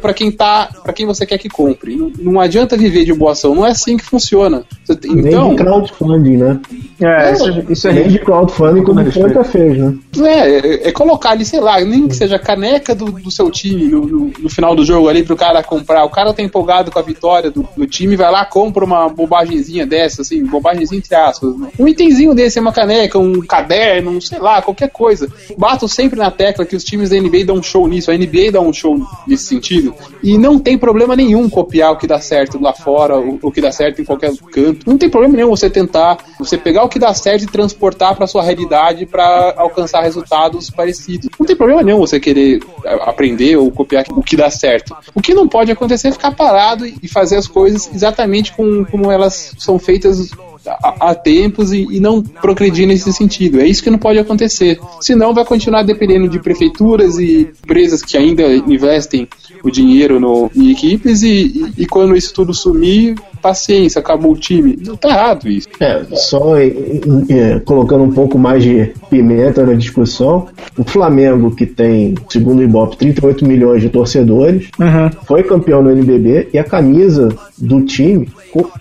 para 0.00 0.12
quem 0.12 0.30
tá, 0.32 0.68
para 0.82 0.92
quem 0.92 1.06
você 1.06 1.24
quer 1.24 1.38
que 1.38 1.48
compre. 1.48 1.94
Não, 1.96 2.12
não, 2.18 2.40
adianta 2.40 2.76
viver 2.76 3.04
de 3.04 3.12
boa 3.12 3.32
ação, 3.32 3.54
não 3.54 3.64
é 3.64 3.70
assim 3.70 3.96
que 3.96 4.04
funciona. 4.04 4.64
Você, 4.84 4.98
então, 5.04 5.50
de 5.50 5.56
crowdfunding, 5.56 6.36
né? 6.36 6.60
É, 7.00 7.32
isso, 7.32 7.64
isso 7.68 7.88
é 7.88 8.02
de 8.02 8.18
crowdfunding 8.18 8.82
como 8.82 9.00
o 9.00 9.12
Franca 9.12 9.44
fez, 9.44 9.78
né? 9.78 9.96
É, 10.18 10.48
é, 10.48 10.88
é, 10.88 10.92
colocar 10.92 11.30
ali, 11.30 11.44
sei 11.44 11.60
lá, 11.60 11.80
nem 11.80 12.08
que 12.08 12.16
seja 12.16 12.38
caneca 12.38 12.94
do, 12.94 13.06
do 13.06 13.30
seu 13.30 13.50
time 13.50 13.84
no, 13.84 14.00
no, 14.06 14.32
no, 14.38 14.50
final 14.50 14.74
do 14.74 14.84
jogo 14.84 15.08
ali 15.08 15.22
pro 15.22 15.36
cara 15.36 15.62
comprar. 15.62 16.04
O 16.04 16.10
cara 16.10 16.34
tá 16.34 16.42
empolgado 16.42 16.90
com 16.90 16.98
a 16.98 17.02
vitória 17.02 17.50
do, 17.50 17.66
do 17.76 17.86
time, 17.86 18.16
vai 18.16 18.30
lá, 18.30 18.44
compra 18.44 18.84
uma 18.84 19.08
bobagemzinha 19.08 19.86
dessa, 19.86 20.22
assim, 20.22 20.44
bobagemzinha 20.44 20.98
entre 20.98 21.14
aspas. 21.14 21.56
Né? 21.56 21.68
Um 21.78 21.86
itemzinho 21.86 22.34
desse, 22.34 22.58
uma 22.58 22.72
caneca, 22.72 23.18
um 23.18 23.40
caderno, 23.40 24.10
um, 24.10 24.20
sei 24.20 24.38
lá, 24.38 24.60
qualquer 24.60 24.90
coisa. 24.90 25.28
Bato 25.56 25.88
sempre 25.88 26.18
na 26.18 26.30
tecla 26.30 26.66
que 26.66 26.74
os 26.74 26.84
times 26.84 27.10
da 27.10 27.16
NBA 27.16 27.44
dão 27.44 27.56
um 27.56 27.62
show 27.62 27.86
nisso, 27.86 28.10
a 28.10 28.16
NBA 28.16 28.52
dá 28.52 28.60
um 28.60 28.72
show 28.72 28.98
nesse 29.26 29.59
sentido. 29.60 29.94
E 30.22 30.38
não 30.38 30.58
tem 30.58 30.76
problema 30.78 31.14
nenhum 31.14 31.48
copiar 31.48 31.92
o 31.92 31.96
que 31.96 32.06
dá 32.06 32.20
certo 32.20 32.60
lá 32.60 32.72
fora, 32.72 33.18
o, 33.18 33.38
o 33.42 33.52
que 33.52 33.60
dá 33.60 33.70
certo 33.70 34.00
em 34.00 34.04
qualquer 34.04 34.32
canto. 34.52 34.88
Não 34.88 34.96
tem 34.96 35.08
problema 35.08 35.36
nenhum 35.36 35.50
você 35.50 35.68
tentar, 35.68 36.18
você 36.38 36.56
pegar 36.56 36.84
o 36.84 36.88
que 36.88 36.98
dá 36.98 37.12
certo 37.14 37.44
e 37.44 37.46
transportar 37.46 38.16
para 38.16 38.26
sua 38.26 38.42
realidade 38.42 39.06
para 39.06 39.54
alcançar 39.56 40.02
resultados 40.02 40.70
parecidos. 40.70 41.28
Não 41.38 41.46
tem 41.46 41.56
problema 41.56 41.82
nenhum 41.82 41.98
você 41.98 42.18
querer 42.18 42.60
aprender 43.02 43.56
ou 43.56 43.70
copiar 43.70 44.04
o 44.10 44.22
que 44.22 44.36
dá 44.36 44.50
certo. 44.50 44.96
O 45.14 45.20
que 45.20 45.34
não 45.34 45.46
pode 45.46 45.70
acontecer 45.70 46.08
é 46.08 46.12
ficar 46.12 46.32
parado 46.32 46.86
e 46.86 47.08
fazer 47.08 47.36
as 47.36 47.46
coisas 47.46 47.90
exatamente 47.94 48.52
como, 48.52 48.86
como 48.86 49.10
elas 49.10 49.54
são 49.58 49.78
feitas 49.78 50.30
há 50.66 51.14
tempos 51.14 51.72
e, 51.72 51.86
e, 51.90 52.00
não 52.00 52.22
progredir 52.22 52.86
nesse 52.86 53.12
sentido. 53.12 53.60
É 53.60 53.66
isso 53.66 53.82
que 53.82 53.90
não 53.90 53.98
pode 53.98 54.18
acontecer. 54.18 54.78
Senão 55.00 55.32
vai 55.32 55.44
continuar 55.44 55.82
dependendo 55.82 56.28
de 56.28 56.38
prefeituras 56.38 57.18
e 57.18 57.50
empresas 57.62 58.02
que 58.02 58.16
ainda 58.16 58.44
investem 58.54 59.28
o 59.62 59.70
dinheiro 59.70 60.20
no, 60.20 60.50
em 60.54 60.70
equipes 60.70 61.22
e, 61.22 61.28
e, 61.28 61.82
e 61.82 61.86
quando 61.86 62.16
isso 62.16 62.32
tudo 62.34 62.52
sumir, 62.52 63.14
paciência, 63.40 64.00
acabou 64.00 64.32
o 64.32 64.36
time. 64.36 64.78
Não 64.84 64.96
tá 64.96 65.08
errado 65.08 65.48
isso. 65.48 65.68
É, 65.80 66.04
só 66.12 66.56
é, 66.58 67.60
colocando 67.64 68.04
um 68.04 68.12
pouco 68.12 68.38
mais 68.38 68.62
de 68.62 68.92
pimenta 69.08 69.64
na 69.64 69.74
discussão, 69.74 70.48
o 70.76 70.84
Flamengo, 70.84 71.54
que 71.54 71.66
tem, 71.66 72.14
segundo 72.28 72.60
o 72.60 72.62
Ibope, 72.62 72.96
38 72.96 73.44
milhões 73.44 73.82
de 73.82 73.88
torcedores, 73.88 74.68
uhum. 74.78 75.10
foi 75.24 75.42
campeão 75.42 75.82
no 75.82 75.90
NBB 75.90 76.48
e 76.52 76.58
a 76.58 76.64
camisa 76.64 77.28
do 77.58 77.82
time, 77.82 78.28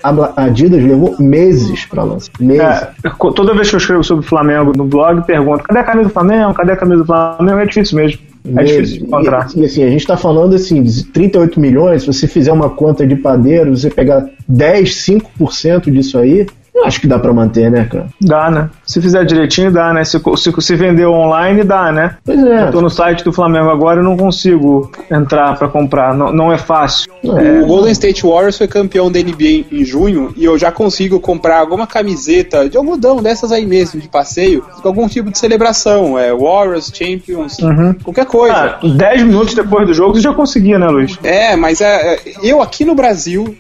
a 0.04 0.44
Adidas 0.44 0.84
levou 0.84 1.16
meses 1.20 1.86
para 1.86 2.04
lançar. 2.04 2.32
Meses. 2.40 2.62
É, 2.62 3.10
toda 3.36 3.54
vez 3.54 3.70
que 3.70 3.76
eu 3.76 3.80
escrevo 3.80 4.04
sobre 4.04 4.26
o 4.26 4.28
Flamengo 4.28 4.72
no 4.76 4.86
blog, 4.86 5.26
pergunto: 5.26 5.64
cadê 5.64 5.80
a 5.80 5.84
camisa 5.84 6.08
do 6.08 6.14
Flamengo? 6.14 6.54
Cadê 6.54 6.72
a 6.72 6.78
camisa 6.78 7.04
do 7.04 7.06
Flamengo? 7.06 7.60
É 7.60 7.66
difícil 7.66 7.98
mesmo. 7.98 8.29
É 8.56 8.64
difícil 8.64 8.98
de 9.00 9.04
encontrar. 9.04 9.48
E, 9.56 9.66
assim, 9.66 9.84
a 9.84 9.90
gente 9.90 10.02
está 10.02 10.18
falando 10.18 10.56
assim, 10.56 10.82
de 10.84 11.04
38 11.06 11.60
milhões, 11.60 12.02
se 12.02 12.08
você 12.08 12.28
fizer 12.28 12.52
uma 12.52 12.70
conta 12.70 13.06
de 13.06 13.16
padeiro, 13.16 13.76
você 13.76 13.90
pegar 13.90 14.30
10, 14.48 14.90
5% 14.90 15.92
disso 15.92 16.18
aí, 16.18 16.46
eu 16.74 16.86
acho 16.86 17.02
que 17.02 17.08
dá 17.08 17.20
para 17.20 17.34
manter, 17.34 17.70
né, 17.70 17.86
cara? 17.86 18.08
Dá, 18.22 18.50
né? 18.50 18.70
Se 18.90 19.00
fizer 19.00 19.24
direitinho, 19.24 19.72
dá, 19.72 19.94
né? 19.94 20.04
Se, 20.04 20.20
se, 20.36 20.52
se 20.62 20.76
vender 20.76 21.06
online, 21.06 21.64
dá, 21.64 21.92
né? 21.92 22.16
Pois 22.26 22.44
é. 22.44 22.64
Eu 22.64 22.72
tô 22.72 22.82
no 22.82 22.90
site 22.90 23.24
do 23.24 23.32
Flamengo 23.32 23.70
agora 23.70 24.02
e 24.02 24.04
não 24.04 24.18
consigo 24.18 24.90
entrar 25.12 25.56
para 25.60 25.68
comprar. 25.68 26.16
Não, 26.16 26.34
não 26.34 26.52
é 26.52 26.58
fácil. 26.58 27.08
É. 27.24 27.62
O 27.62 27.68
Golden 27.68 27.92
State 27.92 28.24
Warriors 28.26 28.58
foi 28.58 28.68
campeão 28.68 29.12
da 29.12 29.20
NBA 29.20 29.66
em 29.72 29.86
junho 29.86 30.34
e 30.36 30.44
eu 30.44 30.58
já 30.58 30.72
consigo 30.72 31.20
comprar 31.20 31.60
alguma 31.60 31.86
camiseta 31.86 32.68
de 32.68 32.78
algodão 32.78 33.22
dessas 33.22 33.52
aí 33.52 33.64
mesmo, 33.64 34.02
de 34.02 34.08
passeio, 34.08 34.66
com 34.82 34.88
algum 34.88 35.08
tipo 35.08 35.30
de 35.30 35.38
celebração. 35.38 36.18
É 36.18 36.34
Warriors, 36.34 36.92
Champions, 36.92 37.60
Uhum. 37.60 37.94
qualquer 38.04 38.26
coisa. 38.26 38.56
Ah, 38.56 38.80
10 38.84 39.22
minutos 39.22 39.54
depois 39.54 39.86
do 39.86 39.94
jogo 39.94 40.16
você 40.16 40.22
já 40.22 40.34
conseguia, 40.34 40.80
né, 40.80 40.88
Luiz? 40.88 41.16
É, 41.22 41.56
mas 41.56 41.80
é, 41.80 42.16
é, 42.16 42.20
eu 42.42 42.60
aqui 42.60 42.84
no 42.84 42.96
Brasil, 42.96 43.56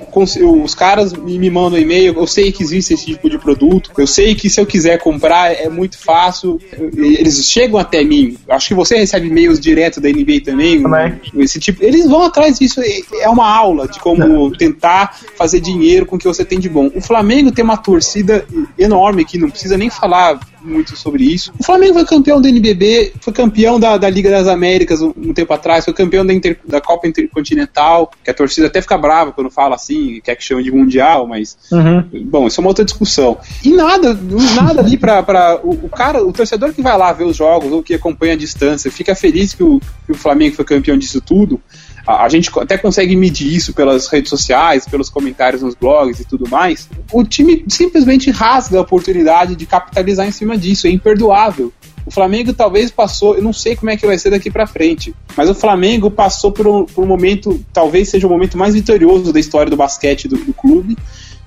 os 0.63 0.73
caras 0.73 1.13
me 1.13 1.37
me 1.37 1.51
mandam 1.51 1.77
e-mail, 1.77 2.15
eu 2.17 2.25
sei 2.25 2.51
que 2.51 2.63
existe 2.63 2.95
esse 2.95 3.05
tipo 3.05 3.29
de 3.29 3.37
produto, 3.37 3.91
eu 3.95 4.07
sei 4.07 4.33
que 4.33 4.49
se 4.49 4.59
eu 4.59 4.65
quiser 4.65 4.97
comprar 4.97 5.18
é 5.27 5.69
muito 5.69 5.97
fácil, 5.97 6.59
eles 6.71 7.45
chegam 7.45 7.79
até 7.79 8.03
mim. 8.03 8.37
Acho 8.49 8.69
que 8.69 8.73
você 8.73 8.97
recebe 8.97 9.27
e-mails 9.27 9.59
direto 9.59 9.99
da 9.99 10.09
NBA 10.09 10.41
também. 10.43 10.81
Também. 10.81 11.19
Esse 11.37 11.59
tipo, 11.59 11.83
eles 11.83 12.05
vão 12.07 12.23
atrás 12.23 12.57
disso, 12.59 12.81
é- 12.81 13.23
é 13.23 13.29
uma 13.29 13.47
aula 13.47 13.87
de 13.87 13.99
como 13.99 14.51
tentar 14.57 15.17
fazer 15.37 15.59
dinheiro 15.59 16.05
com 16.05 16.15
o 16.15 16.19
que 16.19 16.27
você 16.27 16.43
tem 16.45 16.59
de 16.59 16.69
bom. 16.69 16.89
O 16.95 17.01
Flamengo 17.01 17.51
tem 17.51 17.63
uma 17.63 17.77
torcida 17.77 18.45
enorme 18.77 19.25
que 19.25 19.37
não 19.37 19.49
precisa 19.49 19.77
nem 19.77 19.89
falar 19.89 20.39
muito 20.61 20.95
sobre 20.97 21.23
isso. 21.23 21.51
O 21.59 21.63
Flamengo 21.63 21.93
foi 21.93 22.05
campeão 22.05 22.41
do 22.41 22.47
NBB, 22.47 23.13
foi 23.21 23.33
campeão 23.33 23.79
da, 23.79 23.97
da 23.97 24.09
Liga 24.09 24.29
das 24.29 24.47
Américas 24.47 25.01
um, 25.01 25.13
um 25.17 25.33
tempo 25.33 25.53
atrás, 25.53 25.85
foi 25.85 25.93
campeão 25.93 26.25
da, 26.25 26.33
Inter- 26.33 26.59
da 26.67 26.81
Copa 26.81 27.07
Intercontinental, 27.07 28.11
que 28.23 28.29
a 28.29 28.33
torcida 28.33 28.67
até 28.67 28.81
fica 28.81 28.97
brava 28.97 29.31
quando 29.31 29.49
fala 29.49 29.75
assim, 29.75 30.19
quer 30.23 30.35
que 30.35 30.43
chame 30.43 30.63
de 30.63 30.71
Mundial, 30.71 31.27
mas 31.27 31.57
Uhum. 31.71 32.03
Bom, 32.25 32.47
isso 32.47 32.59
é 32.59 32.61
uma 32.61 32.69
outra 32.69 32.83
discussão. 32.85 33.37
E 33.63 33.69
nada, 33.69 34.17
nada 34.55 34.81
ali 34.81 34.97
pra. 34.97 35.21
pra 35.23 35.59
o, 35.63 35.71
o 35.85 35.89
cara, 35.89 36.23
o 36.23 36.31
torcedor 36.33 36.73
que 36.73 36.81
vai 36.81 36.97
lá 36.97 37.11
ver 37.13 37.25
os 37.25 37.35
jogos 37.35 37.71
ou 37.71 37.83
que 37.83 37.93
acompanha 37.93 38.33
a 38.33 38.37
distância, 38.37 38.91
fica 38.91 39.13
feliz 39.15 39.53
que 39.53 39.63
o, 39.63 39.79
que 40.05 40.11
o 40.11 40.15
Flamengo 40.15 40.55
foi 40.55 40.65
campeão 40.65 40.97
disso 40.97 41.21
tudo. 41.21 41.59
A, 42.05 42.25
a 42.25 42.29
gente 42.29 42.49
até 42.59 42.77
consegue 42.77 43.15
medir 43.15 43.53
isso 43.53 43.73
pelas 43.73 44.07
redes 44.07 44.29
sociais, 44.29 44.85
pelos 44.87 45.09
comentários 45.09 45.61
nos 45.61 45.75
blogs 45.75 46.19
e 46.19 46.25
tudo 46.25 46.49
mais. 46.49 46.89
O 47.11 47.23
time 47.23 47.63
simplesmente 47.67 48.31
rasga 48.31 48.77
a 48.77 48.81
oportunidade 48.81 49.55
de 49.55 49.65
capitalizar 49.65 50.27
em 50.27 50.31
cima 50.31 50.57
disso. 50.57 50.87
É 50.87 50.89
imperdoável. 50.89 51.71
O 52.05 52.11
Flamengo 52.11 52.53
talvez 52.53 52.89
passou, 52.89 53.35
eu 53.35 53.41
não 53.43 53.53
sei 53.53 53.75
como 53.75 53.91
é 53.91 53.97
que 53.97 54.07
vai 54.07 54.17
ser 54.17 54.31
daqui 54.31 54.49
pra 54.49 54.65
frente, 54.65 55.13
mas 55.37 55.47
o 55.47 55.53
Flamengo 55.53 56.09
passou 56.09 56.51
por 56.51 56.65
um, 56.65 56.83
por 56.83 57.03
um 57.03 57.07
momento, 57.07 57.63
talvez 57.71 58.09
seja 58.09 58.25
o 58.25 58.29
momento 58.29 58.57
mais 58.57 58.73
vitorioso 58.73 59.31
da 59.31 59.39
história 59.39 59.69
do 59.69 59.77
basquete 59.77 60.27
do, 60.27 60.35
do 60.37 60.53
clube. 60.53 60.97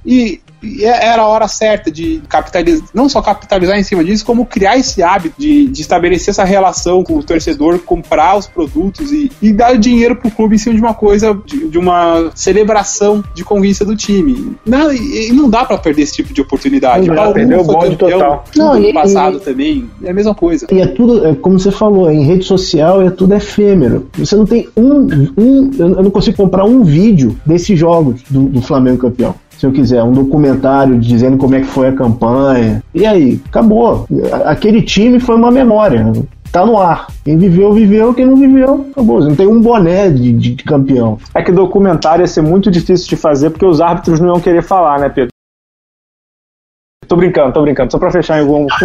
E, 0.05 0.41
e 0.63 0.85
era 0.85 1.23
a 1.23 1.27
hora 1.27 1.49
certa 1.49 1.91
de 1.91 2.23
capitalizar, 2.29 2.87
não 2.95 3.09
só 3.09 3.21
capitalizar 3.21 3.79
em 3.79 3.83
cima 3.83 4.05
disso, 4.05 4.25
como 4.25 4.47
criar 4.47 4.77
esse 4.77 5.03
hábito 5.03 5.35
de, 5.39 5.67
de 5.67 5.81
estabelecer 5.81 6.31
essa 6.31 6.45
relação 6.45 7.03
com 7.03 7.15
o 7.15 7.23
torcedor, 7.23 7.79
comprar 7.81 8.37
os 8.37 8.47
produtos 8.47 9.13
e, 9.13 9.31
e 9.41 9.53
dar 9.53 9.77
dinheiro 9.77 10.17
pro 10.17 10.31
clube 10.31 10.55
em 10.55 10.59
cima 10.59 10.75
de 10.75 10.81
uma 10.81 10.95
coisa, 10.95 11.39
de, 11.45 11.69
de 11.69 11.79
uma 11.79 12.31
celebração 12.35 13.23
de 13.35 13.45
conquista 13.45 13.85
do 13.85 13.97
time. 13.97 14.57
Não, 14.65 14.93
e, 14.93 15.29
e 15.29 15.33
não 15.33 15.51
dá 15.51 15.65
pra 15.65 15.79
perder 15.79 16.03
esse 16.03 16.15
tipo 16.15 16.33
de 16.33 16.41
oportunidade. 16.41 17.09
Não 17.09 17.33
perdeu 17.33 17.61
o 17.61 17.65
bonde 17.65 17.97
campeão 17.97 18.19
total. 18.19 18.45
Não, 18.57 18.79
no 18.79 18.89
e- 18.89 18.93
passado 18.93 19.37
e- 19.39 19.41
também, 19.41 19.91
é 20.03 20.11
a 20.11 20.15
mesma 20.15 20.35
coisa. 20.35 20.67
E 20.71 20.81
é 20.81 20.87
tudo, 20.87 21.27
é 21.27 21.35
como 21.35 21.59
você 21.59 21.71
falou, 21.71 22.11
em 22.11 22.25
rede 22.25 22.45
social 22.45 23.03
é 23.03 23.11
tudo 23.11 23.35
efêmero. 23.35 24.09
Você 24.17 24.37
não 24.37 24.47
tem 24.47 24.69
um. 24.77 25.07
um 25.37 25.71
eu 25.79 26.03
não 26.03 26.11
consigo 26.11 26.37
comprar 26.37 26.65
um 26.65 26.85
vídeo 26.85 27.37
desses 27.45 27.79
jogos 27.79 28.23
do, 28.29 28.45
do 28.45 28.63
Flamengo 28.63 28.99
campeão. 28.99 29.35
Se 29.59 29.67
eu 29.67 29.73
quiser, 29.73 30.03
um 30.03 30.13
documentário 30.13 30.99
dizendo 30.99 31.37
como 31.37 31.55
é 31.55 31.61
que 31.61 31.67
foi 31.67 31.89
a 31.89 31.93
campanha. 31.93 32.83
E 32.95 33.07
aí, 33.07 33.41
acabou. 33.49 34.07
Aquele 34.45 34.83
time 34.83 35.21
foi 35.21 35.37
uma 35.37 35.51
memória. 35.51 36.13
Tá 36.51 36.67
no 36.67 36.79
ar. 36.79 37.07
Quem 37.25 37.39
viveu, 37.39 37.73
viveu. 37.73 38.13
Quem 38.13 38.27
não 38.27 38.37
viveu, 38.37 38.87
acabou. 38.93 39.21
Não 39.21 39.35
tem 39.35 39.47
um 39.47 39.61
boné 39.61 40.11
de, 40.11 40.33
de 40.33 40.57
campeão. 40.65 41.19
É 41.35 41.43
que 41.43 41.53
documentário 41.53 42.23
ia 42.23 42.27
ser 42.27 42.43
muito 42.43 42.71
difícil 42.71 43.09
de 43.09 43.17
fazer 43.17 43.51
porque 43.51 43.65
os 43.65 43.81
árbitros 43.81 44.21
não 44.21 44.29
iam 44.29 44.41
querer 44.41 44.63
falar, 44.63 44.99
né, 44.99 45.09
Pedro? 45.09 45.31
Tô 47.09 47.17
brincando, 47.17 47.53
tô 47.53 47.63
brincando. 47.63 47.91
Só 47.93 47.99
pra 47.99 48.11
fechar 48.11 48.39
em 48.39 48.41
algum. 48.43 48.67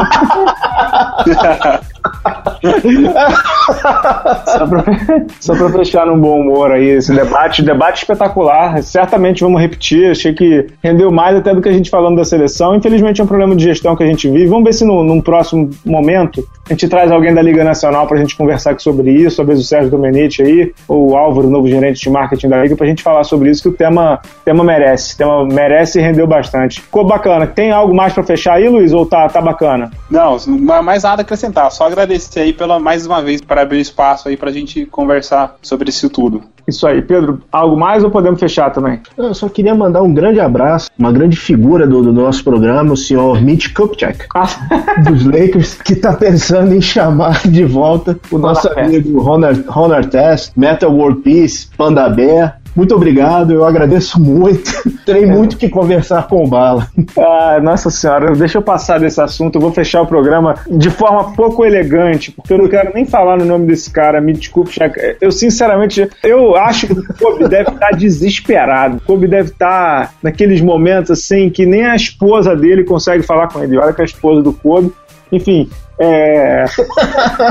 só, 3.73 4.65
pra, 4.67 4.83
pra 5.57 5.69
fechar 5.71 6.05
num 6.05 6.19
bom 6.19 6.39
humor 6.39 6.71
aí, 6.71 6.89
esse 6.89 7.13
debate, 7.13 7.61
debate 7.61 7.97
espetacular. 7.99 8.81
Certamente 8.81 9.43
vamos 9.43 9.59
repetir. 9.59 10.11
Achei 10.11 10.33
que 10.33 10.67
rendeu 10.83 11.11
mais 11.11 11.35
até 11.35 11.53
do 11.53 11.61
que 11.61 11.69
a 11.69 11.73
gente 11.73 11.89
falando 11.89 12.17
da 12.17 12.25
seleção. 12.25 12.75
Infelizmente 12.75 13.21
é 13.21 13.23
um 13.23 13.27
problema 13.27 13.55
de 13.55 13.63
gestão 13.63 13.95
que 13.95 14.03
a 14.03 14.07
gente 14.07 14.29
vive. 14.29 14.47
Vamos 14.47 14.63
ver 14.63 14.73
se 14.73 14.85
no, 14.85 15.03
num 15.03 15.21
próximo 15.21 15.69
momento 15.85 16.47
a 16.69 16.73
gente 16.73 16.87
traz 16.87 17.11
alguém 17.11 17.33
da 17.33 17.41
Liga 17.41 17.63
Nacional 17.63 18.07
pra 18.07 18.17
gente 18.17 18.35
conversar 18.35 18.77
sobre 18.79 19.11
isso. 19.11 19.37
Talvez 19.37 19.59
o 19.59 19.63
Sérgio 19.63 19.89
Domenici 19.89 20.41
aí, 20.41 20.73
ou 20.87 21.11
o 21.11 21.17
Álvaro, 21.17 21.49
novo 21.49 21.67
gerente 21.67 22.01
de 22.01 22.09
marketing 22.09 22.49
da 22.49 22.61
Liga, 22.61 22.75
pra 22.75 22.85
gente 22.85 23.01
falar 23.01 23.23
sobre 23.23 23.49
isso, 23.49 23.63
que 23.63 23.69
o 23.69 23.73
tema, 23.73 24.19
tema 24.43 24.63
merece. 24.63 25.15
O 25.15 25.17
tema 25.17 25.45
merece 25.45 25.99
e 25.99 26.01
rendeu 26.01 26.27
bastante. 26.27 26.81
Ficou 26.81 27.05
bacana. 27.05 27.47
Tem 27.47 27.71
algo 27.71 27.95
mais 27.95 28.13
pra 28.13 28.23
fechar 28.23 28.55
aí, 28.55 28.67
Luiz? 28.67 28.93
Ou 28.93 29.05
tá, 29.05 29.27
tá 29.29 29.41
bacana? 29.41 29.91
Não, 30.09 30.37
não 30.45 30.83
mais 30.83 31.03
nada 31.03 31.21
a 31.21 31.23
acrescentar. 31.23 31.71
Só 31.71 31.85
agradecer 31.85 32.41
aí 32.41 32.53
pela 32.53 32.79
mais 32.79 33.05
uma 33.05 33.21
vez 33.21 33.41
para 33.57 33.63
abrir 33.63 33.79
espaço 33.79 34.29
aí 34.29 34.37
pra 34.37 34.51
gente 34.51 34.85
conversar 34.85 35.55
sobre 35.63 35.89
isso 35.89 36.07
tudo. 36.11 36.43
Isso 36.67 36.85
aí, 36.85 37.01
Pedro. 37.01 37.41
Algo 37.51 37.75
mais 37.75 38.03
ou 38.03 38.11
podemos 38.11 38.39
fechar 38.39 38.69
também? 38.69 38.99
Eu 39.17 39.33
só 39.33 39.49
queria 39.49 39.73
mandar 39.73 40.03
um 40.03 40.13
grande 40.13 40.39
abraço, 40.39 40.91
uma 40.99 41.11
grande 41.11 41.35
figura 41.35 41.87
do, 41.87 42.03
do 42.03 42.13
nosso 42.13 42.43
programa, 42.43 42.93
o 42.93 42.97
senhor 42.97 43.41
Mitch 43.41 43.73
Kupchak, 43.73 44.27
dos 45.03 45.25
Lakers, 45.25 45.73
que 45.81 45.95
tá 45.95 46.13
pensando 46.13 46.75
em 46.75 46.81
chamar 46.81 47.47
de 47.47 47.63
volta 47.63 48.19
o 48.29 48.37
nosso 48.37 48.67
Ronald 48.67 48.85
amigo 48.85 49.21
Ron, 49.21 49.39
Ron 49.67 49.91
Artest, 49.93 50.51
Metal 50.55 50.93
World 50.93 51.21
Peace, 51.21 51.67
Panda 51.75 52.07
Bear. 52.09 52.59
Muito 52.77 52.93
obrigado, 52.93 53.51
eu 53.51 53.65
agradeço 53.65 54.21
muito. 54.21 54.71
Tem 55.03 55.25
muito 55.25 55.53
o 55.53 55.57
que 55.57 55.67
conversar 55.67 56.27
com 56.27 56.43
o 56.43 56.47
Bala. 56.47 56.87
Ah, 57.17 57.59
nossa 57.59 57.89
senhora, 57.89 58.33
deixa 58.33 58.59
eu 58.59 58.61
passar 58.61 58.99
desse 58.99 59.19
assunto. 59.19 59.55
Eu 59.55 59.61
vou 59.61 59.71
fechar 59.71 60.03
o 60.03 60.05
programa 60.05 60.53
de 60.69 60.91
forma 60.91 61.33
pouco 61.33 61.65
elegante, 61.65 62.31
porque 62.31 62.53
eu 62.53 62.59
não 62.59 62.67
quero 62.67 62.91
nem 62.93 63.03
falar 63.03 63.35
no 63.35 63.45
nome 63.45 63.65
desse 63.65 63.89
cara, 63.89 64.21
me 64.21 64.31
desculpe. 64.31 64.77
Eu, 65.19 65.31
sinceramente, 65.31 66.07
eu 66.21 66.55
acho 66.55 66.85
que 66.85 66.93
o 66.93 67.13
Kobe 67.15 67.47
deve 67.47 67.71
estar 67.71 67.89
desesperado. 67.97 68.97
O 68.97 69.01
Kobe 69.01 69.27
deve 69.27 69.49
estar 69.49 70.13
naqueles 70.21 70.61
momentos 70.61 71.09
assim 71.09 71.49
que 71.49 71.65
nem 71.65 71.83
a 71.83 71.95
esposa 71.95 72.55
dele 72.55 72.83
consegue 72.83 73.23
falar 73.23 73.47
com 73.47 73.63
ele. 73.63 73.75
Olha 73.79 73.91
que 73.91 74.03
a 74.03 74.05
esposa 74.05 74.43
do 74.43 74.53
Kobe. 74.53 74.93
Enfim, 75.31 75.67
é, 75.99 76.65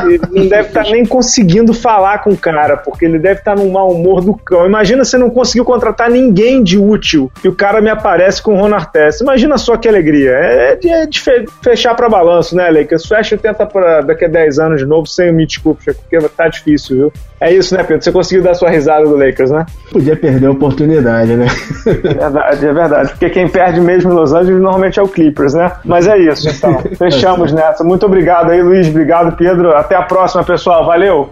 ele 0.04 0.20
não 0.30 0.48
deve 0.48 0.68
estar 0.68 0.82
nem 0.84 1.04
conseguindo 1.04 1.72
falar 1.74 2.22
com 2.22 2.30
o 2.30 2.36
cara, 2.36 2.76
porque 2.76 3.04
ele 3.04 3.18
deve 3.18 3.40
estar 3.40 3.56
num 3.56 3.70
mau 3.70 3.90
humor 3.90 4.20
do 4.24 4.34
cão. 4.34 4.66
Imagina 4.66 5.04
se 5.04 5.16
não 5.18 5.30
conseguiu 5.30 5.64
contratar 5.64 6.10
ninguém 6.10 6.62
de 6.62 6.78
útil 6.78 7.30
e 7.42 7.48
o 7.48 7.54
cara 7.54 7.80
me 7.80 7.90
aparece 7.90 8.40
com 8.42 8.54
o 8.54 8.56
Ron 8.60 8.74
Artest. 8.74 9.20
Imagina 9.20 9.58
só 9.58 9.76
que 9.76 9.88
alegria. 9.88 10.30
É 10.30 10.76
de, 10.76 10.88
é 10.88 11.06
de 11.06 11.20
fe- 11.20 11.44
fechar 11.62 11.94
para 11.94 12.08
balanço, 12.08 12.54
né, 12.56 12.70
Lakers? 12.70 13.06
Fecha 13.06 13.34
e 13.34 13.38
tenta 13.38 13.66
pra 13.66 14.00
daqui 14.00 14.24
a 14.24 14.28
10 14.28 14.58
anos 14.58 14.80
de 14.80 14.86
novo 14.86 15.06
sem 15.06 15.30
o 15.30 15.34
Mitch 15.34 15.58
Kupchak, 15.62 15.98
porque 15.98 16.28
tá 16.28 16.48
difícil, 16.48 16.96
viu? 16.96 17.12
É 17.40 17.52
isso, 17.52 17.76
né, 17.76 17.82
Pedro? 17.82 18.02
Você 18.02 18.10
conseguiu 18.12 18.42
dar 18.42 18.54
sua 18.54 18.70
risada 18.70 19.04
do 19.06 19.16
Lakers, 19.16 19.50
né? 19.50 19.66
Podia 19.92 20.16
perder 20.16 20.46
a 20.46 20.50
oportunidade, 20.52 21.34
né? 21.36 21.46
É 21.86 21.90
verdade, 21.92 22.66
é 22.66 22.72
verdade. 22.72 23.10
Porque 23.10 23.28
quem 23.30 23.46
perde 23.48 23.80
mesmo 23.80 24.10
em 24.10 24.14
Los 24.14 24.32
Angeles 24.32 24.60
normalmente 24.60 24.98
é 24.98 25.02
o 25.02 25.08
Clippers, 25.08 25.52
né? 25.54 25.70
Mas 25.84 26.06
é 26.08 26.16
isso, 26.18 26.48
então. 26.48 26.80
Fechamos 26.96 27.52
nessa. 27.52 27.84
Muito 27.84 28.06
obrigado 28.36 28.50
aí, 28.50 28.62
Luiz. 28.62 28.88
Obrigado, 28.88 29.36
Pedro. 29.36 29.74
Até 29.74 29.94
a 29.94 30.02
próxima, 30.02 30.44
pessoal. 30.44 30.84
Valeu! 30.84 31.30